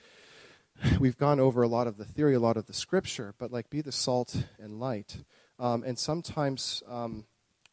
we've 0.99 1.17
gone 1.17 1.39
over 1.39 1.61
a 1.61 1.67
lot 1.67 1.87
of 1.87 1.97
the 1.97 2.05
theory, 2.05 2.35
a 2.35 2.39
lot 2.39 2.57
of 2.57 2.65
the 2.65 2.73
scripture, 2.73 3.33
but 3.37 3.51
like 3.51 3.69
be 3.69 3.81
the 3.81 3.91
salt 3.91 4.43
and 4.59 4.79
light. 4.79 5.17
Um, 5.59 5.83
and 5.83 5.97
sometimes 5.99 6.81
um, 6.87 7.25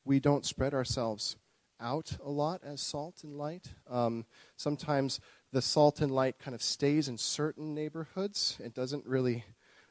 we 0.04 0.20
don't 0.20 0.44
spread 0.44 0.74
ourselves 0.74 1.36
out 1.80 2.16
a 2.24 2.30
lot 2.30 2.60
as 2.64 2.80
salt 2.80 3.22
and 3.22 3.36
light. 3.36 3.68
Um, 3.88 4.26
sometimes 4.56 5.20
the 5.52 5.62
salt 5.62 6.00
and 6.00 6.10
light 6.12 6.38
kind 6.38 6.54
of 6.54 6.62
stays 6.62 7.08
in 7.08 7.18
certain 7.18 7.74
neighborhoods. 7.74 8.58
It 8.62 8.74
doesn't 8.74 9.06
really 9.06 9.44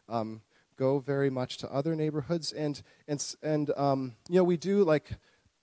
um, 0.10 0.42
go 0.78 1.00
very 1.00 1.30
much 1.30 1.58
to 1.58 1.72
other 1.72 1.96
neighborhoods, 1.96 2.52
and 2.52 2.82
and 3.08 3.36
and 3.42 3.72
um, 3.76 4.16
you 4.30 4.38
know 4.38 4.44
we 4.44 4.58
do 4.58 4.84
like 4.84 5.12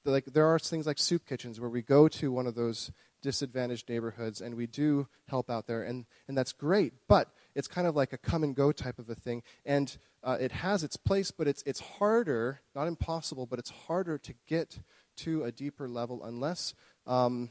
like 0.05 0.27
there 0.27 0.47
are 0.47 0.59
things 0.59 0.87
like 0.87 0.99
soup 0.99 1.27
kitchens 1.27 1.61
where 1.61 1.71
we 1.71 1.83
go 1.83 2.09
to 2.09 2.31
one 2.31 2.47
of 2.47 2.55
those 2.55 2.91
disadvantaged 3.23 3.89
neighborhoods 3.89 4.43
and 4.43 4.55
we 4.55 4.67
do 4.67 5.09
help 5.29 5.51
out 5.51 5.67
there, 5.67 5.83
and 5.83 6.07
and 6.29 6.37
that's 6.37 6.53
great. 6.53 6.93
But 7.09 7.29
it's 7.55 7.69
kind 7.69 7.87
of 7.87 7.97
like 7.97 8.13
a 8.13 8.19
come 8.19 8.45
and 8.45 8.55
go 8.55 8.73
type 8.73 8.99
of 8.99 9.09
a 9.09 9.15
thing, 9.15 9.43
and 9.65 9.97
uh, 10.23 10.37
it 10.41 10.53
has 10.53 10.85
its 10.85 10.97
place, 10.97 11.31
but 11.31 11.49
it's 11.49 11.63
it's 11.65 11.81
harder, 11.81 12.61
not 12.75 12.87
impossible, 12.87 13.47
but 13.47 13.59
it's 13.59 13.71
harder 13.71 14.19
to 14.19 14.35
get 14.47 14.79
to 15.17 15.45
a 15.45 15.53
deeper 15.53 15.89
level 15.89 16.25
unless 16.25 16.75
um, 17.07 17.51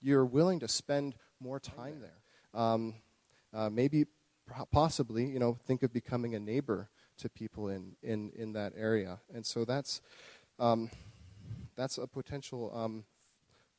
you're 0.00 0.24
willing 0.24 0.60
to 0.60 0.68
spend 0.68 1.14
more 1.40 1.58
time 1.58 2.00
there. 2.00 2.60
Um, 2.60 2.94
uh, 3.54 3.70
maybe 3.70 4.06
possibly, 4.72 5.26
you 5.26 5.38
know, 5.38 5.58
think 5.66 5.82
of 5.82 5.92
becoming 5.92 6.34
a 6.34 6.40
neighbor 6.40 6.90
to 7.18 7.28
people 7.28 7.68
in, 7.68 7.96
in, 8.02 8.30
in 8.34 8.52
that 8.54 8.72
area. 8.76 9.20
And 9.34 9.44
so 9.44 9.64
that's, 9.64 10.00
um, 10.58 10.90
that's 11.76 11.98
a 11.98 12.06
potential 12.06 12.72
um, 12.74 13.04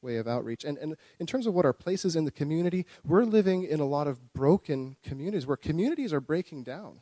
way 0.02 0.18
of 0.18 0.28
outreach. 0.28 0.64
And, 0.64 0.78
and 0.78 0.96
in 1.20 1.26
terms 1.26 1.48
of 1.48 1.54
what 1.54 1.66
our 1.66 1.74
place 1.74 2.06
is 2.06 2.16
in 2.16 2.26
the 2.26 2.32
community, 2.32 2.86
we're 3.06 3.26
living 3.26 3.64
in 3.64 3.80
a 3.80 3.86
lot 3.86 4.08
of 4.08 4.34
broken 4.34 4.96
communities 5.04 5.46
where 5.46 5.58
communities 5.58 6.14
are 6.14 6.22
breaking 6.22 6.64
down. 6.64 7.02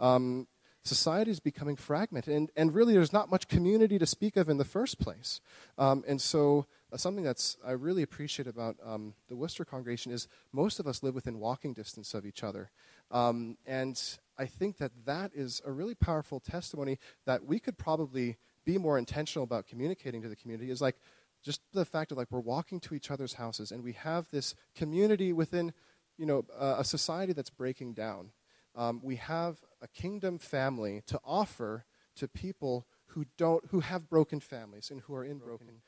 Um, 0.00 0.46
society 0.84 1.30
is 1.30 1.40
becoming 1.40 1.76
fragmented, 1.76 2.34
and, 2.34 2.50
and 2.56 2.74
really 2.74 2.94
there's 2.94 3.12
not 3.12 3.30
much 3.30 3.48
community 3.48 3.98
to 3.98 4.06
speak 4.06 4.36
of 4.36 4.48
in 4.48 4.56
the 4.56 4.64
first 4.64 4.98
place. 4.98 5.40
Um, 5.76 6.04
and 6.06 6.20
so, 6.20 6.66
something 6.96 7.24
that's 7.24 7.56
I 7.66 7.72
really 7.72 8.02
appreciate 8.02 8.46
about 8.46 8.76
um, 8.84 9.14
the 9.28 9.36
Worcester 9.36 9.64
congregation 9.64 10.12
is 10.12 10.28
most 10.52 10.80
of 10.80 10.86
us 10.86 11.02
live 11.02 11.14
within 11.14 11.38
walking 11.38 11.74
distance 11.74 12.14
of 12.14 12.24
each 12.24 12.42
other. 12.42 12.70
Um, 13.10 13.56
and 13.66 14.00
I 14.38 14.46
think 14.46 14.78
that 14.78 14.92
that 15.04 15.32
is 15.34 15.60
a 15.64 15.72
really 15.72 15.94
powerful 15.94 16.40
testimony 16.40 16.98
that 17.26 17.44
we 17.44 17.58
could 17.58 17.78
probably 17.78 18.36
be 18.64 18.78
more 18.78 18.98
intentional 18.98 19.44
about 19.44 19.66
communicating 19.66 20.22
to 20.22 20.28
the 20.28 20.36
community. 20.36 20.70
Is 20.70 20.80
like, 20.80 20.96
just 21.42 21.60
the 21.72 21.84
fact 21.84 22.12
of 22.12 22.18
like 22.18 22.28
we're 22.30 22.40
walking 22.40 22.80
to 22.80 22.94
each 22.94 23.10
other's 23.10 23.34
houses 23.34 23.70
and 23.72 23.82
we 23.82 23.92
have 23.92 24.28
this 24.30 24.54
community 24.74 25.32
within 25.32 25.72
you 26.16 26.26
know 26.26 26.44
uh, 26.58 26.76
a 26.78 26.84
society 26.84 27.32
that's 27.32 27.50
breaking 27.50 27.94
down 27.94 28.30
um, 28.74 29.00
we 29.02 29.16
have 29.16 29.58
a 29.80 29.88
kingdom 29.88 30.38
family 30.38 31.02
to 31.06 31.18
offer 31.24 31.84
to 32.16 32.28
people 32.28 32.86
who 33.06 33.24
don't 33.36 33.64
who 33.70 33.80
have 33.80 34.08
broken 34.08 34.40
families 34.40 34.90
and 34.90 35.00
who 35.02 35.14
are 35.14 35.24
in 35.24 35.38
broken 35.38 35.66
broken 35.66 35.80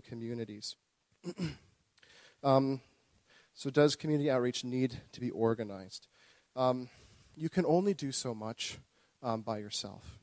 communities. 0.00 0.76
Um, 2.44 2.80
so 3.54 3.70
does 3.70 3.96
community 3.96 4.30
outreach 4.30 4.62
need 4.62 5.00
to 5.12 5.20
be 5.20 5.30
organized? 5.30 6.06
Um, 6.54 6.88
you 7.34 7.48
can 7.48 7.66
only 7.66 7.92
do 7.92 8.12
so 8.12 8.34
much 8.34 8.78
um, 9.22 9.42
by 9.42 9.58
yourself. 9.58 10.18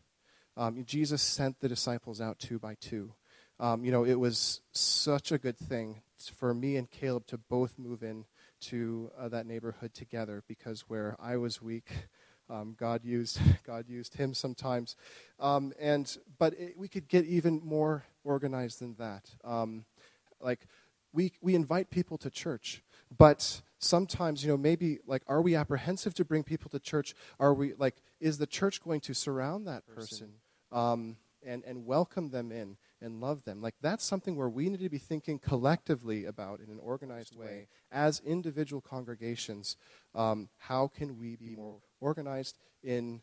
Um, 0.55 0.85
jesus 0.85 1.21
sent 1.21 1.59
the 1.59 1.67
disciples 1.67 2.21
out 2.21 2.39
two 2.39 2.59
by 2.59 2.75
two. 2.75 3.13
Um, 3.59 3.83
you 3.83 3.91
know, 3.91 4.05
it 4.05 4.13
was 4.13 4.61
such 4.71 5.31
a 5.31 5.37
good 5.37 5.57
thing 5.57 6.01
for 6.37 6.53
me 6.53 6.77
and 6.77 6.89
Caleb 6.89 7.25
to 7.27 7.37
both 7.37 7.77
move 7.77 8.03
in 8.03 8.25
to 8.61 9.11
uh, 9.17 9.27
that 9.29 9.45
neighborhood 9.45 9.93
together 9.93 10.43
because 10.47 10.81
where 10.87 11.17
I 11.19 11.35
was 11.37 11.61
weak, 11.61 12.07
um, 12.49 12.75
God 12.77 13.03
used 13.03 13.39
God 13.65 13.87
used 13.87 14.15
him 14.15 14.33
sometimes, 14.33 14.95
um, 15.39 15.73
and 15.79 16.17
but 16.37 16.53
it, 16.53 16.77
we 16.77 16.87
could 16.87 17.07
get 17.07 17.25
even 17.25 17.61
more 17.63 18.03
organized 18.23 18.79
than 18.79 18.95
that. 18.95 19.29
Um, 19.43 19.85
like 20.39 20.67
we 21.13 21.33
we 21.41 21.55
invite 21.55 21.89
people 21.89 22.17
to 22.19 22.29
church, 22.29 22.83
but 23.15 23.61
sometimes 23.79 24.43
you 24.43 24.51
know 24.51 24.57
maybe 24.57 24.99
like 25.05 25.23
are 25.27 25.41
we 25.41 25.55
apprehensive 25.55 26.13
to 26.15 26.25
bring 26.25 26.43
people 26.43 26.69
to 26.71 26.79
church? 26.79 27.15
Are 27.39 27.53
we 27.53 27.73
like 27.75 28.01
is 28.19 28.37
the 28.37 28.47
church 28.47 28.81
going 28.81 29.01
to 29.01 29.13
surround 29.13 29.67
that 29.67 29.85
person 29.87 30.33
um, 30.71 31.17
and 31.45 31.63
and 31.65 31.85
welcome 31.85 32.29
them 32.29 32.51
in? 32.51 32.77
and 33.03 33.19
love 33.19 33.43
them. 33.43 33.61
Like 33.61 33.75
that's 33.81 34.03
something 34.03 34.35
where 34.35 34.49
we 34.49 34.69
need 34.69 34.79
to 34.79 34.89
be 34.89 34.97
thinking 34.97 35.37
collectively 35.37 36.25
about 36.25 36.61
in 36.61 36.69
an 36.69 36.79
organized 36.79 37.35
way 37.35 37.67
as 37.91 38.21
individual 38.25 38.81
congregations. 38.81 39.75
Um, 40.15 40.49
how 40.57 40.87
can 40.87 41.19
we 41.19 41.35
be 41.35 41.55
more 41.55 41.79
organized 42.03 42.57
in 42.83 43.21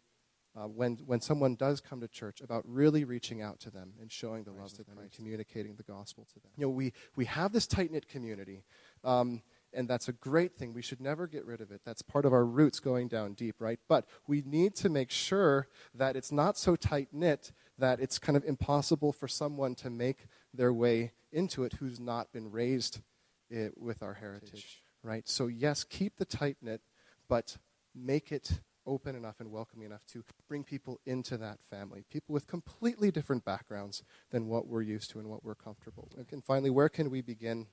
uh, 0.56 0.66
when 0.66 0.96
when 1.06 1.20
someone 1.20 1.54
does 1.54 1.80
come 1.80 2.00
to 2.00 2.08
church 2.08 2.40
about 2.40 2.64
really 2.66 3.04
reaching 3.04 3.40
out 3.40 3.60
to 3.60 3.70
them 3.70 3.92
and 4.00 4.10
showing 4.10 4.42
the 4.42 4.50
love 4.50 4.72
to 4.72 4.82
them 4.82 4.98
and 4.98 5.12
communicating 5.12 5.76
the 5.76 5.84
gospel 5.84 6.26
to 6.32 6.40
them? 6.40 6.50
You 6.56 6.66
know, 6.66 6.70
we 6.70 6.92
we 7.14 7.26
have 7.26 7.52
this 7.52 7.66
tight 7.66 7.92
knit 7.92 8.08
community. 8.08 8.64
Um, 9.04 9.42
and 9.72 9.88
that's 9.88 10.08
a 10.08 10.12
great 10.12 10.56
thing. 10.56 10.72
We 10.74 10.82
should 10.82 11.00
never 11.00 11.28
get 11.28 11.44
rid 11.44 11.60
of 11.60 11.70
it. 11.70 11.82
That's 11.84 12.02
part 12.02 12.24
of 12.24 12.32
our 12.32 12.44
roots 12.44 12.80
going 12.80 13.06
down 13.06 13.34
deep, 13.34 13.56
right? 13.60 13.78
But 13.88 14.04
we 14.26 14.42
need 14.44 14.74
to 14.76 14.88
make 14.88 15.12
sure 15.12 15.68
that 15.94 16.16
it's 16.16 16.32
not 16.32 16.58
so 16.58 16.74
tight 16.74 17.08
knit 17.12 17.52
that 17.78 18.00
it's 18.00 18.18
kind 18.18 18.36
of 18.36 18.44
impossible 18.44 19.12
for 19.12 19.28
someone 19.28 19.74
to 19.76 19.88
make 19.88 20.26
their 20.52 20.72
way 20.72 21.12
into 21.32 21.62
it 21.62 21.74
who's 21.74 22.00
not 22.00 22.32
been 22.32 22.50
raised 22.50 23.00
it, 23.48 23.78
with 23.78 24.02
our 24.02 24.14
heritage, 24.14 24.82
right? 25.02 25.28
So, 25.28 25.46
yes, 25.46 25.84
keep 25.84 26.16
the 26.16 26.24
tight 26.24 26.56
knit, 26.60 26.80
but 27.28 27.56
make 27.94 28.32
it 28.32 28.60
open 28.90 29.14
enough 29.14 29.36
and 29.38 29.50
welcoming 29.50 29.86
enough 29.86 30.04
to 30.12 30.24
bring 30.48 30.64
people 30.64 31.00
into 31.06 31.36
that 31.38 31.58
family. 31.70 32.04
People 32.10 32.32
with 32.32 32.46
completely 32.46 33.10
different 33.10 33.44
backgrounds 33.44 34.02
than 34.30 34.48
what 34.48 34.66
we're 34.66 34.82
used 34.82 35.10
to 35.10 35.18
and 35.18 35.28
what 35.28 35.44
we're 35.44 35.54
comfortable 35.54 36.08
with. 36.16 36.32
And 36.32 36.44
finally, 36.44 36.70
where 36.70 36.88
can 36.88 37.10
we 37.10 37.20
begin 37.20 37.66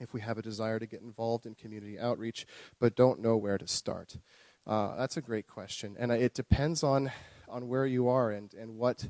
if 0.00 0.12
we 0.12 0.20
have 0.20 0.38
a 0.38 0.42
desire 0.42 0.78
to 0.78 0.86
get 0.86 1.00
involved 1.00 1.46
in 1.46 1.54
community 1.54 1.98
outreach 1.98 2.46
but 2.78 2.94
don't 2.94 3.20
know 3.20 3.36
where 3.36 3.58
to 3.58 3.66
start? 3.66 4.18
Uh, 4.66 4.94
that's 4.96 5.16
a 5.16 5.22
great 5.22 5.48
question. 5.48 5.96
And 5.98 6.12
it 6.12 6.34
depends 6.34 6.84
on 6.84 7.10
on 7.52 7.68
where 7.68 7.86
you 7.86 8.08
are 8.08 8.30
and, 8.30 8.52
and 8.54 8.76
what, 8.76 9.06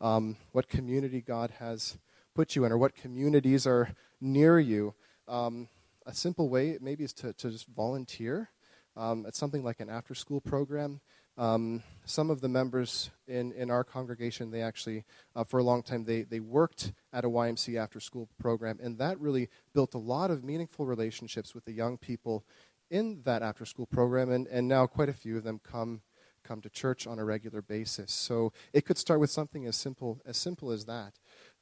um, 0.00 0.36
what 0.52 0.68
community 0.68 1.20
God 1.20 1.52
has 1.58 1.96
put 2.34 2.56
you 2.56 2.64
in 2.64 2.72
or 2.72 2.78
what 2.78 2.94
communities 2.94 3.66
are 3.66 3.90
near 4.20 4.58
you. 4.58 4.94
Um, 5.28 5.68
a 6.04 6.12
simple 6.12 6.48
way 6.48 6.76
maybe 6.80 7.04
is 7.04 7.12
to, 7.14 7.32
to 7.34 7.50
just 7.50 7.68
volunteer 7.68 8.50
um, 8.96 9.26
at 9.26 9.34
something 9.34 9.62
like 9.62 9.80
an 9.80 9.90
after 9.90 10.14
school 10.14 10.40
program. 10.40 11.00
Um, 11.36 11.82
some 12.04 12.30
of 12.30 12.40
the 12.40 12.48
members 12.48 13.10
in, 13.26 13.52
in 13.52 13.70
our 13.70 13.82
congregation, 13.82 14.50
they 14.50 14.62
actually, 14.62 15.04
uh, 15.34 15.42
for 15.42 15.58
a 15.58 15.64
long 15.64 15.82
time, 15.82 16.04
they, 16.04 16.22
they 16.22 16.38
worked 16.38 16.92
at 17.12 17.24
a 17.24 17.28
YMC 17.28 17.76
after 17.76 17.98
school 17.98 18.28
program, 18.38 18.78
and 18.80 18.98
that 18.98 19.18
really 19.18 19.48
built 19.72 19.94
a 19.94 19.98
lot 19.98 20.30
of 20.30 20.44
meaningful 20.44 20.86
relationships 20.86 21.54
with 21.54 21.64
the 21.64 21.72
young 21.72 21.98
people 21.98 22.44
in 22.90 23.22
that 23.24 23.42
after 23.42 23.64
school 23.64 23.86
program, 23.86 24.30
and, 24.30 24.46
and 24.46 24.68
now 24.68 24.86
quite 24.86 25.08
a 25.08 25.12
few 25.12 25.36
of 25.36 25.44
them 25.44 25.60
come 25.64 26.02
come 26.44 26.60
to 26.60 26.68
church 26.68 27.06
on 27.06 27.18
a 27.18 27.24
regular 27.24 27.62
basis. 27.62 28.12
So 28.12 28.52
it 28.74 28.84
could 28.84 28.98
start 28.98 29.18
with 29.18 29.30
something 29.30 29.66
as 29.66 29.76
simple 29.76 30.20
as 30.26 30.36
simple 30.36 30.70
as 30.70 30.84
that, 30.84 31.14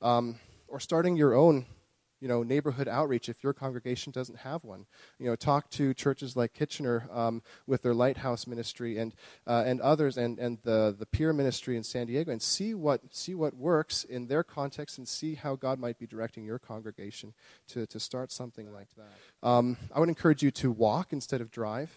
um, 0.03 0.41
or 0.67 0.81
starting 0.81 1.17
your 1.17 1.35
own, 1.35 1.67
you 2.23 2.29
know, 2.29 2.45
neighborhood 2.45 2.87
outreach 2.87 3.29
if 3.29 3.43
your 3.43 3.53
congregation 3.53 4.13
doesn't 4.13 4.39
have 4.39 4.63
one. 4.63 4.87
You 5.19 5.27
know, 5.27 5.35
talk 5.35 5.69
to 5.71 5.93
churches 5.93 6.37
like 6.37 6.55
Kitchener 6.55 7.09
um, 7.11 7.43
with 7.67 7.83
their 7.83 7.95
Lighthouse 7.95 8.47
ministry 8.47 8.97
and 8.97 9.13
uh, 9.45 9.65
and 9.67 9.81
others, 9.81 10.17
and 10.17 10.39
and 10.39 10.59
the 10.63 10.95
the 10.97 11.05
Pier 11.05 11.33
ministry 11.33 11.77
in 11.77 11.83
San 11.83 12.07
Diego, 12.07 12.31
and 12.31 12.41
see 12.41 12.75
what 12.75 13.01
see 13.11 13.35
what 13.35 13.55
works 13.55 14.05
in 14.05 14.29
their 14.29 14.45
context, 14.45 14.99
and 14.99 15.09
see 15.09 15.35
how 15.35 15.57
God 15.57 15.81
might 15.81 15.99
be 15.99 16.07
directing 16.07 16.45
your 16.45 16.61
congregation 16.61 17.35
to 17.69 17.87
to 17.87 17.99
start 17.99 18.31
something 18.31 18.73
like 18.73 18.89
that. 18.97 19.47
Um, 19.47 19.77
I 19.93 19.99
would 19.99 20.09
encourage 20.09 20.45
you 20.45 20.53
to 20.53 20.71
walk 20.71 21.13
instead 21.13 21.41
of 21.41 21.51
drive. 21.51 21.91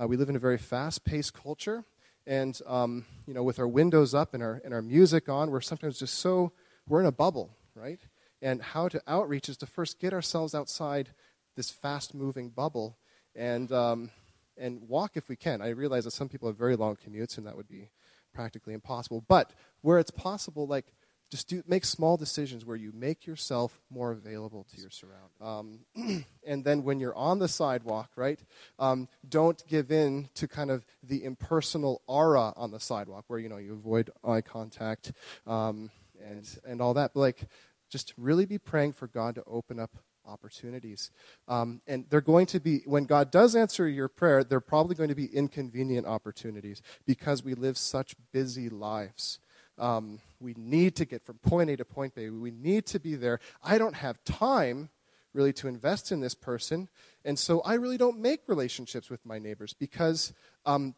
Uh, 0.00 0.06
we 0.06 0.16
live 0.16 0.30
in 0.30 0.36
a 0.36 0.40
very 0.40 0.58
fast-paced 0.58 1.34
culture 1.34 1.84
and 2.26 2.60
um, 2.66 3.04
you 3.26 3.34
know 3.34 3.42
with 3.42 3.58
our 3.58 3.68
windows 3.68 4.14
up 4.14 4.32
and 4.32 4.42
our 4.42 4.60
and 4.64 4.72
our 4.72 4.82
music 4.82 5.28
on 5.28 5.50
we're 5.50 5.60
sometimes 5.60 5.98
just 5.98 6.14
so 6.14 6.52
we're 6.88 7.00
in 7.00 7.06
a 7.06 7.12
bubble 7.12 7.50
right 7.74 8.00
and 8.46 8.62
how 8.62 8.86
to 8.86 9.02
outreach 9.08 9.48
is 9.48 9.56
to 9.56 9.66
first 9.66 9.98
get 9.98 10.12
ourselves 10.12 10.54
outside 10.54 11.08
this 11.56 11.68
fast 11.68 12.14
moving 12.14 12.48
bubble 12.48 12.96
and 13.34 13.72
um, 13.72 14.10
and 14.56 14.80
walk 14.88 15.16
if 15.16 15.28
we 15.28 15.34
can 15.34 15.60
i 15.60 15.68
realize 15.68 16.04
that 16.04 16.12
some 16.12 16.28
people 16.28 16.48
have 16.48 16.56
very 16.56 16.76
long 16.76 16.96
commutes 16.96 17.36
and 17.38 17.46
that 17.46 17.56
would 17.56 17.68
be 17.68 17.90
practically 18.32 18.72
impossible 18.72 19.24
but 19.26 19.50
where 19.80 19.98
it's 19.98 20.12
possible 20.12 20.66
like 20.66 20.86
just 21.28 21.48
do, 21.48 21.60
make 21.66 21.84
small 21.84 22.16
decisions 22.16 22.64
where 22.64 22.76
you 22.76 22.92
make 22.94 23.26
yourself 23.26 23.80
more 23.90 24.12
available 24.12 24.64
to 24.72 24.80
your 24.80 24.90
surroundings. 24.90 25.84
Um, 25.96 26.24
and 26.46 26.64
then 26.64 26.84
when 26.84 27.00
you're 27.00 27.16
on 27.16 27.40
the 27.40 27.48
sidewalk, 27.48 28.10
right, 28.14 28.38
um, 28.78 29.08
don't 29.28 29.60
give 29.66 29.90
in 29.90 30.28
to 30.36 30.46
kind 30.46 30.70
of 30.70 30.86
the 31.02 31.24
impersonal 31.24 32.00
aura 32.06 32.52
on 32.56 32.70
the 32.70 32.78
sidewalk 32.78 33.24
where, 33.26 33.40
you 33.40 33.48
know, 33.48 33.56
you 33.56 33.72
avoid 33.72 34.08
eye 34.22 34.40
contact 34.40 35.10
um, 35.48 35.90
and, 36.24 36.48
and 36.64 36.80
all 36.80 36.94
that. 36.94 37.12
But, 37.12 37.20
like, 37.20 37.48
just 37.88 38.12
really 38.16 38.46
be 38.46 38.58
praying 38.58 38.92
for 38.92 39.06
God 39.06 39.34
to 39.36 39.44
open 39.46 39.78
up 39.78 39.90
opportunities. 40.26 41.10
Um, 41.48 41.80
and 41.86 42.04
they're 42.08 42.20
going 42.20 42.46
to 42.46 42.60
be, 42.60 42.82
when 42.84 43.04
God 43.04 43.30
does 43.30 43.54
answer 43.54 43.88
your 43.88 44.08
prayer, 44.08 44.42
they're 44.44 44.60
probably 44.60 44.96
going 44.96 45.08
to 45.08 45.14
be 45.14 45.26
inconvenient 45.26 46.06
opportunities 46.06 46.82
because 47.06 47.44
we 47.44 47.54
live 47.54 47.78
such 47.78 48.14
busy 48.32 48.68
lives. 48.68 49.38
Um, 49.78 50.20
we 50.40 50.54
need 50.56 50.96
to 50.96 51.04
get 51.04 51.24
from 51.24 51.38
point 51.38 51.70
A 51.70 51.76
to 51.76 51.84
point 51.84 52.14
B. 52.14 52.30
We 52.30 52.50
need 52.50 52.86
to 52.86 52.98
be 52.98 53.14
there. 53.14 53.40
I 53.62 53.78
don't 53.78 53.94
have 53.94 54.22
time 54.24 54.90
really 55.32 55.52
to 55.52 55.68
invest 55.68 56.10
in 56.10 56.20
this 56.20 56.34
person. 56.34 56.88
And 57.24 57.38
so 57.38 57.60
I 57.60 57.74
really 57.74 57.98
don't 57.98 58.18
make 58.18 58.40
relationships 58.46 59.10
with 59.10 59.24
my 59.24 59.38
neighbors 59.38 59.74
because 59.74 60.32
um, 60.64 60.94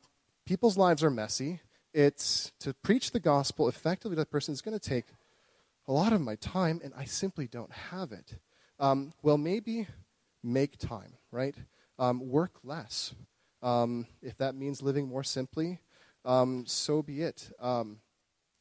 people's 0.46 0.78
lives 0.78 1.02
are 1.02 1.10
messy. 1.10 1.60
It's 1.92 2.52
to 2.60 2.72
preach 2.72 3.10
the 3.10 3.20
gospel 3.20 3.68
effectively 3.68 4.14
to 4.14 4.20
that 4.20 4.30
person 4.30 4.52
is 4.52 4.62
going 4.62 4.78
to 4.78 4.88
take 4.88 5.06
a 5.88 5.92
lot 5.92 6.12
of 6.12 6.20
my 6.20 6.36
time, 6.36 6.80
and 6.84 6.92
I 6.96 7.04
simply 7.04 7.48
don't 7.48 7.72
have 7.72 8.12
it. 8.12 8.38
Um, 8.78 9.12
well, 9.22 9.38
maybe 9.38 9.86
make 10.44 10.76
time, 10.76 11.14
right? 11.32 11.56
Um, 11.98 12.28
work 12.28 12.52
less. 12.62 13.14
Um, 13.62 14.06
if 14.22 14.36
that 14.36 14.54
means 14.54 14.82
living 14.82 15.08
more 15.08 15.24
simply, 15.24 15.80
um, 16.24 16.64
so 16.66 17.02
be 17.02 17.22
it. 17.22 17.50
Um, 17.58 18.00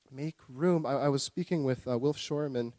make 0.10 0.38
room. 0.50 0.86
I, 0.86 0.94
I 0.94 1.10
was 1.10 1.22
speaking 1.22 1.66
with 1.66 1.86
uh, 1.88 1.98
Wilf 1.98 2.18
Shoreman 2.18 2.72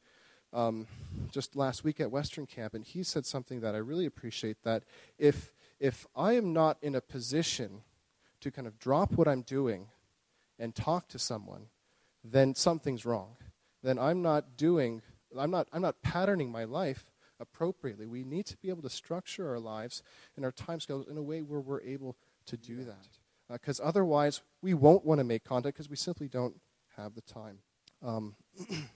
um, 0.55 0.87
just 1.31 1.55
last 1.55 1.85
week 1.85 2.01
at 2.01 2.11
Western 2.11 2.47
Camp, 2.47 2.73
and 2.73 2.85
he 2.85 3.03
said 3.03 3.27
something 3.27 3.61
that 3.61 3.75
I 3.75 3.79
really 3.79 4.07
appreciate 4.07 4.63
that 4.65 4.85
if, 5.19 5.53
if 5.79 6.07
I 6.17 6.33
am 6.33 6.55
not 6.55 6.79
in 6.81 6.95
a 6.95 7.03
position 7.03 7.83
to 8.41 8.51
kind 8.51 8.67
of 8.67 8.79
drop 8.79 9.13
what 9.13 9.29
I'm 9.29 9.43
doing 9.43 9.89
and 10.59 10.75
talk 10.75 11.09
to 11.09 11.19
someone, 11.19 11.67
then 12.25 12.55
something's 12.55 13.05
wrong. 13.05 13.37
Then 13.83 13.99
I'm 13.99 14.23
not 14.23 14.57
doing, 14.57 15.03
I'm 15.37 15.51
not, 15.51 15.69
I'm 15.73 15.83
not 15.83 16.03
patterning 16.03 16.51
my 16.51 16.65
life 16.65 17.07
appropriately. 17.41 18.07
We 18.07 18.25
need 18.25 18.47
to 18.47 18.57
be 18.57 18.69
able 18.69 18.83
to 18.83 18.91
structure 18.91 19.49
our 19.49 19.59
lives 19.59 20.03
and 20.37 20.45
our 20.45 20.53
time 20.53 20.81
schedules 20.81 21.09
in 21.09 21.17
a 21.17 21.23
way 21.23 21.43
where 21.43 21.61
we're 21.61 21.83
able 21.83 22.17
to 22.47 22.57
do 22.57 22.85
that. 22.85 23.09
Because 23.51 23.81
uh, 23.81 23.85
otherwise, 23.85 24.43
we 24.63 24.75
won't 24.75 25.05
want 25.05 25.21
to 25.21 25.25
make 25.25 25.45
contact 25.45 25.77
because 25.77 25.89
we 25.89 25.97
simply 25.97 26.29
don't 26.29 26.57
have 26.97 27.15
the 27.15 27.23
time. 27.23 27.59
Um, 28.05 28.35
and 28.69 28.89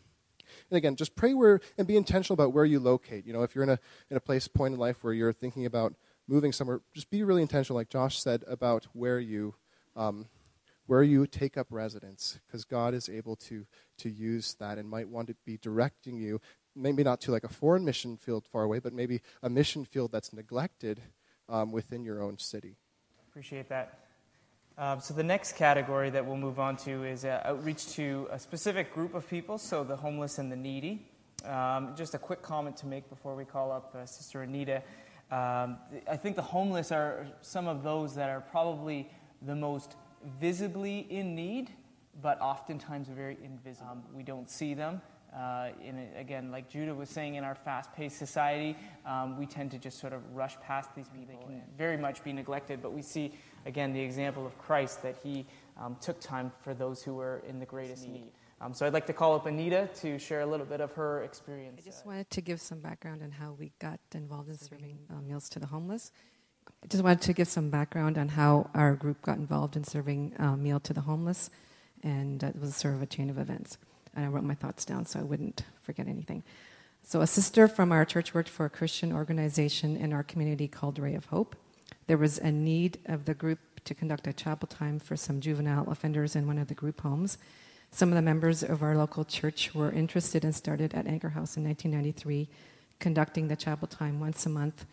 again, 0.70 0.96
just 0.96 1.14
pray 1.16 1.34
where 1.34 1.60
and 1.78 1.86
be 1.86 1.96
intentional 1.96 2.34
about 2.34 2.52
where 2.52 2.64
you 2.64 2.80
locate. 2.80 3.26
You 3.26 3.32
know, 3.32 3.42
if 3.42 3.54
you're 3.54 3.64
in 3.64 3.70
a 3.70 3.78
in 4.10 4.16
a 4.16 4.20
place, 4.20 4.48
point 4.48 4.74
in 4.74 4.80
life 4.80 5.02
where 5.02 5.12
you're 5.12 5.32
thinking 5.32 5.66
about 5.66 5.94
moving 6.28 6.52
somewhere, 6.52 6.80
just 6.94 7.10
be 7.10 7.22
really 7.22 7.42
intentional, 7.42 7.76
like 7.76 7.88
Josh 7.88 8.20
said, 8.20 8.44
about 8.46 8.86
where 8.92 9.18
you 9.18 9.54
um, 9.96 10.26
where 10.86 11.02
you 11.02 11.26
take 11.26 11.56
up 11.56 11.66
residence, 11.70 12.40
because 12.46 12.64
God 12.64 12.94
is 12.94 13.08
able 13.08 13.36
to 13.36 13.66
to 13.98 14.10
use 14.10 14.54
that 14.54 14.78
and 14.78 14.88
might 14.88 15.08
want 15.08 15.28
to 15.28 15.36
be 15.44 15.56
directing 15.56 16.16
you, 16.16 16.40
maybe 16.74 17.02
not 17.02 17.20
to 17.22 17.30
like 17.30 17.44
a 17.44 17.48
foreign 17.48 17.84
mission 17.84 18.16
field 18.16 18.46
far 18.50 18.62
away, 18.62 18.78
but 18.78 18.92
maybe 18.92 19.20
a 19.42 19.48
mission 19.50 19.84
field 19.84 20.10
that's 20.12 20.32
neglected 20.32 21.00
um, 21.48 21.72
within 21.72 22.04
your 22.04 22.22
own 22.22 22.38
city. 22.38 22.76
Appreciate 23.30 23.68
that. 23.68 23.98
Um, 24.78 25.00
so 25.00 25.14
the 25.14 25.22
next 25.22 25.56
category 25.56 26.10
that 26.10 26.24
we'll 26.24 26.36
move 26.36 26.58
on 26.58 26.76
to 26.78 27.04
is 27.04 27.24
uh, 27.24 27.42
outreach 27.44 27.88
to 27.94 28.26
a 28.30 28.38
specific 28.38 28.92
group 28.94 29.14
of 29.14 29.28
people, 29.28 29.58
so 29.58 29.84
the 29.84 29.96
homeless 29.96 30.38
and 30.38 30.50
the 30.50 30.56
needy. 30.56 31.06
Um, 31.44 31.94
just 31.96 32.14
a 32.14 32.18
quick 32.18 32.40
comment 32.40 32.76
to 32.78 32.86
make 32.86 33.08
before 33.10 33.34
we 33.34 33.44
call 33.44 33.70
up 33.70 33.94
uh, 33.94 34.06
Sister 34.06 34.42
Anita. 34.42 34.82
Um, 35.30 35.78
I 36.08 36.16
think 36.16 36.36
the 36.36 36.42
homeless 36.42 36.92
are 36.92 37.26
some 37.40 37.66
of 37.66 37.82
those 37.82 38.14
that 38.14 38.30
are 38.30 38.40
probably 38.40 39.10
the 39.42 39.54
most 39.54 39.96
visibly 40.40 41.06
in 41.10 41.34
need, 41.34 41.70
but 42.20 42.40
oftentimes 42.40 43.08
very 43.08 43.38
invisible. 43.42 43.90
Um, 43.90 44.02
we 44.14 44.22
don't 44.22 44.50
see 44.50 44.74
them. 44.74 45.00
Uh, 45.34 45.70
in 45.82 45.96
a, 45.98 46.20
again, 46.20 46.50
like 46.50 46.68
Judah 46.68 46.94
was 46.94 47.08
saying, 47.08 47.36
in 47.36 47.44
our 47.44 47.54
fast-paced 47.54 48.18
society, 48.18 48.76
um, 49.06 49.38
we 49.38 49.46
tend 49.46 49.70
to 49.70 49.78
just 49.78 49.98
sort 49.98 50.12
of 50.12 50.20
rush 50.34 50.60
past 50.60 50.94
these 50.94 51.08
people. 51.08 51.26
They 51.28 51.42
can 51.42 51.62
very 51.78 51.96
much 51.96 52.22
be 52.22 52.34
neglected, 52.34 52.82
but 52.82 52.92
we 52.92 53.00
see 53.00 53.32
again, 53.66 53.92
the 53.92 54.00
example 54.00 54.46
of 54.46 54.56
Christ 54.58 55.02
that 55.02 55.16
he 55.22 55.46
um, 55.80 55.96
took 56.00 56.20
time 56.20 56.52
for 56.62 56.74
those 56.74 57.02
who 57.02 57.14
were 57.14 57.42
in 57.48 57.58
the 57.58 57.66
greatest 57.66 58.08
need. 58.08 58.32
Um, 58.60 58.72
so 58.72 58.86
I'd 58.86 58.92
like 58.92 59.06
to 59.06 59.12
call 59.12 59.34
up 59.34 59.46
Anita 59.46 59.88
to 59.96 60.18
share 60.18 60.42
a 60.42 60.46
little 60.46 60.66
bit 60.66 60.80
of 60.80 60.92
her 60.92 61.24
experience. 61.24 61.80
I 61.84 61.84
just 61.84 62.06
wanted 62.06 62.30
to 62.30 62.40
give 62.40 62.60
some 62.60 62.78
background 62.78 63.22
on 63.22 63.32
how 63.32 63.56
we 63.58 63.72
got 63.80 63.98
involved 64.14 64.50
in 64.50 64.56
serving 64.56 64.98
uh, 65.10 65.20
meals 65.20 65.48
to 65.50 65.58
the 65.58 65.66
homeless. 65.66 66.12
I 66.82 66.86
just 66.88 67.02
wanted 67.02 67.22
to 67.22 67.32
give 67.32 67.48
some 67.48 67.70
background 67.70 68.18
on 68.18 68.28
how 68.28 68.70
our 68.74 68.94
group 68.94 69.22
got 69.22 69.38
involved 69.38 69.76
in 69.76 69.84
serving 69.84 70.34
uh, 70.38 70.56
meal 70.56 70.80
to 70.80 70.92
the 70.92 71.02
homeless, 71.02 71.50
and 72.02 72.42
it 72.42 72.58
was 72.60 72.74
sort 72.74 72.94
of 72.94 73.02
a 73.02 73.06
chain 73.06 73.30
of 73.30 73.38
events. 73.38 73.78
And 74.14 74.24
I 74.24 74.28
wrote 74.28 74.44
my 74.44 74.54
thoughts 74.54 74.84
down 74.84 75.06
so 75.06 75.20
I 75.20 75.22
wouldn't 75.22 75.64
forget 75.82 76.08
anything. 76.08 76.42
So 77.02 77.20
a 77.20 77.26
sister 77.26 77.68
from 77.68 77.92
our 77.92 78.04
church 78.04 78.34
worked 78.34 78.48
for 78.48 78.66
a 78.66 78.70
Christian 78.70 79.12
organization 79.12 79.96
in 79.96 80.12
our 80.12 80.22
community 80.22 80.68
called 80.68 80.98
Ray 80.98 81.14
of 81.14 81.26
Hope. 81.26 81.56
There 82.06 82.18
was 82.18 82.38
a 82.38 82.50
need 82.50 82.98
of 83.06 83.24
the 83.24 83.34
group 83.34 83.58
to 83.84 83.94
conduct 83.94 84.26
a 84.26 84.32
chapel 84.32 84.68
time 84.68 84.98
for 84.98 85.16
some 85.16 85.40
juvenile 85.40 85.90
offenders 85.90 86.36
in 86.36 86.46
one 86.46 86.58
of 86.58 86.68
the 86.68 86.74
group 86.74 87.00
homes. 87.00 87.38
Some 87.90 88.08
of 88.08 88.14
the 88.14 88.22
members 88.22 88.62
of 88.62 88.82
our 88.82 88.96
local 88.96 89.24
church 89.24 89.74
were 89.74 89.90
interested 89.90 90.44
and 90.44 90.54
started 90.54 90.94
at 90.94 91.06
Anchor 91.06 91.30
House 91.30 91.56
in 91.56 91.64
1993, 91.64 92.48
conducting 92.98 93.48
the 93.48 93.56
chapel 93.56 93.88
time 93.88 94.20
once 94.20 94.46
a 94.46 94.48
month, 94.48 94.86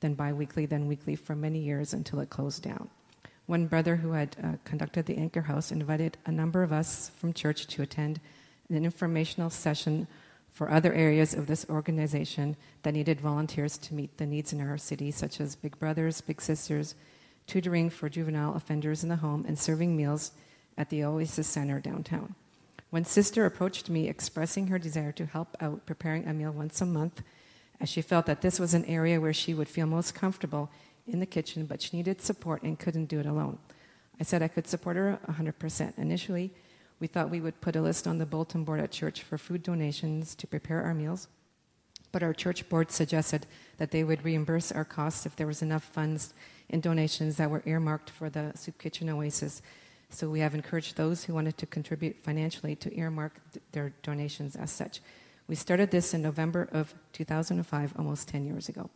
then 0.00 0.14
bi 0.14 0.32
weekly, 0.32 0.66
then 0.66 0.86
weekly 0.86 1.16
for 1.16 1.34
many 1.34 1.58
years 1.58 1.92
until 1.92 2.20
it 2.20 2.30
closed 2.30 2.62
down. 2.62 2.88
One 3.46 3.66
brother 3.66 3.96
who 3.96 4.12
had 4.12 4.36
uh, 4.42 4.52
conducted 4.64 5.06
the 5.06 5.16
Anchor 5.16 5.42
House 5.42 5.70
invited 5.70 6.18
a 6.26 6.32
number 6.32 6.62
of 6.62 6.72
us 6.72 7.10
from 7.16 7.32
church 7.32 7.66
to 7.68 7.82
attend 7.82 8.20
an 8.68 8.84
informational 8.84 9.50
session 9.50 10.08
for 10.52 10.70
other 10.70 10.92
areas 10.92 11.34
of 11.34 11.46
this 11.46 11.66
organization 11.68 12.56
that 12.82 12.94
needed 12.94 13.20
volunteers 13.20 13.78
to 13.78 13.94
meet 13.94 14.16
the 14.16 14.26
needs 14.26 14.52
in 14.52 14.60
our 14.60 14.78
city, 14.78 15.10
such 15.10 15.40
as 15.40 15.54
Big 15.54 15.78
Brothers, 15.78 16.20
Big 16.22 16.40
Sisters, 16.40 16.94
tutoring 17.46 17.90
for 17.90 18.08
juvenile 18.08 18.54
offenders 18.54 19.02
in 19.02 19.08
the 19.08 19.16
home, 19.16 19.44
and 19.46 19.58
serving 19.58 19.96
meals 19.96 20.32
at 20.78 20.88
the 20.88 21.04
Oasis 21.04 21.46
Center 21.46 21.78
downtown. 21.78 22.34
When 22.90 23.04
Sister 23.04 23.44
approached 23.44 23.90
me 23.90 24.08
expressing 24.08 24.68
her 24.68 24.78
desire 24.78 25.12
to 25.12 25.26
help 25.26 25.56
out 25.60 25.86
preparing 25.86 26.26
a 26.26 26.32
meal 26.32 26.52
once 26.52 26.80
a 26.80 26.86
month, 26.86 27.22
as 27.80 27.88
she 27.88 28.02
felt 28.02 28.26
that 28.26 28.40
this 28.40 28.58
was 28.58 28.74
an 28.74 28.84
area 28.86 29.20
where 29.20 29.32
she 29.32 29.54
would 29.54 29.68
feel 29.68 29.86
most 29.86 30.14
comfortable 30.14 30.70
in 31.06 31.20
the 31.20 31.26
kitchen, 31.26 31.66
but 31.66 31.82
she 31.82 31.96
needed 31.96 32.20
support 32.20 32.62
and 32.62 32.78
couldn't 32.78 33.06
do 33.06 33.20
it 33.20 33.26
alone. 33.26 33.58
I 34.18 34.24
said 34.24 34.42
I 34.42 34.48
could 34.48 34.66
support 34.66 34.96
her 34.96 35.18
100%. 35.28 35.98
Initially, 35.98 36.52
we 36.98 37.06
thought 37.06 37.30
we 37.30 37.40
would 37.40 37.60
put 37.60 37.76
a 37.76 37.82
list 37.82 38.06
on 38.06 38.18
the 38.18 38.26
bulletin 38.26 38.64
board 38.64 38.80
at 38.80 38.90
church 38.90 39.22
for 39.22 39.36
food 39.36 39.62
donations 39.62 40.34
to 40.36 40.46
prepare 40.46 40.82
our 40.82 40.94
meals, 40.94 41.28
but 42.12 42.22
our 42.22 42.32
church 42.32 42.68
board 42.68 42.90
suggested 42.90 43.46
that 43.76 43.90
they 43.90 44.02
would 44.02 44.24
reimburse 44.24 44.72
our 44.72 44.84
costs 44.84 45.26
if 45.26 45.36
there 45.36 45.46
was 45.46 45.60
enough 45.60 45.84
funds 45.84 46.32
in 46.70 46.80
donations 46.80 47.36
that 47.36 47.50
were 47.50 47.62
earmarked 47.66 48.10
for 48.10 48.30
the 48.30 48.52
Soup 48.54 48.76
Kitchen 48.78 49.10
Oasis. 49.10 49.60
So 50.08 50.30
we 50.30 50.40
have 50.40 50.54
encouraged 50.54 50.96
those 50.96 51.24
who 51.24 51.34
wanted 51.34 51.58
to 51.58 51.66
contribute 51.66 52.16
financially 52.22 52.74
to 52.76 52.98
earmark 52.98 53.34
th- 53.52 53.62
their 53.72 53.92
donations 54.02 54.56
as 54.56 54.70
such. 54.70 55.00
We 55.48 55.54
started 55.54 55.92
this 55.92 56.12
in 56.12 56.22
November 56.22 56.68
of 56.72 56.92
2005, 57.12 57.94
almost 57.96 58.26
10 58.26 58.46
years 58.46 58.68
ago. 58.68 58.90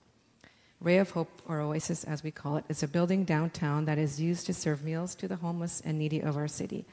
Ray 0.81 0.99
of 0.99 1.11
Hope, 1.11 1.43
or 1.47 1.61
Oasis 1.61 2.03
as 2.03 2.25
we 2.25 2.33
call 2.33 2.57
it, 2.57 2.65
is 2.69 2.83
a 2.83 2.89
building 2.89 3.25
downtown 3.25 3.85
that 3.85 3.99
is 3.99 4.21
used 4.21 4.47
to 4.47 4.55
serve 4.55 4.83
meals 4.83 5.15
to 5.17 5.29
the 5.29 5.37
homeless 5.37 5.81
and 5.85 5.97
needy 5.99 6.21
of 6.21 6.37
our 6.37 6.49
city. 6.49 6.87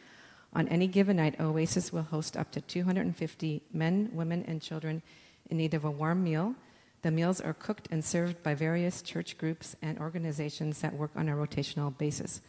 On 0.53 0.67
any 0.67 0.85
given 0.85 1.17
night, 1.17 1.39
Oasis 1.39 1.91
will 1.91 2.03
host 2.03 2.37
up 2.37 2.51
to 2.51 2.61
250 2.61 3.63
men, 3.73 4.11
women, 4.13 4.45
and 4.47 4.61
children 4.61 5.01
in 5.49 5.57
need 5.57 5.73
of 5.73 5.85
a 5.85 5.91
warm 5.91 6.23
meal. 6.23 6.53
The 7.01 7.11
meals 7.11 7.41
are 7.41 7.53
cooked 7.53 7.87
and 7.89 8.05
served 8.05 8.43
by 8.43 8.53
various 8.53 9.01
church 9.01 9.39
groups 9.39 9.75
and 9.81 9.97
organizations 9.97 10.81
that 10.81 10.93
work 10.93 11.11
on 11.15 11.29
a 11.29 11.35
rotational 11.35 11.97
basis. 11.97 12.41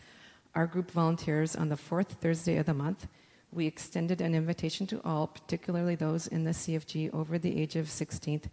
Our 0.55 0.67
group 0.67 0.91
volunteers 0.91 1.57
on 1.57 1.71
the 1.71 1.77
fourth 1.77 2.21
Thursday 2.21 2.57
of 2.57 2.67
the 2.67 2.75
month. 2.75 3.07
We 3.53 3.67
extended 3.67 4.21
an 4.21 4.35
invitation 4.35 4.87
to 4.89 5.01
all, 5.05 5.27
particularly 5.27 5.95
those 5.95 6.27
in 6.27 6.45
the 6.45 6.51
CFG 6.51 7.13
over 7.15 7.39
the 7.39 7.61
age 7.61 7.77
of 7.77 7.87
16th, 7.87 8.45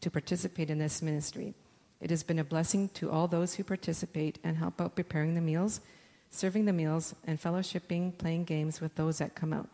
to 0.00 0.10
participate 0.10 0.70
in 0.70 0.78
this 0.78 1.02
ministry. 1.02 1.54
It 2.00 2.10
has 2.10 2.22
been 2.22 2.38
a 2.38 2.44
blessing 2.44 2.88
to 2.90 3.10
all 3.10 3.28
those 3.28 3.54
who 3.54 3.64
participate 3.64 4.38
and 4.44 4.56
help 4.56 4.80
out 4.80 4.96
preparing 4.96 5.34
the 5.34 5.40
meals 5.40 5.80
serving 6.34 6.64
the 6.64 6.72
meals, 6.72 7.14
and 7.26 7.40
fellowshipping, 7.40 8.18
playing 8.18 8.44
games 8.44 8.80
with 8.80 8.96
those 8.96 9.18
that 9.18 9.36
come 9.36 9.52
out. 9.52 9.68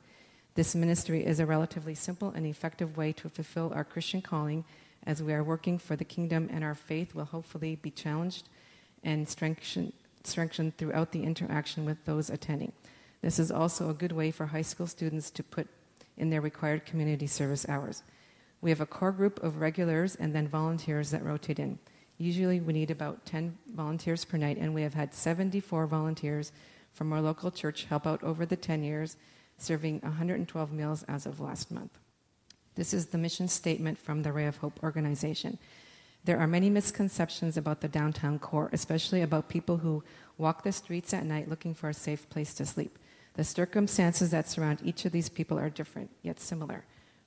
This 0.54 0.74
ministry 0.74 1.24
is 1.24 1.40
a 1.40 1.46
relatively 1.46 1.94
simple 1.94 2.28
and 2.30 2.44
effective 2.44 2.98
way 2.98 3.12
to 3.14 3.30
fulfill 3.30 3.72
our 3.74 3.84
Christian 3.84 4.20
calling 4.20 4.64
as 5.06 5.22
we 5.22 5.32
are 5.32 5.42
working 5.42 5.78
for 5.78 5.96
the 5.96 6.04
kingdom, 6.04 6.50
and 6.52 6.62
our 6.62 6.74
faith 6.74 7.14
will 7.14 7.24
hopefully 7.24 7.76
be 7.76 7.90
challenged 7.90 8.48
and 9.02 9.26
strengthened, 9.26 9.94
strengthened 10.22 10.76
throughout 10.76 11.12
the 11.12 11.22
interaction 11.22 11.86
with 11.86 12.04
those 12.04 12.28
attending. 12.28 12.72
This 13.22 13.38
is 13.38 13.50
also 13.50 13.90
a 13.90 13.94
good 13.94 14.12
way 14.12 14.30
for 14.30 14.46
high 14.46 14.62
school 14.62 14.86
students 14.86 15.30
to 15.32 15.42
put 15.42 15.68
in 16.16 16.30
their 16.30 16.40
required 16.40 16.86
community 16.86 17.26
service 17.26 17.68
hours. 17.68 18.02
We 18.60 18.70
have 18.70 18.80
a 18.80 18.86
core 18.86 19.12
group 19.12 19.42
of 19.42 19.60
regulars 19.60 20.16
and 20.16 20.34
then 20.34 20.48
volunteers 20.48 21.10
that 21.10 21.24
rotate 21.24 21.58
in. 21.58 21.78
Usually 22.18 22.60
we 22.60 22.74
need 22.74 22.90
about 22.90 23.24
10 23.24 23.56
volunteers 23.74 24.26
per 24.26 24.36
night, 24.36 24.58
and 24.58 24.74
we 24.74 24.82
have 24.82 24.92
had 24.92 25.14
74 25.14 25.86
volunteers 25.86 26.52
from 26.92 27.12
our 27.12 27.20
local 27.22 27.50
church 27.50 27.84
help 27.84 28.06
out 28.06 28.22
over 28.22 28.44
the 28.44 28.56
10 28.56 28.82
years, 28.82 29.16
serving 29.56 30.00
112 30.00 30.72
meals 30.72 31.02
as 31.04 31.24
of 31.24 31.40
last 31.40 31.70
month. 31.70 31.98
This 32.74 32.92
is 32.92 33.06
the 33.06 33.18
mission 33.18 33.48
statement 33.48 33.98
from 33.98 34.22
the 34.22 34.32
Ray 34.32 34.46
of 34.46 34.58
Hope 34.58 34.82
organization. 34.82 35.58
There 36.24 36.38
are 36.38 36.46
many 36.46 36.68
misconceptions 36.68 37.56
about 37.56 37.80
the 37.80 37.88
downtown 37.88 38.38
core, 38.38 38.68
especially 38.72 39.22
about 39.22 39.48
people 39.48 39.78
who 39.78 40.04
walk 40.36 40.62
the 40.62 40.72
streets 40.72 41.14
at 41.14 41.24
night 41.24 41.48
looking 41.48 41.74
for 41.74 41.88
a 41.88 41.94
safe 41.94 42.28
place 42.28 42.52
to 42.54 42.66
sleep. 42.66 42.98
The 43.34 43.44
circumstances 43.44 44.30
that 44.30 44.48
surround 44.48 44.80
each 44.84 45.04
of 45.04 45.12
these 45.12 45.28
people 45.28 45.58
are 45.58 45.70
different, 45.70 46.10
yet 46.22 46.40
similar. 46.40 46.84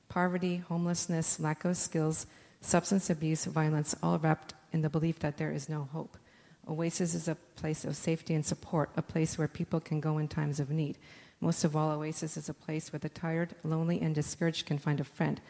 Poverty, 0.10 0.58
homelessness, 0.58 1.39
lack 1.39 1.66
of 1.66 1.78
skills, 1.78 2.28
substance 2.62 3.10
abuse, 3.10 3.45
violence, 3.45 3.95
all 4.04 4.20
wrapped 4.20 4.54
in 4.72 4.82
the 4.82 4.89
belief 4.89 5.20
that 5.20 5.38
there 5.38 5.51
is 5.51 5.70
no 5.70 5.88
hope. 5.91 6.18
Oasis 6.68 7.14
is 7.14 7.28
a 7.28 7.36
place 7.56 7.84
of 7.84 7.95
safety 7.95 8.34
and 8.34 8.45
support, 8.45 8.89
a 8.95 9.01
place 9.01 9.38
where 9.38 9.47
people 9.47 9.80
can 9.80 9.99
go 9.99 10.18
in 10.18 10.28
times 10.28 10.60
of 10.60 10.70
need. 10.70 10.97
Most 11.41 11.64
of 11.64 11.76
all, 11.76 11.91
Oasis 11.91 12.38
is 12.38 12.47
a 12.47 12.54
place 12.54 12.93
where 12.93 12.99
the 12.99 13.10
tired, 13.10 13.54
lonely, 13.64 13.99
and 14.01 14.16
discouraged 14.16 14.66
can 14.66 14.78
find 14.78 14.99
a 14.99 15.04
friend. 15.04 15.41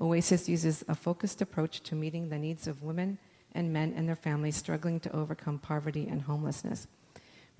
Oasis 0.00 0.48
uses 0.48 0.84
a 0.86 0.94
focused 0.94 1.42
approach 1.42 1.80
to 1.80 1.94
meeting 1.94 2.28
the 2.28 2.38
needs 2.38 2.68
of 2.68 2.82
women 2.82 3.18
and 3.52 3.72
men 3.72 3.92
and 3.96 4.08
their 4.08 4.16
families 4.16 4.56
struggling 4.56 5.00
to 5.00 5.14
overcome 5.14 5.58
poverty 5.58 6.06
and 6.08 6.22
homelessness. 6.22 6.86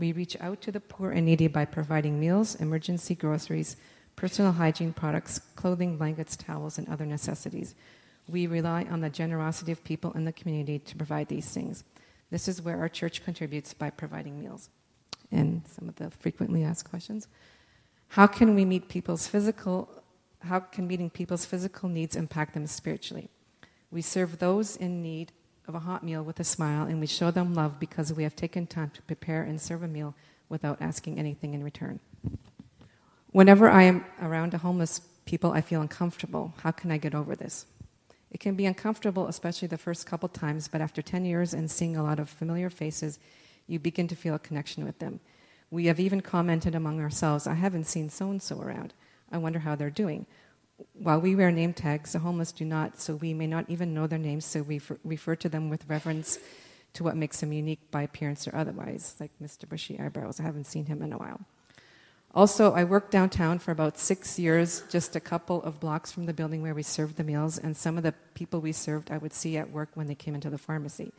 We 0.00 0.12
reach 0.12 0.34
out 0.40 0.62
to 0.62 0.72
the 0.72 0.80
poor 0.80 1.10
and 1.10 1.26
needy 1.26 1.46
by 1.46 1.66
providing 1.66 2.18
meals, 2.18 2.54
emergency 2.54 3.14
groceries, 3.14 3.76
personal 4.16 4.52
hygiene 4.52 4.94
products, 4.94 5.40
clothing, 5.56 5.98
blankets, 5.98 6.36
towels, 6.36 6.78
and 6.78 6.88
other 6.88 7.04
necessities. 7.04 7.74
We 8.26 8.46
rely 8.46 8.86
on 8.90 9.02
the 9.02 9.10
generosity 9.10 9.72
of 9.72 9.84
people 9.84 10.12
in 10.12 10.24
the 10.24 10.32
community 10.32 10.78
to 10.78 10.96
provide 10.96 11.28
these 11.28 11.50
things. 11.50 11.84
This 12.30 12.48
is 12.48 12.62
where 12.62 12.78
our 12.78 12.88
church 12.88 13.22
contributes 13.24 13.74
by 13.74 13.90
providing 13.90 14.40
meals. 14.40 14.70
And 15.30 15.62
some 15.66 15.86
of 15.86 15.96
the 15.96 16.10
frequently 16.10 16.64
asked 16.64 16.88
questions. 16.88 17.28
How 18.08 18.26
can 18.26 18.54
we 18.54 18.64
meet 18.64 18.88
people's 18.88 19.26
physical 19.26 19.88
how 20.42 20.60
can 20.60 20.86
meeting 20.86 21.10
people's 21.10 21.44
physical 21.44 21.90
needs 21.90 22.16
impact 22.16 22.54
them 22.54 22.66
spiritually? 22.66 23.28
We 23.90 24.00
serve 24.00 24.38
those 24.38 24.74
in 24.74 25.02
need 25.02 25.32
of 25.70 25.76
a 25.76 25.78
hot 25.78 26.02
meal 26.02 26.24
with 26.24 26.40
a 26.40 26.44
smile, 26.44 26.84
and 26.86 26.98
we 26.98 27.06
show 27.06 27.30
them 27.30 27.54
love 27.54 27.78
because 27.78 28.12
we 28.12 28.24
have 28.24 28.34
taken 28.34 28.66
time 28.66 28.90
to 28.90 29.02
prepare 29.02 29.44
and 29.44 29.60
serve 29.60 29.84
a 29.84 29.88
meal 29.88 30.14
without 30.48 30.82
asking 30.82 31.16
anything 31.16 31.54
in 31.54 31.62
return. 31.62 32.00
Whenever 33.30 33.70
I 33.70 33.84
am 33.84 34.04
around 34.20 34.52
homeless 34.52 35.00
people, 35.26 35.52
I 35.52 35.60
feel 35.60 35.80
uncomfortable. 35.80 36.52
How 36.64 36.72
can 36.72 36.90
I 36.90 36.98
get 36.98 37.14
over 37.14 37.36
this? 37.36 37.66
It 38.32 38.40
can 38.40 38.56
be 38.56 38.66
uncomfortable, 38.66 39.28
especially 39.28 39.68
the 39.68 39.78
first 39.78 40.06
couple 40.06 40.28
times, 40.28 40.66
but 40.66 40.80
after 40.80 41.02
10 41.02 41.24
years 41.24 41.54
and 41.54 41.70
seeing 41.70 41.96
a 41.96 42.02
lot 42.02 42.18
of 42.18 42.28
familiar 42.28 42.68
faces, 42.68 43.20
you 43.68 43.78
begin 43.78 44.08
to 44.08 44.16
feel 44.16 44.34
a 44.34 44.40
connection 44.40 44.84
with 44.84 44.98
them. 44.98 45.20
We 45.70 45.86
have 45.86 46.00
even 46.00 46.20
commented 46.20 46.74
among 46.74 47.00
ourselves, 47.00 47.46
I 47.46 47.54
haven't 47.54 47.84
seen 47.84 48.10
so 48.10 48.28
and 48.28 48.42
so 48.42 48.60
around. 48.60 48.92
I 49.30 49.38
wonder 49.38 49.60
how 49.60 49.76
they're 49.76 49.88
doing. 49.88 50.26
While 50.94 51.20
we 51.20 51.34
wear 51.34 51.50
name 51.50 51.72
tags, 51.72 52.12
the 52.12 52.18
homeless 52.18 52.52
do 52.52 52.64
not, 52.64 53.00
so 53.00 53.14
we 53.14 53.34
may 53.34 53.46
not 53.46 53.68
even 53.68 53.94
know 53.94 54.06
their 54.06 54.18
names, 54.18 54.44
so 54.44 54.62
we 54.62 54.80
refer 55.04 55.36
to 55.36 55.48
them 55.48 55.70
with 55.70 55.88
reverence 55.88 56.38
to 56.94 57.04
what 57.04 57.16
makes 57.16 57.40
them 57.40 57.52
unique 57.52 57.90
by 57.90 58.02
appearance 58.02 58.48
or 58.48 58.56
otherwise, 58.56 59.14
like 59.20 59.30
Mr. 59.42 59.68
Bushy 59.68 59.98
Eyebrows. 59.98 60.40
I 60.40 60.44
haven't 60.44 60.66
seen 60.66 60.86
him 60.86 61.02
in 61.02 61.12
a 61.12 61.18
while. 61.18 61.40
Also, 62.32 62.72
I 62.72 62.84
worked 62.84 63.10
downtown 63.10 63.58
for 63.58 63.72
about 63.72 63.98
six 63.98 64.38
years, 64.38 64.84
just 64.88 65.16
a 65.16 65.20
couple 65.20 65.62
of 65.64 65.80
blocks 65.80 66.12
from 66.12 66.26
the 66.26 66.32
building 66.32 66.62
where 66.62 66.74
we 66.74 66.82
served 66.82 67.16
the 67.16 67.24
meals, 67.24 67.58
and 67.58 67.76
some 67.76 67.96
of 67.96 68.04
the 68.04 68.14
people 68.34 68.60
we 68.60 68.72
served 68.72 69.10
I 69.10 69.18
would 69.18 69.32
see 69.32 69.56
at 69.56 69.70
work 69.70 69.88
when 69.94 70.06
they 70.06 70.14
came 70.14 70.36
into 70.36 70.50
the 70.50 70.58
pharmacy. 70.58 71.12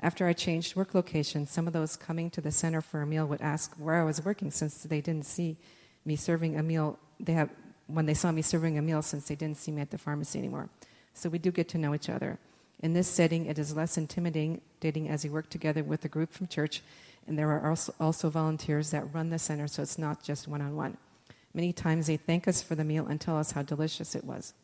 After 0.00 0.26
I 0.26 0.32
changed 0.32 0.74
work 0.74 0.94
location, 0.94 1.46
some 1.46 1.66
of 1.66 1.72
those 1.72 1.94
coming 1.94 2.30
to 2.30 2.40
the 2.40 2.50
center 2.50 2.80
for 2.80 3.02
a 3.02 3.06
meal 3.06 3.26
would 3.26 3.42
ask 3.42 3.74
where 3.76 4.00
I 4.00 4.04
was 4.04 4.24
working 4.24 4.50
since 4.50 4.82
they 4.82 5.00
didn't 5.00 5.26
see 5.26 5.56
me 6.04 6.16
serving 6.16 6.56
a 6.56 6.62
meal. 6.62 6.98
They 7.20 7.34
have, 7.34 7.50
when 7.92 8.06
they 8.06 8.14
saw 8.14 8.30
me 8.32 8.42
serving 8.42 8.78
a 8.78 8.82
meal 8.82 9.02
since 9.02 9.28
they 9.28 9.34
didn't 9.34 9.58
see 9.58 9.72
me 9.72 9.82
at 9.82 9.90
the 9.90 9.98
pharmacy 9.98 10.38
anymore. 10.38 10.68
So 11.14 11.28
we 11.28 11.38
do 11.38 11.50
get 11.50 11.68
to 11.70 11.78
know 11.78 11.94
each 11.94 12.08
other. 12.08 12.38
In 12.82 12.94
this 12.94 13.08
setting, 13.08 13.46
it 13.46 13.58
is 13.58 13.76
less 13.76 13.98
intimidating 13.98 14.60
dating 14.80 15.08
as 15.08 15.24
we 15.24 15.30
work 15.30 15.50
together 15.50 15.84
with 15.84 16.04
a 16.04 16.08
group 16.08 16.32
from 16.32 16.46
church, 16.46 16.82
and 17.26 17.38
there 17.38 17.50
are 17.50 17.68
also, 17.68 17.94
also 18.00 18.30
volunteers 18.30 18.90
that 18.90 19.12
run 19.12 19.28
the 19.28 19.38
center, 19.38 19.68
so 19.68 19.82
it's 19.82 19.98
not 19.98 20.22
just 20.22 20.48
one 20.48 20.62
on 20.62 20.74
one. 20.74 20.96
Many 21.52 21.72
times 21.72 22.06
they 22.06 22.16
thank 22.16 22.48
us 22.48 22.62
for 22.62 22.74
the 22.74 22.84
meal 22.84 23.06
and 23.06 23.20
tell 23.20 23.36
us 23.36 23.52
how 23.52 23.62
delicious 23.62 24.14
it 24.14 24.24
was. 24.24 24.54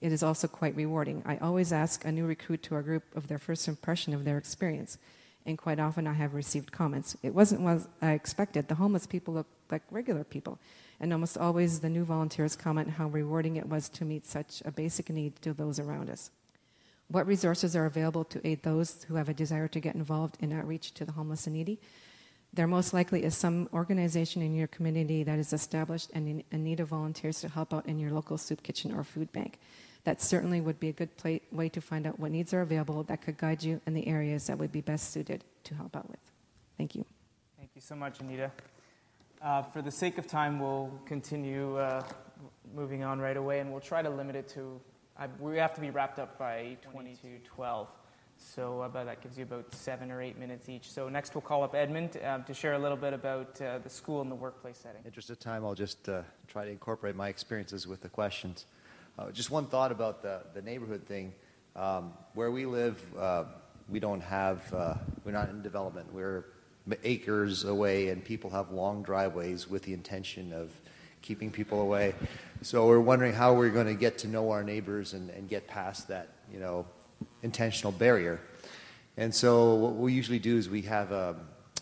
It 0.00 0.12
is 0.12 0.22
also 0.22 0.46
quite 0.46 0.76
rewarding. 0.76 1.22
I 1.26 1.38
always 1.38 1.72
ask 1.72 2.04
a 2.04 2.12
new 2.12 2.26
recruit 2.26 2.62
to 2.64 2.76
our 2.76 2.82
group 2.82 3.02
of 3.16 3.26
their 3.26 3.38
first 3.38 3.66
impression 3.66 4.14
of 4.14 4.24
their 4.24 4.38
experience, 4.38 4.98
and 5.44 5.58
quite 5.58 5.80
often 5.80 6.06
I 6.06 6.12
have 6.12 6.34
received 6.34 6.70
comments. 6.70 7.16
It 7.24 7.34
wasn't 7.34 7.62
what 7.62 7.80
I 8.00 8.12
expected. 8.12 8.68
The 8.68 8.76
homeless 8.76 9.06
people 9.06 9.34
look 9.34 9.46
like 9.70 9.82
regular 9.90 10.22
people, 10.22 10.58
and 11.00 11.12
almost 11.12 11.38
always 11.38 11.80
the 11.80 11.88
new 11.88 12.04
volunteers 12.04 12.56
comment 12.56 12.90
how 12.90 13.08
rewarding 13.08 13.56
it 13.56 13.68
was 13.68 13.88
to 13.90 14.04
meet 14.04 14.26
such 14.26 14.62
a 14.64 14.70
basic 14.70 15.10
need 15.10 15.36
to 15.42 15.52
those 15.52 15.78
around 15.78 16.10
us. 16.10 16.30
What 17.08 17.26
resources 17.26 17.74
are 17.74 17.86
available 17.86 18.24
to 18.24 18.46
aid 18.46 18.62
those 18.62 19.04
who 19.04 19.14
have 19.14 19.28
a 19.28 19.34
desire 19.34 19.68
to 19.68 19.80
get 19.80 19.94
involved 19.94 20.36
in 20.40 20.52
outreach 20.52 20.92
to 20.94 21.04
the 21.04 21.12
homeless 21.12 21.46
and 21.46 21.56
needy? 21.56 21.78
There 22.52 22.66
most 22.66 22.92
likely 22.92 23.24
is 23.24 23.36
some 23.36 23.68
organization 23.72 24.42
in 24.42 24.54
your 24.54 24.66
community 24.66 25.22
that 25.22 25.38
is 25.38 25.52
established 25.52 26.10
and 26.14 26.42
in 26.50 26.64
need 26.64 26.80
of 26.80 26.88
volunteers 26.88 27.40
to 27.40 27.48
help 27.48 27.72
out 27.72 27.86
in 27.86 27.98
your 27.98 28.10
local 28.10 28.36
soup 28.36 28.62
kitchen 28.62 28.92
or 28.94 29.04
food 29.04 29.30
bank. 29.32 29.58
That 30.04 30.22
certainly 30.22 30.60
would 30.60 30.80
be 30.80 30.88
a 30.88 30.92
good 30.92 31.14
play, 31.16 31.42
way 31.52 31.68
to 31.70 31.80
find 31.80 32.06
out 32.06 32.18
what 32.18 32.30
needs 32.30 32.54
are 32.54 32.62
available 32.62 33.02
that 33.04 33.22
could 33.22 33.36
guide 33.36 33.62
you 33.62 33.80
in 33.86 33.94
the 33.94 34.06
areas 34.06 34.46
that 34.46 34.58
would 34.58 34.72
be 34.72 34.80
best 34.80 35.12
suited 35.12 35.44
to 35.64 35.74
help 35.74 35.96
out 35.96 36.08
with. 36.08 36.20
Thank 36.76 36.94
you. 36.94 37.04
Thank 37.58 37.70
you 37.74 37.82
so 37.82 37.94
much, 37.94 38.20
Anita. 38.20 38.50
Uh, 39.40 39.62
for 39.62 39.82
the 39.82 39.90
sake 39.90 40.18
of 40.18 40.26
time, 40.26 40.58
we'll 40.58 40.90
continue 41.06 41.76
uh, 41.76 42.02
moving 42.74 43.04
on 43.04 43.20
right 43.20 43.36
away, 43.36 43.60
and 43.60 43.70
we'll 43.70 43.80
try 43.80 44.02
to 44.02 44.10
limit 44.10 44.34
it 44.34 44.48
to. 44.48 44.80
I, 45.16 45.28
we 45.38 45.58
have 45.58 45.74
to 45.74 45.80
be 45.80 45.90
wrapped 45.90 46.18
up 46.18 46.36
by 46.38 46.76
20 46.90 47.14
to 47.22 47.38
12. 47.44 47.88
So 48.36 48.82
about, 48.82 49.06
that 49.06 49.20
gives 49.20 49.38
you 49.38 49.44
about 49.44 49.72
seven 49.72 50.10
or 50.10 50.20
eight 50.20 50.38
minutes 50.38 50.68
each. 50.68 50.90
So 50.90 51.08
next 51.08 51.36
we'll 51.36 51.42
call 51.42 51.62
up 51.62 51.76
Edmund 51.76 52.18
uh, 52.24 52.38
to 52.38 52.54
share 52.54 52.74
a 52.74 52.78
little 52.78 52.96
bit 52.96 53.12
about 53.12 53.60
uh, 53.60 53.78
the 53.78 53.90
school 53.90 54.20
and 54.22 54.30
the 54.30 54.34
workplace 54.34 54.78
setting. 54.78 55.02
Interest 55.04 55.30
of 55.30 55.38
time, 55.38 55.64
I'll 55.64 55.74
just 55.74 56.08
uh, 56.08 56.22
try 56.48 56.64
to 56.64 56.70
incorporate 56.70 57.14
my 57.14 57.28
experiences 57.28 57.86
with 57.86 58.00
the 58.00 58.08
questions. 58.08 58.66
Uh, 59.18 59.30
just 59.30 59.52
one 59.52 59.66
thought 59.66 59.92
about 59.92 60.20
the, 60.22 60.42
the 60.54 60.62
neighborhood 60.62 61.04
thing. 61.06 61.32
Um, 61.76 62.12
where 62.34 62.50
we 62.50 62.66
live, 62.66 63.00
uh, 63.16 63.44
we 63.88 64.00
don't 64.00 64.20
have, 64.20 64.72
uh, 64.74 64.94
we're 65.24 65.32
not 65.32 65.48
in 65.48 65.62
development. 65.62 66.12
We're 66.12 66.44
acres 67.04 67.64
away, 67.64 68.08
and 68.08 68.24
people 68.24 68.50
have 68.50 68.70
long 68.70 69.02
driveways 69.02 69.68
with 69.68 69.82
the 69.82 69.92
intention 69.92 70.52
of 70.52 70.70
keeping 71.22 71.50
people 71.50 71.80
away. 71.82 72.14
So 72.62 72.86
we're 72.86 73.00
wondering 73.00 73.32
how 73.32 73.54
we're 73.54 73.70
going 73.70 73.86
to 73.86 73.94
get 73.94 74.18
to 74.18 74.28
know 74.28 74.50
our 74.50 74.62
neighbors 74.62 75.12
and, 75.12 75.30
and 75.30 75.48
get 75.48 75.66
past 75.66 76.08
that, 76.08 76.28
you 76.52 76.60
know, 76.60 76.86
intentional 77.42 77.92
barrier. 77.92 78.40
And 79.16 79.34
so 79.34 79.74
what 79.74 79.96
we 79.96 80.12
usually 80.12 80.38
do 80.38 80.56
is 80.56 80.68
we 80.68 80.82
have 80.82 81.10
a, 81.12 81.34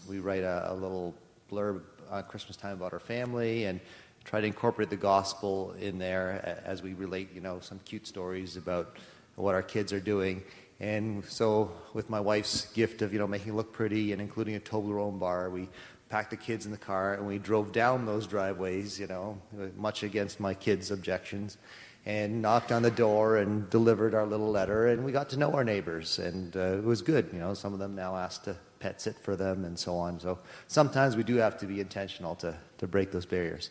we 0.08 0.20
write 0.20 0.42
a, 0.42 0.72
a 0.72 0.74
little 0.74 1.14
blurb 1.50 1.82
on 2.10 2.22
Christmas 2.24 2.56
time 2.56 2.72
about 2.72 2.92
our 2.92 3.00
family 3.00 3.64
and 3.64 3.80
try 4.24 4.40
to 4.40 4.46
incorporate 4.46 4.90
the 4.90 4.96
gospel 4.96 5.74
in 5.78 5.98
there 5.98 6.62
as 6.64 6.82
we 6.82 6.94
relate, 6.94 7.28
you 7.34 7.40
know, 7.40 7.60
some 7.60 7.78
cute 7.84 8.06
stories 8.06 8.56
about 8.56 8.96
what 9.36 9.54
our 9.54 9.62
kids 9.62 9.92
are 9.92 10.00
doing. 10.00 10.42
And 10.78 11.24
so, 11.24 11.72
with 11.94 12.10
my 12.10 12.20
wife's 12.20 12.66
gift 12.72 13.00
of, 13.00 13.12
you 13.12 13.18
know, 13.18 13.26
making 13.26 13.52
it 13.52 13.56
look 13.56 13.72
pretty 13.72 14.12
and 14.12 14.20
including 14.20 14.56
a 14.56 14.60
Toblerone 14.60 15.18
bar, 15.18 15.48
we 15.48 15.68
packed 16.08 16.30
the 16.30 16.36
kids 16.36 16.66
in 16.66 16.72
the 16.72 16.78
car 16.78 17.14
and 17.14 17.26
we 17.26 17.38
drove 17.38 17.72
down 17.72 18.04
those 18.04 18.26
driveways, 18.26 19.00
you 19.00 19.06
know, 19.06 19.40
much 19.76 20.02
against 20.02 20.38
my 20.38 20.52
kids' 20.52 20.90
objections, 20.90 21.56
and 22.04 22.42
knocked 22.42 22.72
on 22.72 22.82
the 22.82 22.90
door 22.90 23.38
and 23.38 23.68
delivered 23.70 24.14
our 24.14 24.26
little 24.26 24.50
letter. 24.50 24.88
And 24.88 25.04
we 25.04 25.12
got 25.12 25.30
to 25.30 25.38
know 25.38 25.52
our 25.54 25.64
neighbors, 25.64 26.18
and 26.18 26.54
uh, 26.56 26.76
it 26.76 26.84
was 26.84 27.00
good. 27.00 27.30
You 27.32 27.38
know, 27.38 27.54
some 27.54 27.72
of 27.72 27.78
them 27.78 27.94
now 27.94 28.16
asked 28.16 28.44
to 28.44 28.56
pet 28.78 29.00
sit 29.00 29.18
for 29.18 29.34
them 29.34 29.64
and 29.64 29.78
so 29.78 29.96
on. 29.96 30.20
So 30.20 30.38
sometimes 30.68 31.16
we 31.16 31.22
do 31.22 31.36
have 31.36 31.58
to 31.58 31.66
be 31.66 31.80
intentional 31.80 32.34
to, 32.36 32.54
to 32.78 32.86
break 32.86 33.10
those 33.10 33.26
barriers. 33.26 33.70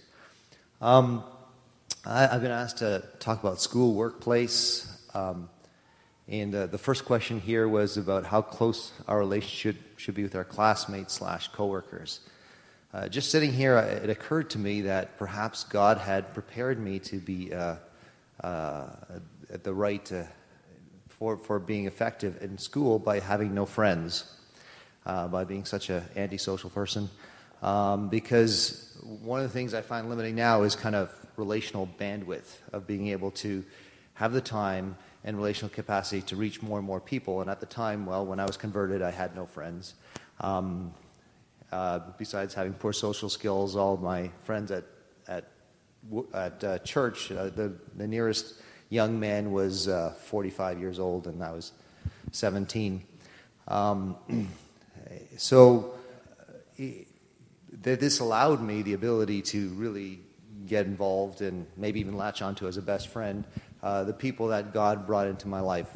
Um, 0.81 1.23
I, 2.05 2.21
have 2.21 2.41
been 2.41 2.51
asked 2.51 2.77
to 2.77 3.03
talk 3.19 3.41
about 3.41 3.61
school, 3.61 3.93
workplace. 3.93 4.91
Um, 5.13 5.49
and 6.27 6.55
uh, 6.55 6.65
the 6.65 6.77
first 6.77 7.05
question 7.05 7.39
here 7.39 7.67
was 7.67 7.97
about 7.97 8.25
how 8.25 8.41
close 8.41 8.91
our 9.07 9.19
relationship 9.19 9.75
should 9.97 10.15
be 10.15 10.23
with 10.23 10.35
our 10.35 10.43
classmates 10.43 11.13
slash 11.13 11.49
coworkers. 11.49 12.19
Uh, 12.93 13.07
just 13.07 13.29
sitting 13.29 13.53
here, 13.53 13.77
it 13.77 14.09
occurred 14.09 14.49
to 14.51 14.57
me 14.57 14.81
that 14.81 15.19
perhaps 15.19 15.65
God 15.65 15.97
had 15.99 16.33
prepared 16.33 16.79
me 16.79 16.99
to 16.99 17.17
be 17.17 17.53
uh, 17.53 17.75
uh 18.43 18.87
at 19.53 19.63
the 19.63 19.73
right 19.73 20.11
uh, 20.11 20.23
for, 21.09 21.37
for 21.37 21.59
being 21.59 21.85
effective 21.85 22.41
in 22.41 22.57
school 22.57 22.97
by 22.97 23.19
having 23.19 23.53
no 23.53 23.65
friends, 23.65 24.23
uh, 25.05 25.27
by 25.27 25.43
being 25.43 25.63
such 25.63 25.89
an 25.89 26.03
antisocial 26.15 26.69
person. 26.71 27.09
Um, 27.61 28.09
because 28.09 28.97
one 29.21 29.39
of 29.39 29.47
the 29.47 29.53
things 29.53 29.73
I 29.73 29.81
find 29.81 30.09
limiting 30.09 30.35
now 30.35 30.63
is 30.63 30.75
kind 30.75 30.95
of 30.95 31.13
relational 31.37 31.87
bandwidth 31.99 32.57
of 32.73 32.87
being 32.87 33.07
able 33.09 33.31
to 33.31 33.63
have 34.15 34.33
the 34.33 34.41
time 34.41 34.97
and 35.25 35.35
relational 35.35 35.69
capacity 35.69 36.21
to 36.21 36.35
reach 36.35 36.61
more 36.61 36.77
and 36.77 36.87
more 36.87 37.01
people. 37.01 37.41
And 37.41 37.49
at 37.49 37.59
the 37.59 37.65
time, 37.65 38.05
well, 38.05 38.25
when 38.25 38.39
I 38.39 38.45
was 38.45 38.55
converted, 38.55 39.01
I 39.01 39.11
had 39.11 39.35
no 39.35 39.45
friends. 39.45 39.95
Um, 40.39 40.93
uh, 41.71 41.99
besides 42.17 42.53
having 42.53 42.73
poor 42.73 42.93
social 42.93 43.27
skills, 43.27 43.75
all 43.75 43.97
my 43.97 44.29
friends 44.43 44.71
at 44.71 44.85
at 45.27 45.45
at 46.33 46.63
uh, 46.63 46.77
church, 46.79 47.31
uh, 47.31 47.45
the 47.49 47.73
the 47.97 48.07
nearest 48.07 48.61
young 48.89 49.19
man 49.19 49.51
was 49.51 49.87
uh, 49.87 50.13
45 50.25 50.79
years 50.79 50.99
old, 50.99 51.25
and 51.25 51.43
I 51.43 51.51
was 51.51 51.71
17. 52.31 53.03
Um, 53.67 54.15
so 55.37 55.95
this 57.73 58.19
allowed 58.19 58.61
me 58.61 58.83
the 58.83 58.93
ability 58.93 59.41
to 59.41 59.69
really 59.69 60.19
get 60.67 60.85
involved 60.85 61.41
and 61.41 61.65
maybe 61.77 61.99
even 61.99 62.15
latch 62.15 62.41
onto 62.41 62.67
as 62.67 62.77
a 62.77 62.81
best 62.81 63.07
friend 63.07 63.43
uh, 63.85 64.03
the 64.03 64.13
people 64.13 64.47
that 64.47 64.73
God 64.73 65.05
brought 65.05 65.27
into 65.27 65.47
my 65.47 65.59
life. 65.59 65.95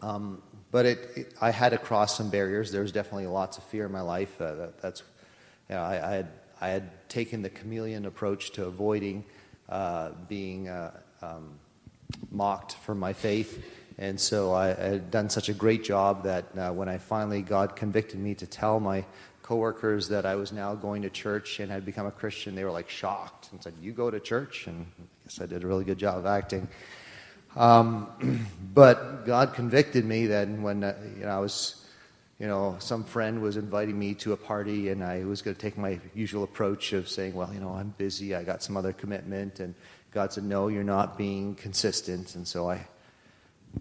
Um, 0.00 0.42
but 0.72 0.86
it, 0.86 1.10
it, 1.14 1.34
I 1.40 1.52
had 1.52 1.68
to 1.68 1.78
cross 1.78 2.16
some 2.16 2.30
barriers. 2.30 2.72
There 2.72 2.82
was 2.82 2.90
definitely 2.90 3.28
lots 3.28 3.58
of 3.58 3.64
fear 3.64 3.86
in 3.86 3.92
my 3.92 4.00
life. 4.00 4.40
Uh, 4.40 4.54
that, 4.56 4.82
that's, 4.82 5.04
you 5.68 5.76
know, 5.76 5.82
I, 5.82 5.92
I, 5.92 6.14
had, 6.16 6.28
I 6.60 6.68
had 6.70 7.08
taken 7.08 7.42
the 7.42 7.48
chameleon 7.48 8.06
approach 8.06 8.50
to 8.52 8.64
avoiding 8.64 9.24
uh, 9.68 10.10
being 10.28 10.68
uh, 10.68 10.90
um, 11.22 11.60
mocked 12.28 12.74
for 12.74 12.96
my 12.96 13.12
faith. 13.12 13.64
And 13.96 14.18
so 14.18 14.52
I, 14.52 14.70
I, 14.70 14.74
had 14.74 15.12
done 15.12 15.30
such 15.30 15.48
a 15.48 15.54
great 15.54 15.84
job 15.84 16.24
that 16.24 16.46
uh, 16.58 16.72
when 16.72 16.88
I 16.88 16.98
finally, 16.98 17.42
God 17.42 17.76
convicted 17.76 18.18
me 18.18 18.34
to 18.34 18.46
tell 18.48 18.80
my 18.80 19.04
coworkers 19.50 20.06
that 20.10 20.24
I 20.24 20.36
was 20.36 20.52
now 20.52 20.76
going 20.76 21.02
to 21.02 21.10
church 21.10 21.58
and 21.58 21.72
had 21.72 21.84
become 21.84 22.06
a 22.06 22.12
Christian, 22.12 22.54
they 22.54 22.62
were 22.62 22.70
like 22.70 22.88
shocked 22.88 23.48
and 23.50 23.60
said, 23.60 23.74
"You 23.82 23.90
go 23.90 24.08
to 24.08 24.20
church?" 24.20 24.68
And 24.68 24.86
I 24.96 25.02
guess 25.24 25.40
I 25.40 25.46
did 25.46 25.64
a 25.64 25.66
really 25.66 25.82
good 25.82 25.98
job 25.98 26.18
of 26.18 26.26
acting. 26.26 26.68
Um, 27.56 28.06
but 28.74 29.26
God 29.26 29.54
convicted 29.54 30.04
me 30.04 30.26
then 30.26 30.62
when 30.62 30.84
uh, 30.84 30.94
you 31.18 31.24
know 31.24 31.30
I 31.30 31.40
was 31.40 31.84
you 32.38 32.46
know, 32.46 32.76
some 32.78 33.02
friend 33.02 33.42
was 33.42 33.56
inviting 33.56 33.98
me 33.98 34.14
to 34.14 34.32
a 34.32 34.36
party, 34.36 34.88
and 34.88 35.02
I 35.04 35.24
was 35.24 35.42
going 35.42 35.56
to 35.56 35.60
take 35.60 35.76
my 35.76 35.98
usual 36.14 36.44
approach 36.44 36.94
of 36.94 37.06
saying, 37.08 37.34
well, 37.34 37.52
you 37.52 37.60
know, 37.60 37.70
I'm 37.70 37.92
busy, 37.98 38.34
I 38.34 38.44
got 38.44 38.62
some 38.62 38.78
other 38.78 38.94
commitment, 38.94 39.60
and 39.60 39.74
God 40.10 40.32
said, 40.32 40.44
no, 40.44 40.68
you're 40.68 40.82
not 40.82 41.18
being 41.18 41.54
consistent, 41.56 42.36
and 42.36 42.46
so 42.46 42.70
I. 42.70 42.86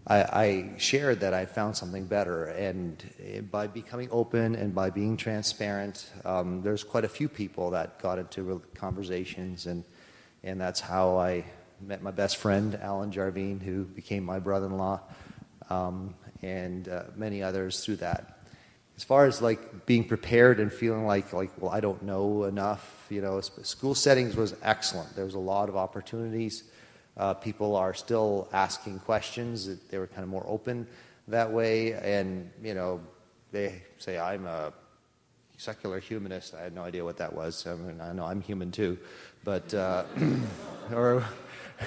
I, 0.08 0.18
I 0.18 0.72
shared 0.78 1.20
that 1.22 1.34
I 1.34 1.46
found 1.46 1.76
something 1.76 2.06
better, 2.06 2.46
and 2.46 3.04
by 3.52 3.68
becoming 3.68 4.08
open 4.12 4.56
and 4.56 4.74
by 4.74 4.90
being 4.90 5.18
transparent, 5.18 6.12
um, 6.26 6.62
there's 6.62 6.84
quite 6.84 7.06
a 7.06 7.10
few 7.10 7.28
people 7.28 7.72
that 7.72 8.00
got 8.00 8.20
into 8.20 8.62
conversations, 8.76 9.66
and 9.66 9.84
and 10.44 10.60
that's 10.60 10.80
how 10.80 11.18
I 11.18 11.44
met 11.82 12.02
my 12.02 12.12
best 12.12 12.38
friend 12.38 12.76
Alan 12.82 13.12
Jarvine, 13.12 13.62
who 13.62 13.84
became 13.84 14.24
my 14.24 14.40
brother-in-law, 14.40 15.00
um, 15.70 16.14
and 16.42 16.88
uh, 16.88 17.04
many 17.16 17.42
others 17.42 17.84
through 17.84 17.98
that 17.98 18.40
as 19.00 19.04
far 19.06 19.26
as 19.26 19.42
like 19.42 19.86
being 19.86 20.04
prepared 20.04 20.60
and 20.60 20.74
feeling 20.74 21.06
like 21.06 21.32
like 21.32 21.50
well 21.62 21.72
I 21.72 21.80
don't 21.80 22.04
know 22.04 22.44
enough, 22.44 23.08
you 23.10 23.22
know, 23.22 23.40
school 23.40 23.96
settings 23.96 24.36
was 24.36 24.54
excellent. 24.62 25.16
There 25.16 25.24
was 25.24 25.36
a 25.36 25.40
lot 25.40 25.70
of 25.70 25.78
opportunities. 25.78 26.66
Uh, 27.20 27.34
people 27.34 27.76
are 27.76 27.94
still 27.94 28.48
asking 28.54 28.98
questions. 29.00 29.70
They 29.90 29.98
were 29.98 30.08
kind 30.08 30.24
of 30.24 30.30
more 30.30 30.46
open 30.48 30.88
that 31.28 31.52
way, 31.52 31.94
and 31.94 32.50
you 32.64 32.74
know, 32.74 33.02
they 33.52 33.84
say 33.98 34.18
I'm 34.18 34.46
a 34.46 34.72
secular 35.58 36.00
humanist. 36.00 36.56
I 36.56 36.62
had 36.62 36.74
no 36.74 36.82
idea 36.82 37.04
what 37.04 37.18
that 37.18 37.34
was. 37.34 37.68
I 37.68 37.76
mean, 37.76 38.00
I 38.00 38.14
know 38.14 38.24
I'm 38.24 38.42
human 38.42 38.72
too, 38.72 38.98
but 39.44 39.74
uh, 39.74 40.06
or, 40.94 41.26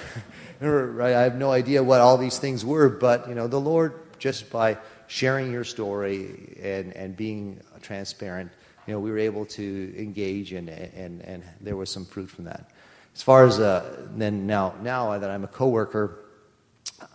or 0.61 1.01
I 1.01 1.09
have 1.09 1.35
no 1.35 1.51
idea 1.51 1.83
what 1.83 1.99
all 1.99 2.17
these 2.17 2.37
things 2.37 2.63
were. 2.63 2.87
But 2.87 3.27
you 3.27 3.33
know, 3.33 3.47
the 3.47 3.59
Lord 3.59 3.99
just 4.19 4.51
by 4.51 4.77
sharing 5.07 5.51
your 5.51 5.63
story 5.63 6.57
and, 6.61 6.95
and 6.95 7.17
being 7.17 7.59
transparent, 7.81 8.51
you 8.87 8.93
know, 8.93 8.99
we 8.99 9.11
were 9.11 9.17
able 9.17 9.45
to 9.45 9.93
engage 9.97 10.53
and, 10.53 10.69
and, 10.69 11.21
and 11.23 11.43
there 11.59 11.75
was 11.75 11.89
some 11.89 12.05
fruit 12.05 12.29
from 12.29 12.45
that. 12.45 12.69
As 13.15 13.21
far 13.21 13.45
as 13.45 13.59
uh, 13.59 14.07
then 14.15 14.47
now, 14.47 14.73
now 14.81 15.17
that 15.17 15.29
I'm 15.29 15.43
a 15.43 15.47
coworker, 15.47 16.19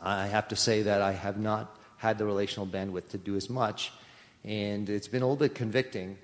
I 0.00 0.26
have 0.26 0.48
to 0.48 0.56
say 0.56 0.82
that 0.82 1.02
I 1.02 1.12
have 1.12 1.38
not 1.38 1.76
had 1.96 2.18
the 2.18 2.24
relational 2.24 2.66
bandwidth 2.66 3.08
to 3.10 3.18
do 3.18 3.36
as 3.36 3.50
much. 3.50 3.92
And 4.44 4.88
it's 4.88 5.08
been 5.08 5.22
a 5.22 5.26
little 5.26 5.36
bit 5.36 5.54
convicting 5.54 6.16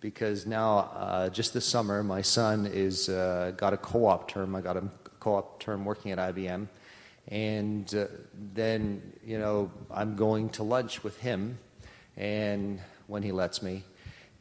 because 0.00 0.46
now, 0.46 0.90
uh, 0.96 1.28
just 1.28 1.54
this 1.54 1.64
summer, 1.64 2.02
my 2.02 2.20
son 2.20 2.66
is 2.66 3.08
uh, 3.08 3.52
got 3.56 3.72
a 3.72 3.76
co-op 3.76 4.28
term. 4.28 4.56
I 4.56 4.60
got 4.60 4.76
a 4.76 4.82
co-op 5.20 5.60
term 5.60 5.84
working 5.84 6.10
at 6.10 6.18
IBM, 6.18 6.66
and 7.28 7.94
uh, 7.94 8.06
then, 8.52 9.12
you 9.24 9.38
know, 9.38 9.70
I'm 9.90 10.16
going 10.16 10.48
to 10.50 10.64
lunch 10.64 11.04
with 11.04 11.16
him, 11.18 11.56
and 12.16 12.80
when 13.06 13.22
he 13.22 13.30
lets 13.30 13.62
me. 13.62 13.84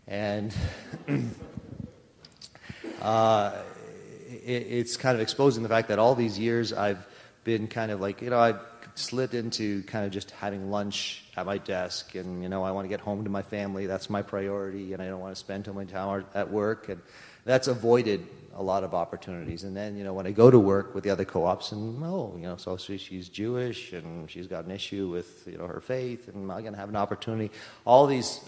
And 0.08 0.52
uh, 3.02 3.62
it's 4.42 4.98
kind 4.98 5.16
of 5.16 5.22
exposing 5.22 5.64
the 5.64 5.70
fact 5.70 5.90
that 5.90 6.00
all 6.00 6.16
these 6.16 6.40
years 6.40 6.74
I've 6.74 7.06
been 7.44 7.68
kind 7.68 7.92
of 7.92 8.00
like, 8.00 8.22
you 8.22 8.30
know, 8.30 8.40
I 8.40 8.56
slid 8.96 9.34
into 9.34 9.84
kind 9.84 10.06
of 10.06 10.12
just 10.12 10.32
having 10.32 10.70
lunch 10.70 11.24
at 11.38 11.46
my 11.46 11.58
desk, 11.58 12.16
and, 12.16 12.44
you 12.44 12.50
know, 12.50 12.64
I 12.64 12.72
want 12.72 12.86
to 12.86 12.90
get 12.90 13.00
home 13.00 13.24
to 13.24 13.30
my 13.30 13.42
family. 13.42 13.86
That's 13.86 14.10
my 14.10 14.22
priority, 14.22 14.94
and 14.94 15.02
I 15.02 15.08
don't 15.08 15.20
want 15.20 15.34
to 15.34 15.40
spend 15.40 15.66
too 15.66 15.74
much 15.74 15.90
time 15.90 16.26
at 16.34 16.52
work. 16.52 16.90
And 16.90 17.02
that's 17.46 17.68
avoided 17.68 18.28
a 18.54 18.62
lot 18.62 18.84
of 18.84 18.94
opportunities. 18.94 19.64
And 19.64 19.76
then, 19.76 19.96
you 19.98 20.04
know, 20.04 20.14
when 20.14 20.28
I 20.28 20.32
go 20.32 20.52
to 20.52 20.60
work 20.60 20.94
with 20.94 21.04
the 21.04 21.10
other 21.10 21.26
co-ops, 21.26 21.72
and 21.72 22.04
oh, 22.04 22.34
you 22.36 22.44
know, 22.44 22.58
so 22.58 22.78
she's 22.78 23.30
Jewish 23.30 23.94
and 23.94 24.30
she's 24.30 24.48
got 24.48 24.66
an 24.66 24.72
issue 24.72 25.10
with 25.10 25.48
you 25.48 25.58
know 25.58 25.68
her 25.68 25.82
faith, 25.82 26.28
and 26.28 26.36
am 26.38 26.52
I 26.52 26.62
going 26.62 26.74
to 26.74 26.80
have 26.80 26.90
an 26.90 26.96
opportunity? 26.96 27.52
All 27.86 28.08
these 28.08 28.42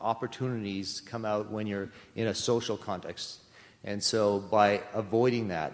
opportunities 0.00 1.00
come 1.00 1.24
out 1.24 1.50
when 1.50 1.66
you're 1.66 1.90
in 2.14 2.26
a 2.26 2.34
social 2.34 2.76
context, 2.76 3.38
and 3.84 4.02
so 4.02 4.40
by 4.40 4.82
avoiding 4.92 5.48
that. 5.48 5.72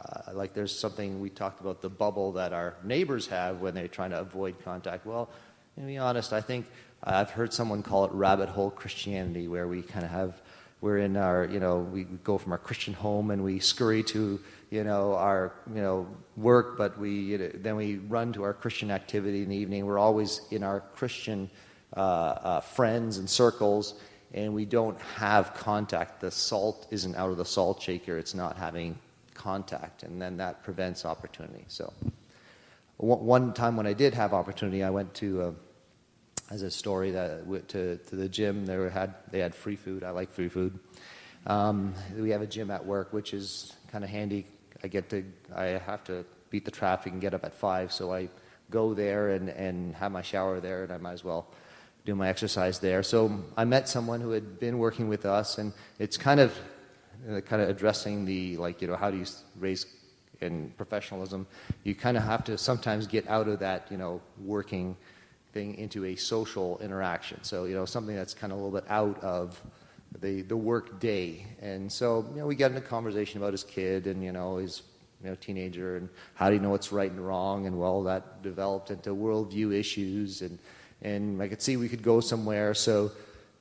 Uh, 0.00 0.32
like 0.34 0.52
there's 0.52 0.76
something 0.76 1.20
we 1.20 1.30
talked 1.30 1.60
about 1.60 1.80
the 1.80 1.88
bubble 1.88 2.32
that 2.32 2.52
our 2.52 2.74
neighbors 2.82 3.26
have 3.28 3.60
when 3.60 3.72
they're 3.72 3.88
trying 3.88 4.10
to 4.10 4.18
avoid 4.18 4.56
contact. 4.64 5.06
Well, 5.06 5.30
to 5.76 5.82
be 5.82 5.96
honest, 5.96 6.32
I 6.32 6.40
think 6.40 6.66
I've 7.04 7.30
heard 7.30 7.52
someone 7.52 7.82
call 7.82 8.04
it 8.04 8.12
rabbit 8.12 8.48
hole 8.48 8.70
Christianity, 8.70 9.48
where 9.48 9.68
we 9.68 9.82
kind 9.82 10.04
of 10.04 10.10
have 10.10 10.42
we're 10.82 10.98
in 10.98 11.16
our, 11.16 11.44
you 11.44 11.60
know, 11.60 11.78
we 11.78 12.02
go 12.02 12.36
from 12.36 12.50
our 12.50 12.58
Christian 12.58 12.92
home 12.92 13.30
and 13.30 13.44
we 13.44 13.60
scurry 13.60 14.02
to, 14.02 14.40
you 14.68 14.82
know, 14.82 15.14
our, 15.14 15.52
you 15.72 15.80
know, 15.80 16.08
work, 16.36 16.76
but 16.76 16.98
we 16.98 17.10
you 17.10 17.38
know, 17.38 17.50
then 17.54 17.76
we 17.76 17.98
run 17.98 18.32
to 18.32 18.42
our 18.42 18.52
Christian 18.52 18.90
activity 18.90 19.44
in 19.44 19.48
the 19.48 19.56
evening. 19.56 19.86
We're 19.86 20.00
always 20.00 20.40
in 20.50 20.64
our 20.64 20.80
Christian 20.80 21.48
uh, 21.96 22.00
uh, 22.00 22.60
friends 22.60 23.18
and 23.18 23.30
circles, 23.30 23.94
and 24.32 24.54
we 24.54 24.64
don't 24.64 25.00
have 25.00 25.54
contact. 25.54 26.20
The 26.20 26.30
salt 26.30 26.86
isn't 26.90 27.16
out 27.16 27.30
of 27.30 27.36
the 27.36 27.44
salt 27.44 27.80
shaker; 27.80 28.18
it's 28.18 28.34
not 28.34 28.56
having 28.56 28.98
contact, 29.34 30.02
and 30.02 30.20
then 30.20 30.36
that 30.38 30.62
prevents 30.62 31.04
opportunity. 31.04 31.64
So, 31.68 31.92
one 32.96 33.52
time 33.52 33.76
when 33.76 33.86
I 33.86 33.92
did 33.92 34.14
have 34.14 34.32
opportunity, 34.32 34.82
I 34.82 34.90
went 34.90 35.14
to. 35.14 35.42
Uh, 35.42 35.52
as 36.52 36.60
a 36.60 36.70
story 36.70 37.10
that 37.10 37.68
to, 37.68 37.96
to 37.96 38.16
the 38.16 38.28
gym. 38.28 38.66
They 38.66 38.74
had 38.90 39.14
they 39.30 39.38
had 39.38 39.54
free 39.54 39.76
food. 39.76 40.04
I 40.04 40.10
like 40.10 40.30
free 40.30 40.48
food. 40.48 40.78
Um, 41.46 41.94
we 42.14 42.30
have 42.30 42.42
a 42.42 42.46
gym 42.46 42.70
at 42.70 42.84
work, 42.84 43.12
which 43.12 43.32
is 43.32 43.72
kind 43.90 44.04
of 44.04 44.10
handy. 44.10 44.46
I 44.84 44.88
get 44.88 45.08
to 45.10 45.24
I 45.54 45.64
have 45.64 46.04
to 46.04 46.24
beat 46.50 46.64
the 46.64 46.70
traffic 46.70 47.12
and 47.12 47.22
get 47.22 47.32
up 47.32 47.44
at 47.44 47.54
five, 47.54 47.90
so 47.90 48.12
I 48.12 48.28
go 48.70 48.92
there 48.92 49.30
and, 49.30 49.48
and 49.48 49.94
have 49.94 50.12
my 50.12 50.22
shower 50.22 50.60
there, 50.60 50.84
and 50.84 50.92
I 50.92 50.98
might 50.98 51.12
as 51.12 51.24
well 51.24 51.46
do 52.04 52.14
my 52.14 52.28
exercise 52.28 52.78
there. 52.78 53.02
So 53.02 53.44
I 53.56 53.64
met 53.64 53.88
someone 53.88 54.20
who 54.20 54.30
had 54.30 54.58
been 54.58 54.78
working 54.78 55.08
with 55.08 55.24
us, 55.24 55.58
and 55.58 55.72
it's 55.98 56.16
kind 56.16 56.40
of 56.40 56.56
uh, 57.30 57.40
kind 57.40 57.62
of 57.62 57.68
addressing 57.68 58.24
the 58.24 58.56
like 58.56 58.82
you 58.82 58.88
know 58.88 58.96
how 58.96 59.10
do 59.10 59.18
you 59.18 59.26
raise 59.58 59.86
in 60.40 60.72
professionalism. 60.76 61.46
You 61.84 61.94
kind 61.94 62.16
of 62.16 62.24
have 62.24 62.44
to 62.44 62.58
sometimes 62.58 63.06
get 63.06 63.28
out 63.28 63.48
of 63.48 63.60
that 63.60 63.86
you 63.90 63.96
know 63.96 64.20
working 64.38 64.96
thing 65.52 65.76
into 65.76 66.04
a 66.06 66.16
social 66.16 66.78
interaction. 66.80 67.42
So, 67.42 67.64
you 67.64 67.74
know, 67.74 67.84
something 67.84 68.16
that's 68.16 68.34
kind 68.34 68.52
of 68.52 68.58
a 68.58 68.62
little 68.62 68.80
bit 68.80 68.90
out 68.90 69.22
of 69.22 69.60
the, 70.20 70.42
the 70.42 70.56
work 70.56 71.00
day. 71.00 71.46
And 71.60 71.90
so, 71.90 72.26
you 72.32 72.40
know, 72.40 72.46
we 72.46 72.54
got 72.54 72.70
into 72.70 72.80
conversation 72.80 73.40
about 73.40 73.52
his 73.52 73.64
kid 73.64 74.06
and, 74.06 74.22
you 74.22 74.32
know, 74.32 74.56
his 74.56 74.82
you 75.22 75.28
know, 75.28 75.36
teenager 75.36 75.96
and 75.96 76.08
how 76.34 76.48
do 76.48 76.56
you 76.56 76.60
know 76.60 76.70
what's 76.70 76.90
right 76.90 77.10
and 77.10 77.24
wrong. 77.24 77.66
And, 77.66 77.78
well, 77.78 78.02
that 78.04 78.42
developed 78.42 78.90
into 78.90 79.10
worldview 79.10 79.74
issues. 79.74 80.42
And, 80.42 80.58
and 81.02 81.42
I 81.42 81.48
could 81.48 81.60
see 81.60 81.76
we 81.76 81.88
could 81.88 82.02
go 82.02 82.20
somewhere. 82.20 82.74
So, 82.74 83.04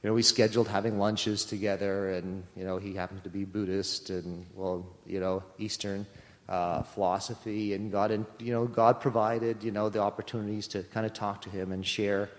you 0.01 0.09
know, 0.09 0.13
we 0.13 0.21
scheduled 0.21 0.67
having 0.67 0.97
lunches 0.97 1.45
together. 1.45 2.11
And, 2.11 2.43
you 2.55 2.63
know, 2.63 2.77
he 2.77 2.93
happens 2.93 3.21
to 3.23 3.29
be 3.29 3.43
Buddhist 3.43 4.09
and, 4.09 4.45
well, 4.55 4.85
you 5.05 5.19
know, 5.19 5.43
Eastern 5.57 6.05
uh, 6.51 6.83
philosophy, 6.83 7.73
and 7.73 7.91
God, 7.91 8.11
and 8.11 8.25
you 8.37 8.51
know, 8.51 8.65
God 8.65 8.99
provided 8.99 9.63
you 9.63 9.71
know 9.71 9.87
the 9.87 9.99
opportunities 9.99 10.67
to 10.69 10.83
kind 10.83 11.05
of 11.05 11.13
talk 11.13 11.41
to 11.43 11.49
Him 11.49 11.71
and 11.71 11.85
share, 11.85 12.29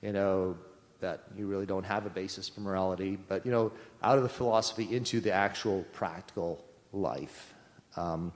you 0.00 0.12
know, 0.12 0.56
that 1.00 1.24
you 1.36 1.46
really 1.46 1.66
don't 1.66 1.84
have 1.84 2.06
a 2.06 2.10
basis 2.10 2.48
for 2.48 2.60
morality, 2.62 3.18
but 3.28 3.44
you 3.44 3.52
know, 3.52 3.70
out 4.02 4.16
of 4.16 4.22
the 4.22 4.30
philosophy 4.30 4.94
into 4.94 5.20
the 5.20 5.32
actual 5.32 5.84
practical 5.92 6.64
life. 6.92 7.54
Um, 7.96 8.32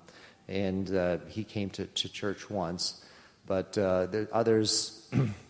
and 0.46 0.94
uh, 0.94 1.18
he 1.28 1.42
came 1.42 1.70
to, 1.70 1.86
to 1.86 2.08
church 2.10 2.50
once, 2.50 3.02
but 3.46 3.78
uh, 3.78 4.08
are 4.12 4.28
others 4.30 5.08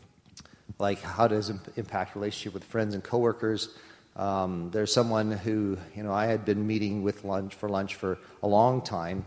like 0.79 1.01
how 1.01 1.29
does 1.29 1.51
it 1.51 1.57
impact 1.77 2.15
relationship 2.15 2.55
with 2.55 2.65
friends 2.65 2.95
and 2.95 3.03
coworkers. 3.03 3.69
Um, 4.17 4.71
there's 4.71 4.93
someone 4.93 5.33
who 5.33 5.77
you 5.95 6.03
know 6.03 6.13
I 6.13 6.27
had 6.27 6.45
been 6.45 6.67
meeting 6.67 7.03
with 7.03 7.25
lunch 7.25 7.55
for 7.55 7.69
lunch 7.69 7.97
for 7.97 8.19
a 8.43 8.49
long 8.49 8.83
time, 8.83 9.25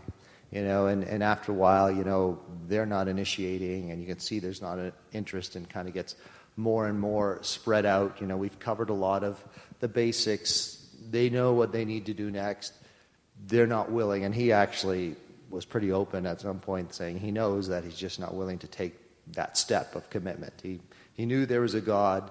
you 0.50 0.62
know, 0.62 0.86
and, 0.86 1.04
and 1.04 1.22
after 1.22 1.52
a 1.52 1.54
while, 1.54 1.90
you 1.90 2.04
know, 2.04 2.38
they're 2.66 2.86
not 2.86 3.08
initiating, 3.08 3.90
and 3.90 4.00
you 4.00 4.06
can 4.06 4.18
see 4.18 4.38
there's 4.38 4.62
not 4.62 4.78
an 4.78 4.92
interest, 5.12 5.56
and 5.56 5.68
kind 5.68 5.88
of 5.88 5.94
gets 5.94 6.16
more 6.56 6.88
and 6.88 6.98
more 6.98 7.38
spread 7.42 7.86
out. 7.86 8.20
You 8.20 8.26
know, 8.26 8.36
we've 8.36 8.58
covered 8.58 8.90
a 8.90 8.94
lot 8.94 9.24
of 9.24 9.42
the 9.80 9.88
basics. 9.88 10.86
They 11.10 11.30
know 11.30 11.52
what 11.52 11.72
they 11.72 11.84
need 11.84 12.06
to 12.06 12.14
do 12.14 12.30
next. 12.30 12.72
They're 13.46 13.66
not 13.66 13.90
willing, 13.90 14.24
and 14.24 14.34
he 14.34 14.52
actually 14.52 15.16
was 15.50 15.64
pretty 15.64 15.92
open 15.92 16.26
at 16.26 16.40
some 16.40 16.60
point, 16.60 16.94
saying 16.94 17.18
he 17.18 17.30
knows 17.30 17.68
that 17.68 17.84
he's 17.84 17.96
just 17.96 18.18
not 18.18 18.34
willing 18.34 18.58
to 18.58 18.66
take 18.66 18.94
that 19.32 19.56
step 19.56 19.94
of 19.94 20.08
commitment. 20.10 20.52
He 20.62 20.80
he 21.18 21.26
knew 21.26 21.44
there 21.44 21.60
was 21.60 21.74
a 21.74 21.82
God. 21.82 22.30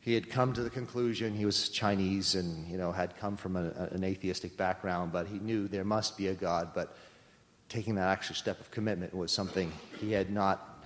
He 0.00 0.14
had 0.14 0.30
come 0.30 0.54
to 0.54 0.62
the 0.62 0.70
conclusion 0.70 1.34
he 1.34 1.44
was 1.44 1.68
Chinese 1.68 2.36
and 2.36 2.66
you 2.70 2.78
know 2.78 2.90
had 2.92 3.18
come 3.18 3.36
from 3.36 3.56
a, 3.56 3.88
an 3.90 4.02
atheistic 4.02 4.56
background, 4.56 5.12
but 5.12 5.26
he 5.26 5.38
knew 5.40 5.68
there 5.68 5.84
must 5.84 6.16
be 6.16 6.28
a 6.28 6.34
God, 6.34 6.70
but 6.74 6.96
taking 7.68 7.96
that 7.96 8.10
extra 8.10 8.34
step 8.34 8.60
of 8.60 8.70
commitment 8.70 9.14
was 9.14 9.32
something 9.32 9.72
he 9.98 10.12
had 10.12 10.30
not. 10.30 10.84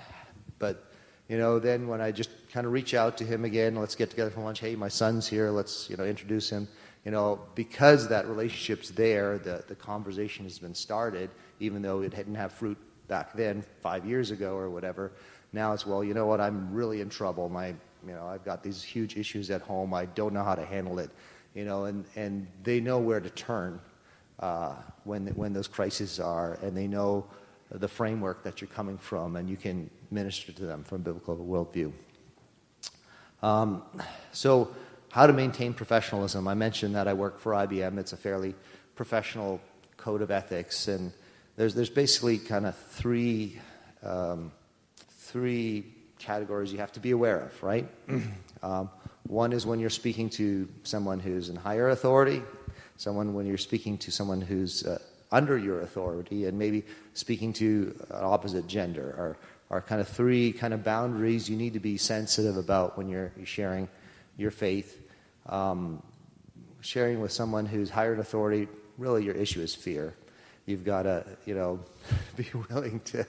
But, 0.58 0.92
you 1.28 1.38
know, 1.38 1.58
then 1.58 1.88
when 1.88 2.00
I 2.00 2.10
just 2.10 2.30
kind 2.52 2.66
of 2.66 2.72
reach 2.72 2.94
out 2.94 3.16
to 3.18 3.24
him 3.24 3.44
again, 3.44 3.76
let's 3.76 3.94
get 3.94 4.10
together 4.10 4.30
for 4.30 4.40
lunch. 4.40 4.60
Hey, 4.60 4.74
my 4.74 4.88
son's 4.88 5.28
here. 5.28 5.50
Let's, 5.50 5.88
you 5.90 5.96
know, 5.96 6.04
introduce 6.04 6.48
him. 6.50 6.66
You 7.04 7.10
know, 7.10 7.40
because 7.54 8.08
that 8.08 8.26
relationship's 8.26 8.90
there, 8.90 9.38
the, 9.38 9.64
the 9.68 9.74
conversation 9.74 10.44
has 10.44 10.58
been 10.58 10.74
started, 10.74 11.30
even 11.58 11.80
though 11.82 12.00
it 12.00 12.14
didn't 12.14 12.34
have 12.34 12.52
fruit 12.52 12.78
back 13.08 13.32
then, 13.32 13.62
five 13.80 14.04
years 14.04 14.30
ago 14.30 14.54
or 14.54 14.68
whatever. 14.70 15.12
Now 15.52 15.72
it's, 15.72 15.86
well, 15.86 16.04
you 16.04 16.14
know 16.14 16.26
what, 16.26 16.40
I'm 16.40 16.72
really 16.72 17.00
in 17.00 17.08
trouble. 17.08 17.48
My 17.48 17.68
You 18.06 18.14
know, 18.14 18.26
I've 18.26 18.44
got 18.44 18.62
these 18.62 18.82
huge 18.82 19.16
issues 19.16 19.50
at 19.50 19.62
home. 19.62 19.92
I 19.92 20.06
don't 20.06 20.32
know 20.32 20.44
how 20.44 20.54
to 20.54 20.64
handle 20.64 20.98
it. 20.98 21.10
You 21.54 21.64
know, 21.64 21.86
and, 21.86 22.04
and 22.14 22.46
they 22.62 22.80
know 22.80 22.98
where 22.98 23.20
to 23.20 23.30
turn 23.30 23.80
uh, 24.38 24.74
when, 25.04 25.26
when 25.28 25.52
those 25.52 25.68
crises 25.68 26.20
are, 26.20 26.54
and 26.62 26.76
they 26.76 26.86
know 26.86 27.26
the 27.70 27.88
framework 27.88 28.42
that 28.42 28.60
you're 28.60 28.68
coming 28.68 28.98
from, 28.98 29.36
and 29.36 29.48
you 29.48 29.56
can 29.56 29.90
minister 30.10 30.52
to 30.52 30.66
them 30.66 30.82
from 30.82 31.02
biblical 31.02 31.36
worldview. 31.36 31.92
Um, 33.42 33.82
so, 34.32 34.74
how 35.10 35.26
to 35.26 35.32
maintain 35.32 35.74
professionalism. 35.74 36.46
I 36.46 36.54
mentioned 36.54 36.94
that 36.94 37.08
I 37.08 37.12
work 37.12 37.38
for 37.38 37.52
IBM. 37.52 37.98
It's 37.98 38.12
a 38.12 38.16
fairly 38.16 38.54
professional 38.94 39.60
code 39.96 40.22
of 40.22 40.30
ethics, 40.30 40.88
and 40.88 41.12
there's, 41.56 41.74
there's 41.74 41.90
basically 41.90 42.38
kind 42.38 42.66
of 42.66 42.76
three, 42.76 43.60
um, 44.02 44.52
three 45.30 45.84
categories 46.18 46.72
you 46.72 46.78
have 46.78 46.92
to 46.92 47.00
be 47.00 47.12
aware 47.12 47.40
of, 47.40 47.62
right? 47.62 47.88
um, 48.62 48.90
one 49.26 49.52
is 49.52 49.64
when 49.64 49.80
you're 49.80 49.90
speaking 49.90 50.28
to 50.30 50.68
someone 50.82 51.20
who's 51.20 51.48
in 51.48 51.56
higher 51.56 51.90
authority, 51.90 52.42
someone 52.96 53.32
when 53.34 53.46
you're 53.46 53.58
speaking 53.58 53.96
to 53.98 54.10
someone 54.10 54.40
who's 54.40 54.84
uh, 54.84 54.98
under 55.32 55.56
your 55.56 55.80
authority, 55.82 56.46
and 56.46 56.58
maybe 56.58 56.84
speaking 57.14 57.52
to 57.52 57.94
an 58.10 58.24
opposite 58.24 58.66
gender, 58.66 59.14
are, 59.16 59.36
are 59.70 59.80
kind 59.80 60.00
of 60.00 60.08
three 60.08 60.52
kind 60.52 60.74
of 60.74 60.82
boundaries 60.82 61.48
you 61.48 61.56
need 61.56 61.74
to 61.74 61.80
be 61.80 61.96
sensitive 61.96 62.56
about 62.56 62.98
when 62.98 63.08
you're, 63.08 63.32
you're 63.36 63.46
sharing 63.46 63.88
your 64.36 64.50
faith. 64.50 65.00
Um, 65.46 66.02
sharing 66.80 67.20
with 67.20 67.30
someone 67.30 67.66
who's 67.66 67.90
higher 67.90 68.14
in 68.14 68.20
authority, 68.20 68.66
really 68.98 69.24
your 69.24 69.34
issue 69.34 69.60
is 69.60 69.74
fear. 69.74 70.14
You've 70.66 70.84
got 70.84 71.02
to, 71.02 71.24
you 71.46 71.54
know, 71.54 71.80
be 72.36 72.46
willing 72.68 73.00
to 73.06 73.26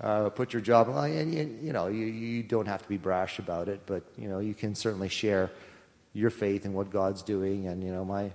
uh, 0.00 0.30
put 0.30 0.52
your 0.52 0.62
job 0.62 0.88
and 0.88 1.34
you, 1.34 1.58
you 1.62 1.72
know, 1.72 1.88
you, 1.88 2.06
you 2.06 2.42
don't 2.42 2.66
have 2.66 2.82
to 2.82 2.88
be 2.88 2.96
brash 2.96 3.38
about 3.38 3.68
it, 3.68 3.80
but 3.86 4.02
you 4.16 4.28
know, 4.28 4.38
you 4.38 4.54
can 4.54 4.74
certainly 4.74 5.08
share 5.08 5.50
your 6.12 6.30
faith 6.30 6.64
in 6.64 6.72
what 6.72 6.90
God's 6.90 7.22
doing. 7.22 7.66
And 7.66 7.84
you 7.84 7.92
know, 7.92 8.04
my 8.04 8.32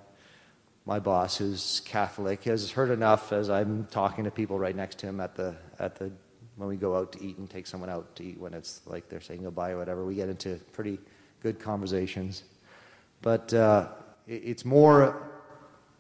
my 0.86 1.00
boss, 1.00 1.38
who's 1.38 1.82
Catholic, 1.86 2.44
has 2.44 2.70
heard 2.70 2.92
enough 2.92 3.34
as 3.34 3.50
I'm 3.50 3.88
talking 3.90 4.26
to 4.26 4.32
people 4.32 4.60
right 4.60 4.76
next 4.76 5.00
to 5.00 5.08
him 5.08 5.20
at 5.20 5.36
the 5.36 5.56
at 5.80 5.96
the 5.96 6.12
when 6.56 6.70
we 6.70 6.78
go 6.78 6.96
out 6.96 7.12
to 7.14 7.24
eat 7.24 7.38
and 7.38 7.50
take 7.50 7.68
someone 7.68 7.90
out 7.90 8.16
to 8.16 8.24
eat 8.24 8.40
when 8.40 8.54
it's 8.54 8.82
like 8.86 9.10
they're 9.10 9.20
saying 9.20 9.44
goodbye 9.44 9.72
or 9.72 9.78
whatever. 9.78 10.06
We 10.06 10.16
get 10.16 10.30
into 10.30 10.60
pretty 10.72 11.00
good 11.42 11.60
conversations, 11.60 12.44
but 13.22 13.54
uh, 13.54 13.88
it, 14.28 14.44
it's 14.46 14.66
more 14.66 15.32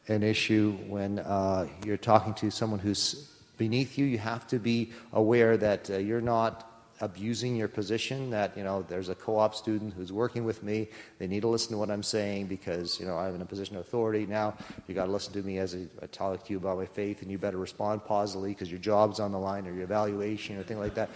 an 0.07 0.21
issue 0.21 0.77
when 0.87 1.17
uh, 1.19 1.67
you're 1.83 1.97
talking 1.97 2.35
to 2.35 2.51
someone 2.51 2.79
who's 2.79 3.34
beneath 3.57 3.97
you. 3.97 4.05
You 4.05 4.17
have 4.17 4.47
to 4.47 4.59
be 4.59 4.91
aware 5.13 5.57
that 5.57 5.89
uh, 5.89 5.97
you're 5.97 6.21
not 6.21 6.75
abusing 7.01 7.55
your 7.55 7.67
position 7.67 8.29
that 8.29 8.55
you 8.55 8.63
know 8.63 8.81
there's 8.87 9.09
a 9.09 9.15
co-op 9.15 9.53
student 9.53 9.93
who's 9.93 10.13
working 10.13 10.45
with 10.45 10.63
me 10.63 10.87
they 11.19 11.27
need 11.27 11.41
to 11.41 11.47
listen 11.47 11.71
to 11.71 11.77
what 11.77 11.91
i'm 11.91 12.01
saying 12.01 12.47
because 12.47 12.97
you 13.01 13.05
know 13.05 13.17
i'm 13.17 13.35
in 13.35 13.41
a 13.41 13.45
position 13.45 13.75
of 13.75 13.81
authority 13.81 14.25
now 14.25 14.55
you 14.87 14.95
got 14.95 15.05
to 15.05 15.11
listen 15.11 15.33
to 15.33 15.41
me 15.41 15.57
as 15.57 15.75
I 15.75 16.05
talk 16.07 16.45
to 16.45 16.53
you 16.53 16.57
about 16.57 16.77
my 16.77 16.85
faith 16.85 17.21
and 17.21 17.29
you 17.29 17.37
better 17.37 17.57
respond 17.57 18.05
positively 18.05 18.51
because 18.51 18.71
your 18.71 18.79
job's 18.79 19.19
on 19.19 19.33
the 19.33 19.37
line 19.37 19.67
or 19.67 19.73
your 19.73 19.83
evaluation 19.83 20.57
or 20.57 20.63
thing 20.63 20.79
like 20.79 20.95
that 20.95 21.09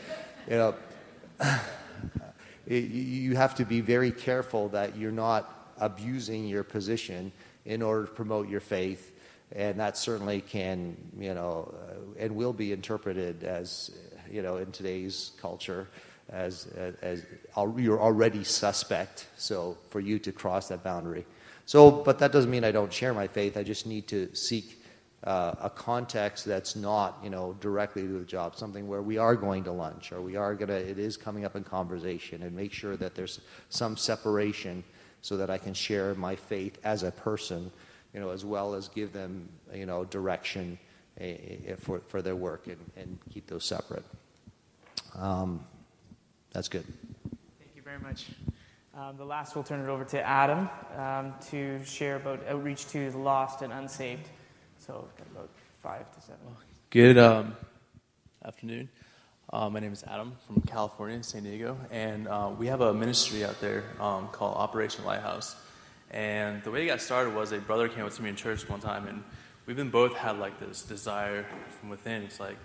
you 0.50 0.58
know 0.58 0.76
it, 2.68 2.84
you 2.92 3.38
have 3.38 3.56
to 3.56 3.64
be 3.64 3.80
very 3.80 4.12
careful 4.12 4.68
that 4.70 4.98
you're 4.98 5.14
not 5.14 5.74
abusing 5.78 6.46
your 6.46 6.64
position 6.64 7.32
in 7.64 7.82
order 7.82 8.06
to 8.06 8.12
promote 8.12 8.50
your 8.50 8.60
faith 8.60 9.14
and 9.52 9.80
that 9.80 9.98
certainly 9.98 10.42
can, 10.42 10.96
you 11.18 11.34
know, 11.34 11.74
uh, 11.90 12.24
and 12.24 12.36
will 12.36 12.54
be 12.54 12.72
interpreted 12.72 13.44
as, 13.44 13.92
you 14.30 14.42
know, 14.42 14.58
in 14.58 14.72
today's 14.72 15.32
culture 15.42 15.88
as, 16.30 16.68
as, 16.78 16.96
as 17.02 17.26
you're 17.78 18.00
already 18.00 18.44
suspect. 18.44 19.28
So 19.38 19.78
for 19.90 20.00
you 20.00 20.20
to 20.20 20.32
cross 20.32 20.68
that 20.68 20.84
boundary. 20.84 21.26
So, 21.66 21.92
but 21.92 22.20
that 22.20 22.32
doesn't 22.32 22.50
mean 22.50 22.64
I 22.64 22.72
don't 22.72 22.94
share 22.94 23.14
my 23.14 23.28
faith. 23.28 23.58
I 23.58 23.64
just 23.64 23.86
need 23.86 24.08
to 24.08 24.34
seek 24.36 24.84
uh, 25.24 25.56
a 25.62 25.70
context 25.70 26.46
that's 26.46 26.76
not, 26.76 27.20
you 27.24 27.30
know, 27.30 27.56
directly 27.60 28.04
to 28.04 28.20
the 28.20 28.26
job, 28.26 28.56
something 28.56 28.88
where 28.88 29.02
we 29.02 29.18
are 29.18 29.36
going 29.36 29.64
to 29.66 29.72
lunch 29.72 30.12
or 30.12 30.22
we 30.22 30.36
are 30.36 30.56
going 30.56 30.70
to, 30.70 30.78
it 30.78 30.98
is 30.98 31.18
coming 31.18 31.44
up 31.44 31.56
in 31.56 31.64
conversation 31.64 32.44
and 32.44 32.56
make 32.56 32.72
sure 32.72 32.96
that 32.96 33.16
there's 33.16 33.42
some 33.70 33.98
separation 33.98 34.84
so 35.22 35.36
that 35.36 35.50
I 35.50 35.58
can 35.58 35.74
share 35.74 36.16
my 36.16 36.36
faith 36.36 36.80
as 36.84 37.04
a 37.04 37.12
person 37.12 37.72
you 38.14 38.20
know, 38.20 38.30
as 38.32 38.44
well 38.44 38.74
as 38.74 38.88
give 38.88 39.14
them, 39.14 39.50
you 39.74 39.86
know, 39.86 40.04
direction 40.06 40.78
uh, 41.20 41.26
for, 41.78 42.00
for 42.08 42.22
their 42.22 42.36
work 42.36 42.68
and, 42.68 42.78
and 42.98 43.18
keep 43.32 43.48
those 43.48 43.66
separate. 43.66 44.04
Um, 45.16 45.64
that's 46.52 46.68
good. 46.70 46.86
Thank 47.60 47.76
you 47.76 47.82
very 47.82 48.00
much. 48.00 48.28
Um, 48.96 49.18
the 49.18 49.26
last, 49.26 49.56
we'll 49.56 49.64
turn 49.64 49.82
it 49.82 49.90
over 49.90 50.04
to 50.06 50.22
Adam 50.22 50.70
um, 50.98 51.34
to 51.52 51.84
share 51.86 52.16
about 52.16 52.46
outreach 52.48 52.88
to 52.90 53.12
the 53.12 53.18
lost 53.18 53.62
and 53.62 53.72
unsaved. 53.72 54.28
So, 54.80 55.08
about 55.34 55.50
five 55.82 56.12
to 56.16 56.22
seven. 56.22 56.40
Good 56.90 57.18
um, 57.18 57.56
afternoon. 58.44 58.90
Uh, 59.52 59.70
my 59.70 59.80
name 59.80 59.94
is 59.94 60.04
Adam 60.04 60.36
from 60.46 60.62
California, 60.62 61.22
San 61.24 61.44
Diego, 61.44 61.78
and 61.92 62.28
uh, 62.28 62.52
we 62.58 62.68
have 62.68 62.82
a 62.82 62.94
ministry 62.94 63.44
out 63.44 63.60
there 63.62 63.84
um, 64.00 64.28
called 64.28 64.56
Operation 64.56 65.06
Lighthouse. 65.06 65.56
And 66.12 66.64
the 66.64 66.72
way 66.72 66.84
it 66.84 66.88
got 66.88 67.02
started 67.02 67.36
was 67.36 67.52
a 67.52 67.60
brother 67.60 67.88
came 67.88 68.06
up 68.06 68.14
to 68.14 68.22
me 68.22 68.30
in 68.30 68.36
church 68.36 68.68
one 68.68 68.80
time, 68.80 69.08
and 69.08 69.24
we've 69.66 69.78
been 69.78 69.92
both 69.92 70.16
had 70.16 70.40
like 70.40 70.60
this 70.60 70.82
desire 70.82 71.46
from 71.80 71.90
within. 71.90 72.24
It's 72.24 72.40
like, 72.40 72.58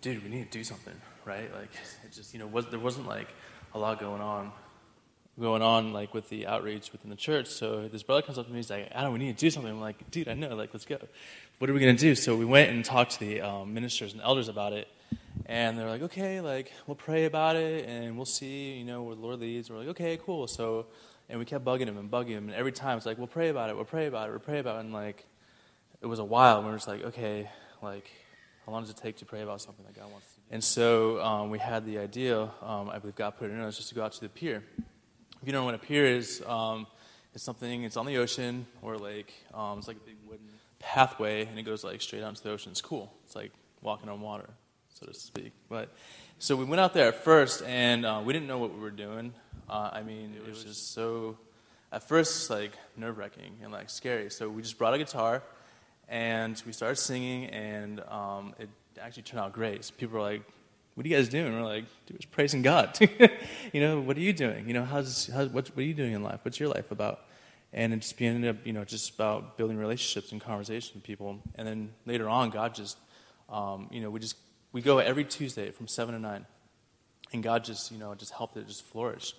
dude, 0.00 0.22
we 0.22 0.28
need 0.28 0.50
to 0.50 0.58
do 0.58 0.62
something, 0.62 0.94
right? 1.24 1.52
Like, 1.52 1.70
it 2.04 2.12
just 2.12 2.32
you 2.32 2.38
know 2.38 2.46
was 2.46 2.66
there 2.66 2.78
wasn't 2.78 3.08
like 3.08 3.28
a 3.74 3.78
lot 3.78 3.98
going 3.98 4.22
on, 4.22 4.52
going 5.40 5.62
on 5.62 5.92
like 5.92 6.14
with 6.14 6.28
the 6.28 6.46
outreach 6.46 6.92
within 6.92 7.10
the 7.10 7.16
church. 7.16 7.48
So 7.48 7.88
this 7.88 8.04
brother 8.04 8.22
comes 8.22 8.38
up 8.38 8.46
to 8.46 8.52
me, 8.52 8.58
he's 8.58 8.70
like, 8.70 8.88
Adam, 8.92 9.12
we 9.12 9.18
need 9.18 9.36
to 9.36 9.44
do 9.44 9.50
something. 9.50 9.72
I'm 9.72 9.80
like, 9.80 10.10
dude, 10.12 10.28
I 10.28 10.34
know, 10.34 10.54
like, 10.54 10.70
let's 10.72 10.86
go. 10.86 10.98
What 11.58 11.68
are 11.68 11.72
we 11.72 11.80
gonna 11.80 11.94
do? 11.94 12.14
So 12.14 12.36
we 12.36 12.44
went 12.44 12.70
and 12.70 12.84
talked 12.84 13.12
to 13.12 13.20
the 13.20 13.40
um, 13.40 13.74
ministers 13.74 14.12
and 14.12 14.22
elders 14.22 14.48
about 14.48 14.72
it. 14.72 14.86
And 15.46 15.78
they're 15.78 15.88
like, 15.88 16.02
okay, 16.02 16.40
like 16.40 16.72
we'll 16.86 16.94
pray 16.96 17.24
about 17.24 17.56
it 17.56 17.88
and 17.88 18.16
we'll 18.16 18.24
see, 18.24 18.74
you 18.74 18.84
know, 18.84 19.02
where 19.02 19.14
the 19.14 19.20
Lord 19.20 19.40
leads. 19.40 19.70
We're 19.70 19.78
like, 19.78 19.88
okay, 19.88 20.18
cool. 20.24 20.46
So 20.46 20.86
and 21.28 21.38
we 21.38 21.44
kept 21.44 21.64
bugging 21.64 21.86
him 21.86 21.98
and 21.98 22.10
bugging 22.10 22.30
him. 22.30 22.48
And 22.48 22.54
every 22.54 22.72
time 22.72 22.96
it's 22.96 23.06
like, 23.06 23.18
we'll 23.18 23.26
pray 23.26 23.48
about 23.48 23.70
it, 23.70 23.76
we'll 23.76 23.84
pray 23.84 24.06
about 24.06 24.28
it, 24.28 24.30
we'll 24.30 24.40
pray 24.40 24.58
about 24.58 24.76
it. 24.76 24.80
And 24.80 24.92
like, 24.92 25.24
it 26.00 26.06
was 26.06 26.18
a 26.18 26.24
while. 26.24 26.58
And 26.58 26.66
we 26.66 26.72
are 26.72 26.76
just 26.76 26.88
like, 26.88 27.02
okay, 27.04 27.50
like, 27.82 28.10
how 28.64 28.72
long 28.72 28.82
does 28.82 28.90
it 28.90 28.96
take 28.96 29.16
to 29.18 29.24
pray 29.24 29.42
about 29.42 29.60
something 29.60 29.84
that 29.84 29.94
God 29.94 30.10
wants 30.10 30.26
to 30.26 30.36
do? 30.36 30.42
And 30.50 30.62
so 30.62 31.20
um, 31.22 31.50
we 31.50 31.58
had 31.58 31.86
the 31.86 31.98
idea, 31.98 32.42
um, 32.62 32.90
I 32.90 32.98
believe 32.98 33.14
God 33.14 33.36
put 33.38 33.50
it 33.50 33.54
in 33.54 33.60
us, 33.60 33.76
just 33.76 33.88
to 33.90 33.94
go 33.94 34.04
out 34.04 34.12
to 34.12 34.20
the 34.20 34.28
pier. 34.28 34.62
If 34.78 35.46
you 35.46 35.52
don't 35.52 35.62
know 35.62 35.66
what 35.66 35.74
a 35.74 35.78
pier 35.78 36.04
is, 36.04 36.42
um, 36.46 36.86
it's 37.34 37.44
something, 37.44 37.82
it's 37.82 37.96
on 37.96 38.06
the 38.06 38.16
ocean 38.16 38.66
or 38.82 38.94
a 38.94 38.98
lake. 38.98 39.32
Um, 39.52 39.78
it's 39.78 39.88
like 39.88 39.98
a 39.98 40.06
big 40.06 40.16
wooden 40.26 40.48
pathway, 40.78 41.46
and 41.46 41.58
it 41.58 41.62
goes 41.62 41.84
like 41.84 42.00
straight 42.00 42.22
out 42.22 42.30
into 42.30 42.42
the 42.42 42.50
ocean. 42.50 42.72
It's 42.72 42.80
cool. 42.80 43.12
It's 43.24 43.36
like 43.36 43.52
walking 43.82 44.08
on 44.08 44.20
water, 44.20 44.48
so 44.94 45.06
to 45.06 45.14
speak. 45.14 45.52
But 45.68 45.92
so 46.38 46.56
we 46.56 46.64
went 46.64 46.80
out 46.80 46.94
there 46.94 47.08
at 47.08 47.22
first, 47.22 47.62
and 47.62 48.06
uh, 48.06 48.22
we 48.24 48.32
didn't 48.32 48.48
know 48.48 48.58
what 48.58 48.74
we 48.74 48.80
were 48.80 48.90
doing. 48.90 49.34
Uh, 49.68 49.90
I 49.92 50.02
mean, 50.02 50.34
it 50.36 50.48
was 50.48 50.62
just 50.62 50.92
so, 50.92 51.36
at 51.90 52.06
first, 52.06 52.50
like 52.50 52.72
nerve 52.96 53.18
wracking 53.18 53.58
and 53.62 53.72
like 53.72 53.90
scary. 53.90 54.30
So 54.30 54.48
we 54.48 54.62
just 54.62 54.78
brought 54.78 54.94
a 54.94 54.98
guitar 54.98 55.42
and 56.08 56.60
we 56.64 56.72
started 56.72 56.96
singing, 56.96 57.46
and 57.46 58.00
um, 58.08 58.54
it 58.60 58.68
actually 59.00 59.24
turned 59.24 59.40
out 59.40 59.52
great. 59.52 59.84
So 59.84 59.94
people 59.96 60.18
were 60.18 60.24
like, 60.24 60.42
what 60.94 61.04
are 61.04 61.08
you 61.08 61.16
guys 61.16 61.28
doing? 61.28 61.52
we're 61.52 61.62
like, 61.62 61.84
dude, 62.06 62.16
it's 62.16 62.24
praising 62.24 62.62
God. 62.62 62.98
you 63.72 63.80
know, 63.80 64.00
what 64.00 64.16
are 64.16 64.20
you 64.20 64.32
doing? 64.32 64.66
You 64.68 64.74
know, 64.74 64.84
how's, 64.84 65.26
how's 65.26 65.48
what, 65.48 65.68
what 65.68 65.78
are 65.78 65.82
you 65.82 65.94
doing 65.94 66.12
in 66.12 66.22
life? 66.22 66.40
What's 66.42 66.58
your 66.58 66.68
life 66.68 66.90
about? 66.90 67.24
And 67.72 67.92
it 67.92 68.00
just 68.00 68.20
ended 68.22 68.48
up, 68.48 68.64
you 68.64 68.72
know, 68.72 68.84
just 68.84 69.14
about 69.14 69.58
building 69.58 69.76
relationships 69.76 70.32
and 70.32 70.40
conversation 70.40 70.92
with 70.94 71.02
people. 71.02 71.38
And 71.56 71.66
then 71.66 71.92
later 72.06 72.28
on, 72.28 72.50
God 72.50 72.74
just, 72.74 72.96
um, 73.50 73.88
you 73.90 74.00
know, 74.00 74.08
we 74.08 74.20
just, 74.20 74.36
we 74.72 74.80
go 74.80 74.98
every 74.98 75.24
Tuesday 75.24 75.70
from 75.70 75.88
7 75.88 76.14
to 76.14 76.20
9. 76.20 76.46
And 77.32 77.42
God 77.42 77.64
just, 77.64 77.90
you 77.90 77.98
know, 77.98 78.14
just 78.14 78.32
helped 78.32 78.56
it 78.56 78.66
just 78.66 78.84
flourish 78.84 79.34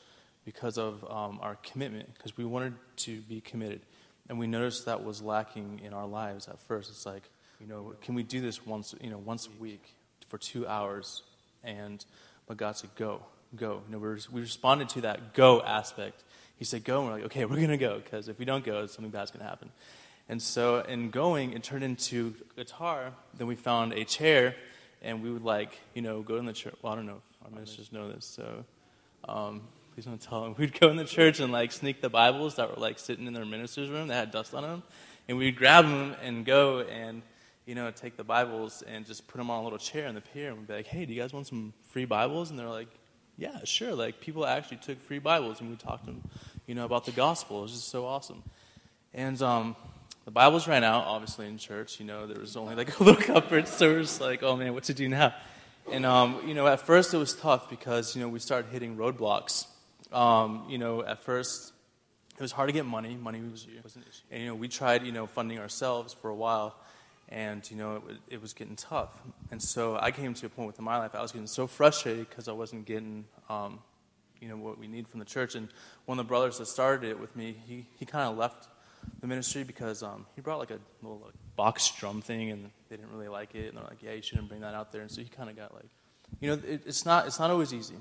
because 0.47 0.77
of 0.77 1.03
um, 1.11 1.39
our 1.41 1.57
commitment, 1.61 2.07
because 2.13 2.37
we 2.37 2.45
wanted 2.45 2.73
to 2.95 3.19
be 3.23 3.41
committed. 3.41 3.81
And 4.29 4.39
we 4.39 4.47
noticed 4.47 4.85
that 4.85 5.03
was 5.03 5.21
lacking 5.21 5.81
in 5.83 5.93
our 5.93 6.07
lives 6.07 6.47
at 6.47 6.57
first. 6.57 6.89
It's 6.89 7.05
like, 7.05 7.23
you 7.59 7.67
know, 7.67 7.95
can 8.01 8.15
we 8.15 8.23
do 8.23 8.39
this 8.39 8.65
once, 8.65 8.95
you 9.01 9.09
know, 9.09 9.17
once 9.17 9.47
a 9.47 9.61
week 9.61 9.83
for 10.29 10.37
two 10.37 10.65
hours? 10.65 11.21
And 11.65 12.03
but 12.47 12.55
God 12.55 12.77
said, 12.77 12.91
go, 12.95 13.23
go. 13.57 13.81
You 13.87 13.91
know, 13.91 13.97
we, 13.97 14.07
we 14.31 14.39
responded 14.39 14.87
to 14.89 15.01
that 15.01 15.33
go 15.33 15.61
aspect. 15.61 16.23
He 16.55 16.63
said, 16.63 16.85
go, 16.85 16.99
and 16.99 17.07
we're 17.07 17.15
like, 17.15 17.25
okay, 17.25 17.43
we're 17.43 17.57
going 17.57 17.67
to 17.67 17.77
go, 17.77 17.99
because 18.01 18.29
if 18.29 18.39
we 18.39 18.45
don't 18.45 18.63
go, 18.63 18.85
something 18.85 19.11
bad's 19.11 19.31
going 19.31 19.43
to 19.43 19.49
happen. 19.49 19.69
And 20.29 20.41
so 20.41 20.79
in 20.79 21.09
going, 21.09 21.51
it 21.51 21.63
turned 21.63 21.83
into 21.83 22.35
guitar. 22.55 23.11
Then 23.37 23.47
we 23.47 23.55
found 23.55 23.91
a 23.91 24.05
chair, 24.05 24.55
and 25.01 25.21
we 25.21 25.29
would 25.29 25.43
like, 25.43 25.77
you 25.93 26.01
know, 26.01 26.21
go 26.21 26.37
in 26.37 26.45
the 26.45 26.53
church. 26.53 26.75
Well, 26.81 26.93
I 26.93 26.95
don't 26.95 27.05
know 27.05 27.17
if 27.17 27.45
our 27.45 27.51
ministers 27.51 27.91
know 27.91 28.09
this, 28.09 28.25
so 28.25 28.63
um, 29.27 29.61
please 29.97 30.05
don't 30.05 30.21
tell. 30.21 30.53
We'd 30.59 30.79
go 30.79 30.89
in 30.89 30.95
the 30.95 31.05
church 31.05 31.39
and 31.39 31.51
like 31.51 31.71
sneak 31.71 32.01
the 32.01 32.09
Bibles 32.09 32.57
that 32.57 32.69
were 32.69 32.79
like 32.79 32.99
sitting 32.99 33.25
in 33.25 33.33
their 33.33 33.45
minister's 33.45 33.89
room 33.89 34.09
that 34.09 34.13
had 34.13 34.31
dust 34.31 34.53
on 34.53 34.61
them, 34.61 34.83
and 35.27 35.39
we'd 35.39 35.55
grab 35.55 35.85
them 35.85 36.15
and 36.21 36.45
go 36.45 36.81
and 36.81 37.23
you 37.65 37.73
know 37.73 37.89
take 37.89 38.15
the 38.15 38.23
Bibles 38.23 38.83
and 38.83 39.07
just 39.07 39.27
put 39.27 39.39
them 39.39 39.49
on 39.49 39.61
a 39.61 39.63
little 39.63 39.79
chair 39.79 40.05
in 40.05 40.13
the 40.13 40.21
pier, 40.21 40.49
and 40.49 40.59
we'd 40.59 40.67
be 40.67 40.73
like, 40.75 40.85
"Hey, 40.85 41.07
do 41.07 41.13
you 41.15 41.19
guys 41.19 41.33
want 41.33 41.47
some 41.47 41.73
free 41.89 42.05
Bibles?" 42.05 42.51
And 42.51 42.59
they're 42.59 42.69
like, 42.69 42.89
yeah, 43.39 43.63
sure. 43.63 43.95
Like 43.95 44.21
people 44.21 44.45
actually 44.45 44.77
took 44.77 45.01
free 45.01 45.17
Bibles 45.17 45.61
and 45.61 45.71
we 45.71 45.75
talked 45.77 46.05
to 46.05 46.11
them, 46.11 46.21
you 46.67 46.75
know, 46.75 46.85
about 46.85 47.05
the 47.05 47.11
gospel. 47.11 47.57
It 47.59 47.63
was 47.63 47.71
just 47.71 47.89
so 47.89 48.05
awesome. 48.05 48.43
And 49.15 49.41
um, 49.41 49.75
the 50.25 50.31
Bibles 50.31 50.67
ran 50.67 50.83
out, 50.83 51.05
obviously, 51.05 51.47
in 51.47 51.57
church. 51.57 51.99
You 51.99 52.05
know, 52.05 52.27
there 52.27 52.39
was 52.39 52.55
only 52.55 52.75
like 52.75 52.99
a 52.99 53.03
little 53.03 53.19
cupboard, 53.19 53.67
so 53.67 53.93
we're 53.93 54.01
just 54.01 54.21
like, 54.21 54.43
oh 54.43 54.55
man, 54.55 54.75
what 54.75 54.83
to 54.83 54.93
do 54.93 55.09
now? 55.09 55.33
And 55.91 56.05
um, 56.05 56.41
you 56.45 56.53
know, 56.53 56.67
at 56.67 56.81
first 56.81 57.15
it 57.15 57.17
was 57.17 57.33
tough 57.33 57.67
because 57.67 58.15
you 58.15 58.21
know 58.21 58.29
we 58.29 58.37
started 58.37 58.69
hitting 58.69 58.95
roadblocks. 58.95 59.65
Um, 60.11 60.65
you 60.69 60.77
know, 60.77 61.03
at 61.03 61.19
first 61.19 61.73
it 62.37 62.41
was 62.41 62.51
hard 62.51 62.69
to 62.69 62.73
get 62.73 62.85
money. 62.85 63.15
Money 63.15 63.41
was, 63.41 63.67
was 63.83 63.95
an 63.95 64.03
issue. 64.03 64.21
And, 64.29 64.41
you 64.41 64.47
know, 64.47 64.55
we 64.55 64.67
tried, 64.67 65.03
you 65.03 65.11
know, 65.11 65.25
funding 65.25 65.59
ourselves 65.59 66.13
for 66.13 66.29
a 66.29 66.35
while, 66.35 66.75
and, 67.29 67.69
you 67.69 67.75
know, 67.75 68.03
it, 68.07 68.35
it 68.35 68.41
was 68.41 68.53
getting 68.53 68.75
tough. 68.75 69.09
And 69.51 69.61
so 69.61 69.97
I 69.99 70.11
came 70.11 70.33
to 70.35 70.45
a 70.45 70.49
point 70.49 70.67
within 70.67 70.85
my 70.85 70.97
life, 70.97 71.15
I 71.15 71.21
was 71.21 71.31
getting 71.31 71.47
so 71.47 71.65
frustrated 71.67 72.29
because 72.29 72.47
I 72.47 72.51
wasn't 72.51 72.85
getting, 72.85 73.25
um, 73.49 73.79
you 74.39 74.47
know, 74.47 74.55
what 74.55 74.77
we 74.77 74.87
need 74.87 75.07
from 75.07 75.19
the 75.19 75.25
church. 75.25 75.55
And 75.55 75.67
one 76.05 76.19
of 76.19 76.25
the 76.25 76.29
brothers 76.29 76.59
that 76.59 76.67
started 76.67 77.09
it 77.09 77.19
with 77.19 77.35
me, 77.35 77.57
he, 77.67 77.87
he 77.97 78.05
kind 78.05 78.29
of 78.29 78.37
left 78.37 78.67
the 79.19 79.27
ministry 79.27 79.63
because 79.63 80.03
um, 80.03 80.25
he 80.35 80.41
brought 80.41 80.59
like 80.59 80.71
a 80.71 80.79
little 81.01 81.21
like, 81.25 81.33
box 81.55 81.91
drum 81.99 82.21
thing, 82.21 82.51
and 82.51 82.69
they 82.89 82.97
didn't 82.97 83.11
really 83.11 83.29
like 83.29 83.55
it. 83.55 83.69
And 83.69 83.77
they're 83.77 83.83
like, 83.83 84.03
yeah, 84.03 84.13
you 84.13 84.21
shouldn't 84.21 84.47
bring 84.47 84.61
that 84.61 84.75
out 84.75 84.91
there. 84.91 85.01
And 85.01 85.09
so 85.09 85.21
he 85.21 85.27
kind 85.27 85.49
of 85.49 85.55
got 85.55 85.73
like, 85.73 85.89
you 86.39 86.49
know, 86.49 86.61
it, 86.67 86.83
it's, 86.85 87.03
not, 87.03 87.25
it's 87.25 87.39
not 87.39 87.49
always 87.49 87.73
easy. 87.73 87.95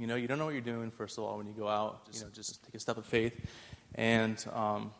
You 0.00 0.06
know, 0.06 0.16
you 0.16 0.26
don't 0.26 0.38
know 0.38 0.46
what 0.46 0.54
you're 0.54 0.62
doing, 0.62 0.90
first 0.90 1.18
of 1.18 1.24
all, 1.24 1.36
when 1.36 1.46
you 1.46 1.52
go 1.52 1.68
out. 1.68 2.06
Just, 2.06 2.18
you 2.18 2.24
know, 2.24 2.30
just 2.32 2.64
take 2.64 2.74
a 2.74 2.80
step 2.80 2.96
of 2.96 3.04
faith 3.04 3.34
and 3.94 4.42
um, 4.54 4.92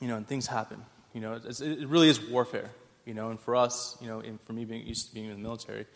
you 0.00 0.08
know, 0.08 0.16
and 0.16 0.26
things 0.26 0.46
happen. 0.46 0.84
You 1.12 1.20
know, 1.20 1.34
it 1.34 1.88
really 1.88 2.08
is 2.08 2.20
warfare. 2.20 2.70
You 3.04 3.14
know, 3.14 3.30
and 3.30 3.38
for 3.38 3.54
us, 3.54 3.96
you 4.00 4.08
know, 4.08 4.18
and 4.18 4.40
for 4.40 4.52
me 4.52 4.64
being 4.64 4.84
used 4.84 5.08
to 5.08 5.14
being 5.14 5.26
in 5.26 5.32
the 5.32 5.38
military, 5.38 5.86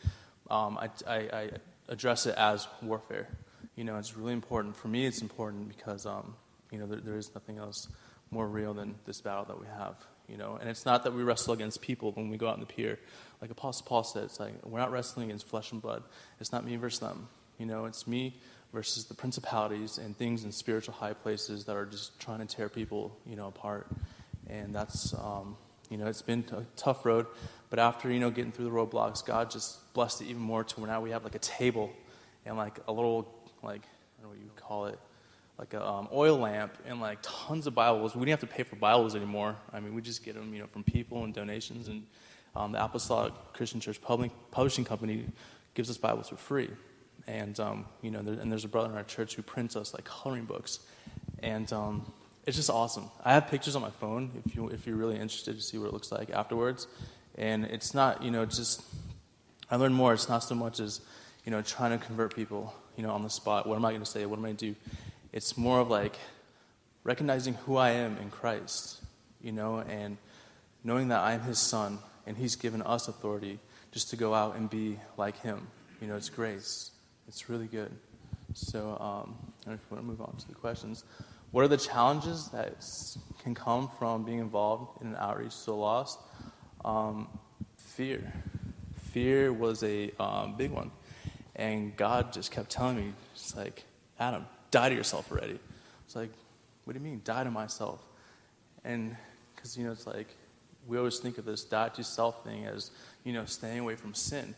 um, 0.49 0.79
I, 0.79 0.91
I, 1.09 1.17
I, 1.17 1.51
address 1.89 2.27
it 2.27 2.37
as 2.37 2.69
warfare. 2.83 3.27
You 3.75 3.83
know, 3.83 3.97
it's 3.97 4.17
really 4.17 4.33
important 4.33 4.77
for 4.77 4.87
me. 4.87 5.07
It's 5.07 5.23
important 5.23 5.69
because 5.69 6.07
um, 6.07 6.37
you 6.71 6.79
know 6.79 6.87
there, 6.87 7.01
there 7.01 7.17
is 7.17 7.35
nothing 7.35 7.59
else 7.59 7.89
more 8.31 8.47
real 8.47 8.75
than 8.75 8.95
this 9.07 9.21
battle 9.21 9.45
that 9.47 9.61
we 9.61 9.67
have. 9.67 9.97
You 10.29 10.37
know, 10.37 10.57
and 10.61 10.71
it's 10.71 10.87
not 10.87 11.03
that 11.03 11.13
we 11.13 11.25
wrestle 11.25 11.53
against 11.53 11.83
people 11.83 12.13
when 12.13 12.31
we 12.31 12.37
go 12.37 12.49
out 12.49 12.55
in 12.55 12.61
the 12.61 12.67
pier. 12.67 13.01
Like 13.41 13.51
Apostle 13.51 13.87
Paul 13.87 14.05
said, 14.05 14.23
it's 14.23 14.39
like 14.39 14.55
we're 14.65 14.79
not 14.79 14.93
wrestling 14.93 15.27
against 15.27 15.49
flesh 15.49 15.73
and 15.73 15.83
blood. 15.83 16.05
It's 16.39 16.53
not 16.53 16.65
me 16.65 16.77
versus 16.77 17.01
them. 17.01 17.29
You 17.61 17.67
know, 17.67 17.85
it's 17.85 18.07
me 18.07 18.35
versus 18.73 19.05
the 19.05 19.13
principalities 19.13 19.99
and 19.99 20.17
things 20.17 20.45
in 20.45 20.51
spiritual 20.51 20.95
high 20.95 21.13
places 21.13 21.67
that 21.67 21.77
are 21.77 21.85
just 21.85 22.19
trying 22.19 22.39
to 22.39 22.47
tear 22.47 22.71
people, 22.71 23.15
you 23.27 23.37
know, 23.37 23.49
apart. 23.49 23.87
And 24.49 24.75
that's, 24.75 25.13
um, 25.13 25.59
you 25.91 25.99
know, 25.99 26.07
it's 26.07 26.23
been 26.23 26.43
a 26.53 26.65
tough 26.75 27.05
road. 27.05 27.27
But 27.69 27.79
after, 27.79 28.11
you 28.11 28.19
know, 28.19 28.31
getting 28.31 28.51
through 28.51 28.65
the 28.65 28.71
roadblocks, 28.71 29.25
God 29.25 29.51
just 29.51 29.93
blessed 29.93 30.23
it 30.23 30.29
even 30.29 30.41
more 30.41 30.65
to 30.65 30.81
where 30.81 30.91
now 30.91 31.03
we 31.03 31.11
have 31.11 31.23
like 31.23 31.35
a 31.35 31.41
table 31.41 31.93
and 32.47 32.57
like 32.57 32.79
a 32.89 32.93
little, 32.93 33.31
like, 33.63 33.83
I 33.83 34.23
don't 34.23 34.23
know 34.23 34.29
what 34.31 34.39
you 34.39 34.51
call 34.57 34.87
it, 34.87 34.99
like 35.59 35.75
an 35.75 35.83
um, 35.83 36.09
oil 36.11 36.39
lamp 36.39 36.79
and 36.87 36.99
like 36.99 37.19
tons 37.21 37.67
of 37.67 37.75
Bibles. 37.75 38.15
We 38.15 38.21
didn't 38.21 38.41
have 38.41 38.49
to 38.49 38.57
pay 38.57 38.63
for 38.63 38.77
Bibles 38.77 39.15
anymore. 39.15 39.55
I 39.71 39.81
mean, 39.81 39.95
we 39.95 40.01
just 40.01 40.25
get 40.25 40.35
them, 40.35 40.55
you 40.55 40.61
know, 40.61 40.67
from 40.67 40.83
people 40.83 41.25
and 41.25 41.35
donations. 41.35 41.89
And 41.89 42.07
um, 42.57 42.73
the 42.73 42.83
Apostolic 42.83 43.35
Christian 43.53 43.81
Church 43.81 44.01
Publishing 44.01 44.85
Company 44.87 45.27
gives 45.75 45.91
us 45.91 45.99
Bibles 45.99 46.31
for 46.31 46.37
free. 46.37 46.71
And, 47.27 47.59
um, 47.61 47.87
you 48.03 48.11
know, 48.11 48.23
there, 48.23 48.35
and 48.35 48.51
there's 48.51 48.65
a 48.65 48.69
brother 48.69 48.91
in 48.91 48.97
our 48.97 49.05
church 49.05 49.35
who 49.37 49.43
prints 49.43 49.77
us 49.77 49.95
like 49.95 50.05
coloring 50.05 50.45
books. 50.45 50.81
And 51.43 51.73
um, 51.73 52.13
it's 52.47 52.57
just 52.57 52.71
awesome. 52.71 53.11
I 53.25 53.35
have 53.35 53.49
pictures 53.49 53.77
on 53.77 53.83
my 53.83 53.91
phone 53.91 54.43
if, 54.45 54.55
you, 54.55 54.69
if 54.69 54.87
you're 54.87 54.97
really 54.97 55.17
interested 55.17 55.57
to 55.57 55.63
see 55.63 55.79
what 55.79 55.87
it 55.87 55.93
looks 55.93 56.11
like 56.11 56.31
afterwards. 56.31 56.87
And 57.37 57.65
it's 57.67 57.95
not, 57.95 58.23
you 58.23 58.31
know, 58.31 58.45
just, 58.45 58.83
I 59.71 59.77
learned 59.77 59.95
more. 59.95 60.13
It's 60.13 60.29
not 60.29 60.41
so 60.41 60.55
much 60.55 60.81
as, 60.81 61.01
you 61.45 61.53
know, 61.53 61.63
trying 61.63 61.97
to 61.99 62.05
convert 62.05 62.35
people, 62.35 62.75
you 62.97 63.03
know, 63.03 63.11
on 63.11 63.23
the 63.23 63.31
spot. 63.31 63.67
What 63.67 63.77
am 63.77 63.85
I 63.85 63.91
going 63.91 64.03
to 64.03 64.11
say? 64.11 64.27
What 64.27 64.39
am 64.39 64.45
I 64.45 64.49
going 64.49 64.57
to 64.57 64.67
do? 64.73 64.77
It's 65.33 65.57
more 65.57 65.81
of 65.81 65.89
like 65.89 66.19
recognizing 67.05 67.55
who 67.55 67.77
I 67.77 67.91
am 67.91 68.17
in 68.19 68.31
Christ, 68.31 69.01
you 69.41 69.53
know, 69.53 69.79
and 69.79 70.17
knowing 70.83 71.09
that 71.09 71.21
I 71.21 71.33
am 71.33 71.43
his 71.43 71.59
son 71.59 71.99
and 72.27 72.37
he's 72.37 72.57
given 72.57 72.83
us 72.83 73.09
authority 73.09 73.59
just 73.93 74.11
to 74.11 74.17
go 74.17 74.35
out 74.35 74.57
and 74.57 74.69
be 74.69 74.99
like 75.17 75.41
him. 75.41 75.69
You 76.01 76.09
know, 76.09 76.17
it's 76.17 76.29
grace. 76.29 76.91
It's 77.31 77.49
really 77.49 77.69
good. 77.69 77.93
So, 78.55 78.99
um, 78.99 79.37
if 79.61 79.79
want 79.89 80.03
to 80.03 80.03
move 80.03 80.21
on 80.21 80.35
to 80.39 80.49
the 80.49 80.55
questions. 80.55 81.05
What 81.53 81.63
are 81.63 81.69
the 81.69 81.77
challenges 81.77 82.49
that 82.49 82.85
can 83.45 83.55
come 83.55 83.89
from 84.01 84.25
being 84.25 84.41
involved 84.41 85.01
in 85.01 85.11
an 85.11 85.17
outreach 85.17 85.65
the 85.65 85.73
lost? 85.73 86.19
Um, 86.85 87.29
fear. 87.77 88.33
Fear 89.13 89.53
was 89.53 89.85
a 89.85 90.11
um, 90.19 90.57
big 90.57 90.73
one. 90.73 90.91
And 91.55 91.97
God 91.97 92.33
just 92.33 92.51
kept 92.51 92.69
telling 92.69 92.97
me, 92.97 93.13
it's 93.33 93.55
like, 93.57 93.85
Adam, 94.19 94.45
die 94.73 94.89
to 94.89 94.95
yourself 94.97 95.31
already. 95.31 95.61
It's 96.07 96.17
like, 96.17 96.33
what 96.83 96.95
do 96.95 96.99
you 96.99 97.05
mean, 97.05 97.21
die 97.23 97.45
to 97.45 97.51
myself? 97.53 98.03
And 98.83 99.17
because, 99.55 99.79
you 99.79 99.85
know, 99.85 99.93
it's 99.93 100.09
like, 100.09 100.35
we 100.89 100.99
always 100.99 101.21
think 101.21 101.39
of 101.39 101.45
this 101.45 101.63
die 101.63 101.91
to 101.91 102.03
self 102.03 102.43
thing 102.43 102.67
as, 102.67 102.91
you 103.23 103.33
know, 103.33 103.45
staying 103.45 103.79
away 103.79 103.95
from 103.95 104.15
sin 104.15 104.57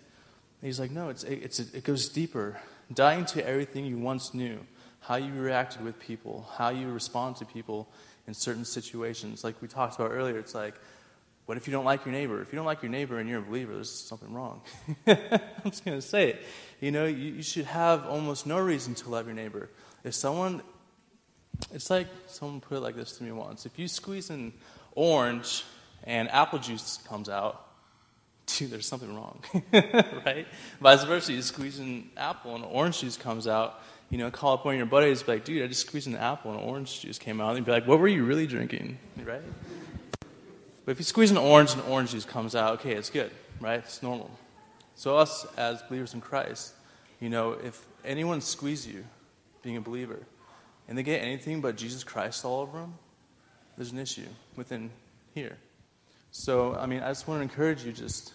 he's 0.62 0.80
like, 0.80 0.90
no, 0.90 1.08
it's, 1.08 1.24
it's, 1.24 1.58
it 1.58 1.84
goes 1.84 2.08
deeper. 2.08 2.60
Dying 2.92 3.24
to 3.26 3.46
everything 3.46 3.86
you 3.86 3.98
once 3.98 4.34
knew, 4.34 4.60
how 5.00 5.16
you 5.16 5.32
reacted 5.32 5.82
with 5.82 5.98
people, 5.98 6.48
how 6.56 6.68
you 6.70 6.88
respond 6.90 7.36
to 7.36 7.44
people 7.44 7.88
in 8.26 8.34
certain 8.34 8.64
situations. 8.64 9.44
Like 9.44 9.60
we 9.60 9.68
talked 9.68 9.96
about 9.96 10.10
earlier, 10.10 10.38
it's 10.38 10.54
like, 10.54 10.74
what 11.46 11.56
if 11.56 11.66
you 11.66 11.72
don't 11.72 11.84
like 11.84 12.04
your 12.04 12.12
neighbor? 12.12 12.40
If 12.40 12.52
you 12.52 12.56
don't 12.56 12.66
like 12.66 12.82
your 12.82 12.90
neighbor 12.90 13.18
and 13.18 13.28
you're 13.28 13.40
a 13.40 13.42
believer, 13.42 13.74
there's 13.74 13.90
something 13.90 14.32
wrong. 14.32 14.62
I'm 15.06 15.70
just 15.70 15.84
going 15.84 15.98
to 15.98 16.06
say 16.06 16.30
it. 16.30 16.42
You 16.80 16.92
know, 16.92 17.04
you, 17.04 17.34
you 17.34 17.42
should 17.42 17.64
have 17.64 18.06
almost 18.06 18.46
no 18.46 18.58
reason 18.60 18.94
to 18.96 19.10
love 19.10 19.26
your 19.26 19.34
neighbor. 19.34 19.68
If 20.04 20.14
someone, 20.14 20.62
it's 21.72 21.90
like 21.90 22.06
someone 22.28 22.60
put 22.60 22.76
it 22.76 22.80
like 22.80 22.94
this 22.94 23.12
to 23.18 23.24
me 23.24 23.32
once. 23.32 23.66
If 23.66 23.78
you 23.78 23.88
squeeze 23.88 24.30
an 24.30 24.52
orange 24.92 25.64
and 26.04 26.30
apple 26.30 26.60
juice 26.60 27.00
comes 27.08 27.28
out, 27.28 27.71
dude, 28.46 28.70
there's 28.70 28.86
something 28.86 29.14
wrong, 29.14 29.42
right? 29.72 30.46
Vice 30.80 31.04
versa, 31.04 31.32
you 31.32 31.42
squeeze 31.42 31.78
an 31.78 32.10
apple 32.16 32.54
and 32.54 32.64
orange 32.64 33.00
juice 33.00 33.16
comes 33.16 33.46
out. 33.46 33.82
You 34.10 34.18
know, 34.18 34.30
call 34.30 34.54
up 34.54 34.64
one 34.64 34.74
of 34.74 34.78
your 34.78 34.86
buddies, 34.86 35.22
be 35.22 35.32
like, 35.32 35.44
dude, 35.44 35.62
I 35.62 35.66
just 35.68 35.86
squeezed 35.86 36.06
an 36.06 36.16
apple 36.16 36.52
and 36.52 36.60
orange 36.60 37.00
juice 37.00 37.18
came 37.18 37.40
out. 37.40 37.48
And 37.48 37.58
you'd 37.58 37.64
be 37.64 37.72
like, 37.72 37.86
what 37.86 37.98
were 37.98 38.08
you 38.08 38.24
really 38.24 38.46
drinking, 38.46 38.98
right? 39.24 39.40
But 40.84 40.92
if 40.92 40.98
you 40.98 41.04
squeeze 41.04 41.30
an 41.30 41.38
orange 41.38 41.72
and 41.72 41.82
orange 41.82 42.10
juice 42.10 42.24
comes 42.24 42.54
out, 42.54 42.80
okay, 42.80 42.92
it's 42.92 43.08
good, 43.08 43.30
right? 43.60 43.78
It's 43.78 44.02
normal. 44.02 44.30
So 44.96 45.16
us 45.16 45.46
as 45.56 45.80
believers 45.82 46.12
in 46.12 46.20
Christ, 46.20 46.74
you 47.20 47.30
know, 47.30 47.52
if 47.52 47.86
anyone 48.04 48.40
squeezes 48.40 48.88
you, 48.88 49.04
being 49.62 49.76
a 49.76 49.80
believer, 49.80 50.18
and 50.88 50.98
they 50.98 51.02
get 51.02 51.22
anything 51.22 51.60
but 51.60 51.76
Jesus 51.76 52.04
Christ 52.04 52.44
all 52.44 52.60
over 52.60 52.80
them, 52.80 52.94
there's 53.76 53.92
an 53.92 53.98
issue 53.98 54.26
within 54.56 54.90
here. 55.34 55.56
So, 56.32 56.74
I 56.74 56.86
mean, 56.86 57.00
I 57.00 57.08
just 57.08 57.28
want 57.28 57.38
to 57.38 57.42
encourage 57.42 57.84
you 57.84 57.92
just 57.92 58.32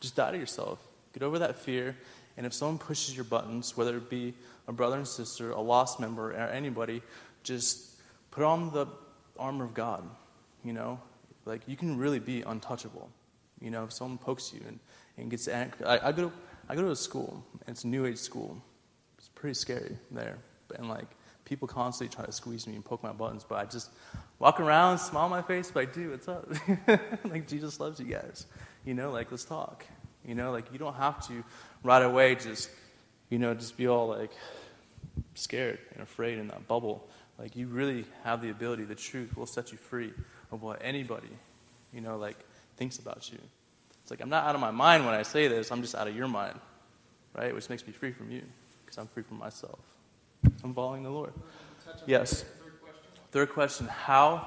just 0.00 0.16
die 0.16 0.30
to 0.32 0.38
yourself. 0.38 0.78
Get 1.12 1.22
over 1.22 1.38
that 1.40 1.56
fear. 1.56 1.96
And 2.36 2.46
if 2.46 2.54
someone 2.54 2.78
pushes 2.78 3.14
your 3.14 3.24
buttons, 3.24 3.76
whether 3.76 3.96
it 3.96 4.08
be 4.08 4.34
a 4.66 4.72
brother 4.72 4.96
and 4.96 5.06
sister, 5.06 5.50
a 5.50 5.60
lost 5.60 6.00
member, 6.00 6.32
or 6.32 6.34
anybody, 6.34 7.02
just 7.42 8.00
put 8.30 8.42
on 8.42 8.72
the 8.72 8.86
armor 9.38 9.64
of 9.64 9.74
God. 9.74 10.08
You 10.64 10.72
know, 10.72 11.00
like 11.44 11.62
you 11.66 11.76
can 11.76 11.98
really 11.98 12.20
be 12.20 12.42
untouchable. 12.42 13.10
You 13.60 13.70
know, 13.70 13.84
if 13.84 13.92
someone 13.92 14.18
pokes 14.18 14.52
you 14.52 14.60
and, 14.66 14.78
and 15.18 15.30
gets 15.30 15.46
angry. 15.46 15.84
I, 15.86 16.08
I, 16.08 16.12
go 16.12 16.28
to, 16.28 16.32
I 16.68 16.74
go 16.74 16.82
to 16.82 16.90
a 16.90 16.96
school, 16.96 17.44
and 17.66 17.74
it's 17.74 17.84
a 17.84 17.88
new 17.88 18.06
age 18.06 18.18
school. 18.18 18.60
It's 19.18 19.28
pretty 19.28 19.54
scary 19.54 19.96
there. 20.10 20.38
And 20.76 20.88
like, 20.88 21.06
people 21.52 21.68
constantly 21.68 22.14
try 22.16 22.24
to 22.24 22.32
squeeze 22.32 22.66
me 22.66 22.74
and 22.74 22.82
poke 22.82 23.02
my 23.02 23.12
buttons, 23.12 23.44
but 23.46 23.56
I 23.56 23.66
just 23.66 23.90
walk 24.38 24.58
around, 24.58 24.96
smile 24.96 25.24
on 25.24 25.30
my 25.30 25.42
face, 25.42 25.70
but 25.70 25.80
I 25.80 25.84
do, 25.84 26.12
what's 26.12 26.26
up? 26.26 26.48
like, 27.26 27.46
Jesus 27.46 27.78
loves 27.78 28.00
you 28.00 28.06
guys. 28.06 28.46
You 28.86 28.94
know, 28.94 29.10
like, 29.10 29.30
let's 29.30 29.44
talk. 29.44 29.84
You 30.24 30.34
know, 30.34 30.50
like, 30.50 30.72
you 30.72 30.78
don't 30.78 30.94
have 30.94 31.26
to 31.28 31.44
right 31.84 32.02
away 32.02 32.36
just, 32.36 32.70
you 33.28 33.38
know, 33.38 33.52
just 33.52 33.76
be 33.76 33.86
all 33.86 34.08
like 34.08 34.30
scared 35.34 35.78
and 35.92 36.02
afraid 36.02 36.38
in 36.38 36.48
that 36.48 36.66
bubble. 36.66 37.06
Like, 37.38 37.54
you 37.54 37.66
really 37.66 38.06
have 38.24 38.40
the 38.40 38.48
ability, 38.48 38.84
the 38.84 38.94
truth 38.94 39.36
will 39.36 39.44
set 39.44 39.72
you 39.72 39.76
free 39.76 40.14
of 40.52 40.62
what 40.62 40.80
anybody, 40.82 41.28
you 41.92 42.00
know, 42.00 42.16
like, 42.16 42.38
thinks 42.78 42.98
about 42.98 43.30
you. 43.30 43.38
It's 44.00 44.10
like, 44.10 44.22
I'm 44.22 44.30
not 44.30 44.44
out 44.44 44.54
of 44.54 44.60
my 44.62 44.70
mind 44.70 45.04
when 45.04 45.14
I 45.14 45.22
say 45.22 45.48
this, 45.48 45.70
I'm 45.70 45.82
just 45.82 45.94
out 45.94 46.08
of 46.08 46.16
your 46.16 46.28
mind, 46.28 46.58
right? 47.36 47.54
Which 47.54 47.68
makes 47.68 47.86
me 47.86 47.92
free 47.92 48.12
from 48.12 48.30
you, 48.30 48.42
because 48.86 48.96
I'm 48.96 49.06
free 49.06 49.22
from 49.22 49.36
myself. 49.38 49.91
I'm 50.64 50.74
following 50.74 51.02
the 51.02 51.10
Lord. 51.10 51.32
Yes. 52.06 52.44
Third 53.32 53.50
question 53.50 53.86
How 53.88 54.46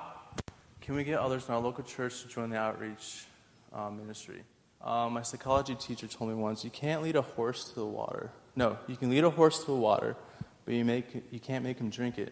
can 0.80 0.95
we 0.95 1.03
get 1.03 1.20
others 1.20 1.47
in 1.47 1.53
our 1.53 1.59
local 1.59 1.84
church 1.84 2.22
to 2.22 2.28
join 2.28 2.49
the 2.49 2.57
outreach 2.57 3.26
um, 3.74 3.97
ministry? 3.97 4.41
Um, 4.82 5.13
my 5.13 5.24
psychology 5.24 5.76
teacher 5.76 6.07
told 6.07 6.30
me 6.30 6.36
once 6.36 6.63
you 6.63 6.70
can't 6.70 7.01
lead 7.01 7.16
a 7.16 7.22
horse 7.22 7.70
to 7.70 7.76
the 7.76 7.86
water. 7.86 8.30
No, 8.55 8.78
you 8.88 8.95
can 8.95 9.09
lead 9.09 9.24
a 9.24 9.30
horse 9.30 9.59
to 9.61 9.66
the 9.66 9.76
water, 9.76 10.16
but 10.63 10.74
you, 10.74 10.86
make, 10.86 11.07
you 11.32 11.39
can't 11.39 11.63
make 11.63 11.80
him 11.80 11.89
drink 11.89 12.18
it. 12.18 12.32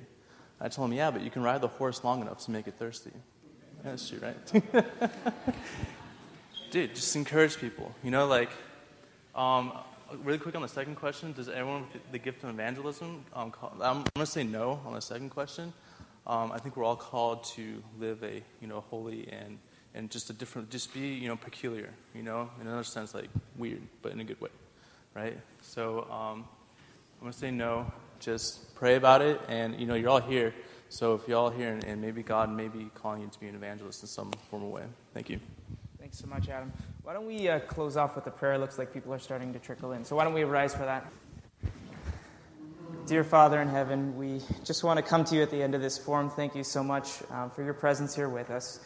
I 0.61 0.69
told 0.69 0.89
him, 0.89 0.97
yeah, 0.97 1.11
but 1.11 1.21
you 1.21 1.29
can 1.29 1.41
ride 1.41 1.61
the 1.61 1.67
horse 1.67 2.03
long 2.03 2.21
enough 2.21 2.45
to 2.45 2.51
make 2.51 2.67
it 2.67 2.75
thirsty. 2.75 3.11
That's 3.83 4.07
true, 4.07 4.19
right? 4.19 4.85
Dude, 6.71 6.95
just 6.95 7.15
encourage 7.17 7.57
people. 7.57 7.93
You 8.01 8.11
know, 8.11 8.27
like, 8.27 8.51
um, 9.35 9.73
really 10.23 10.37
quick 10.37 10.55
on 10.55 10.61
the 10.61 10.67
second 10.67 10.95
question, 10.95 11.33
does 11.33 11.49
everyone 11.49 11.85
with 11.93 12.11
the 12.11 12.19
gift 12.19 12.43
of 12.43 12.49
evangelism? 12.49 13.25
Um, 13.33 13.51
call, 13.51 13.73
I'm, 13.75 13.97
I'm 13.97 14.05
going 14.15 14.25
to 14.25 14.25
say 14.25 14.43
no 14.43 14.79
on 14.85 14.93
the 14.93 15.01
second 15.01 15.29
question. 15.29 15.73
Um, 16.25 16.51
I 16.51 16.57
think 16.59 16.77
we're 16.77 16.83
all 16.83 16.95
called 16.95 17.43
to 17.55 17.83
live 17.99 18.23
a 18.23 18.41
you 18.61 18.67
know 18.67 18.81
holy 18.89 19.27
and 19.29 19.57
and 19.95 20.09
just 20.09 20.29
a 20.29 20.33
different, 20.33 20.69
just 20.69 20.93
be 20.93 20.99
you 20.99 21.27
know 21.27 21.35
peculiar, 21.35 21.89
you 22.15 22.23
know, 22.23 22.49
in 22.59 22.67
another 22.67 22.83
sense 22.83 23.13
like 23.13 23.29
weird, 23.57 23.81
but 24.01 24.11
in 24.11 24.19
a 24.19 24.23
good 24.23 24.39
way, 24.41 24.49
right? 25.13 25.37
So 25.61 26.07
um, 26.09 26.45
I'm 27.19 27.21
going 27.21 27.31
to 27.33 27.37
say 27.37 27.51
no. 27.51 27.91
Just 28.19 28.73
pray 28.75 28.95
about 28.95 29.21
it, 29.21 29.41
and 29.49 29.79
you 29.79 29.85
know 29.85 29.95
you're 29.95 30.09
all 30.09 30.21
here. 30.21 30.53
So 30.89 31.15
if 31.15 31.27
you're 31.27 31.37
all 31.37 31.49
here, 31.49 31.71
and, 31.71 31.83
and 31.83 32.01
maybe 32.01 32.23
God 32.23 32.49
may 32.49 32.67
be 32.67 32.89
calling 32.93 33.21
you 33.21 33.27
to 33.27 33.39
be 33.39 33.47
an 33.47 33.55
evangelist 33.55 34.03
in 34.03 34.07
some 34.07 34.31
form 34.49 34.63
or 34.63 34.71
way. 34.71 34.83
Thank 35.13 35.29
you. 35.29 35.39
Thanks 35.99 36.19
so 36.19 36.27
much, 36.27 36.49
Adam. 36.49 36.71
Why 37.03 37.11
don't 37.11 37.25
we 37.25 37.49
uh, 37.49 37.59
close 37.59 37.97
off 37.97 38.15
with 38.15 38.25
a 38.27 38.31
prayer? 38.31 38.53
It 38.53 38.59
looks 38.59 38.77
like 38.77 38.93
people 38.93 39.13
are 39.13 39.19
starting 39.19 39.51
to 39.51 39.59
trickle 39.59 39.91
in. 39.91 40.05
So 40.05 40.15
why 40.15 40.23
don't 40.23 40.33
we 40.33 40.45
rise 40.45 40.73
for 40.73 40.85
that? 40.85 41.05
Dear 43.07 43.25
Father 43.25 43.61
in 43.61 43.67
heaven, 43.67 44.15
we 44.15 44.39
just 44.63 44.85
want 44.85 44.95
to 44.99 45.03
come 45.03 45.25
to 45.25 45.35
you 45.35 45.41
at 45.41 45.51
the 45.51 45.61
end 45.61 45.75
of 45.75 45.81
this 45.81 45.97
forum. 45.97 46.29
Thank 46.29 46.55
you 46.55 46.63
so 46.63 46.81
much 46.81 47.21
um, 47.29 47.51
for 47.51 47.61
your 47.61 47.73
presence 47.73 48.15
here 48.15 48.29
with 48.29 48.49
us. 48.49 48.79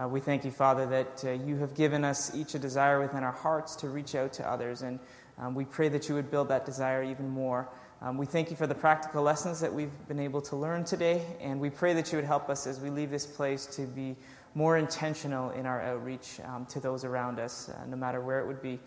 Uh, 0.00 0.06
we 0.06 0.20
thank 0.20 0.44
you, 0.44 0.52
Father, 0.52 0.86
that 0.86 1.24
uh, 1.24 1.32
you 1.32 1.56
have 1.56 1.74
given 1.74 2.04
us 2.04 2.32
each 2.32 2.54
a 2.54 2.60
desire 2.60 3.00
within 3.00 3.24
our 3.24 3.32
hearts 3.32 3.74
to 3.74 3.88
reach 3.88 4.14
out 4.14 4.32
to 4.34 4.48
others. 4.48 4.82
And 4.82 5.00
um, 5.40 5.56
we 5.56 5.64
pray 5.64 5.88
that 5.88 6.08
you 6.08 6.14
would 6.14 6.30
build 6.30 6.50
that 6.50 6.64
desire 6.64 7.02
even 7.02 7.28
more. 7.28 7.68
Um, 8.00 8.18
we 8.18 8.26
thank 8.26 8.50
you 8.50 8.56
for 8.56 8.68
the 8.68 8.74
practical 8.76 9.24
lessons 9.24 9.58
that 9.62 9.74
we've 9.74 9.90
been 10.06 10.20
able 10.20 10.42
to 10.42 10.54
learn 10.54 10.84
today. 10.84 11.26
And 11.40 11.58
we 11.58 11.70
pray 11.70 11.92
that 11.94 12.12
you 12.12 12.18
would 12.18 12.24
help 12.24 12.48
us 12.48 12.68
as 12.68 12.78
we 12.78 12.90
leave 12.90 13.10
this 13.10 13.26
place 13.26 13.66
to 13.74 13.82
be 13.82 14.14
more 14.54 14.76
intentional 14.78 15.50
in 15.50 15.66
our 15.66 15.82
outreach 15.82 16.40
um, 16.44 16.66
to 16.66 16.80
those 16.80 17.04
around 17.04 17.38
us, 17.38 17.68
uh, 17.68 17.86
no 17.86 17.96
matter 17.96 18.20
where 18.20 18.40
it 18.40 18.46
would 18.46 18.62
be. 18.62 18.78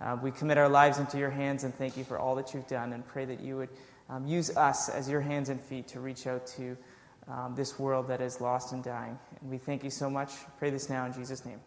Uh, 0.00 0.16
we 0.22 0.30
commit 0.30 0.58
our 0.58 0.68
lives 0.68 0.98
into 0.98 1.18
your 1.18 1.30
hands 1.30 1.64
and 1.64 1.74
thank 1.74 1.96
you 1.96 2.04
for 2.04 2.18
all 2.18 2.34
that 2.34 2.52
you've 2.52 2.66
done 2.68 2.92
and 2.92 3.06
pray 3.06 3.24
that 3.24 3.40
you 3.40 3.56
would 3.56 3.70
um, 4.08 4.26
use 4.26 4.56
us 4.56 4.88
as 4.88 5.08
your 5.08 5.20
hands 5.20 5.48
and 5.48 5.60
feet 5.60 5.88
to 5.88 6.00
reach 6.00 6.26
out 6.26 6.46
to 6.46 6.76
um, 7.28 7.54
this 7.56 7.78
world 7.78 8.06
that 8.08 8.20
is 8.20 8.40
lost 8.40 8.72
and 8.72 8.84
dying. 8.84 9.18
And 9.40 9.50
we 9.50 9.58
thank 9.58 9.82
you 9.82 9.90
so 9.90 10.08
much. 10.08 10.32
Pray 10.58 10.70
this 10.70 10.88
now 10.88 11.06
in 11.06 11.12
Jesus' 11.12 11.44
name. 11.44 11.60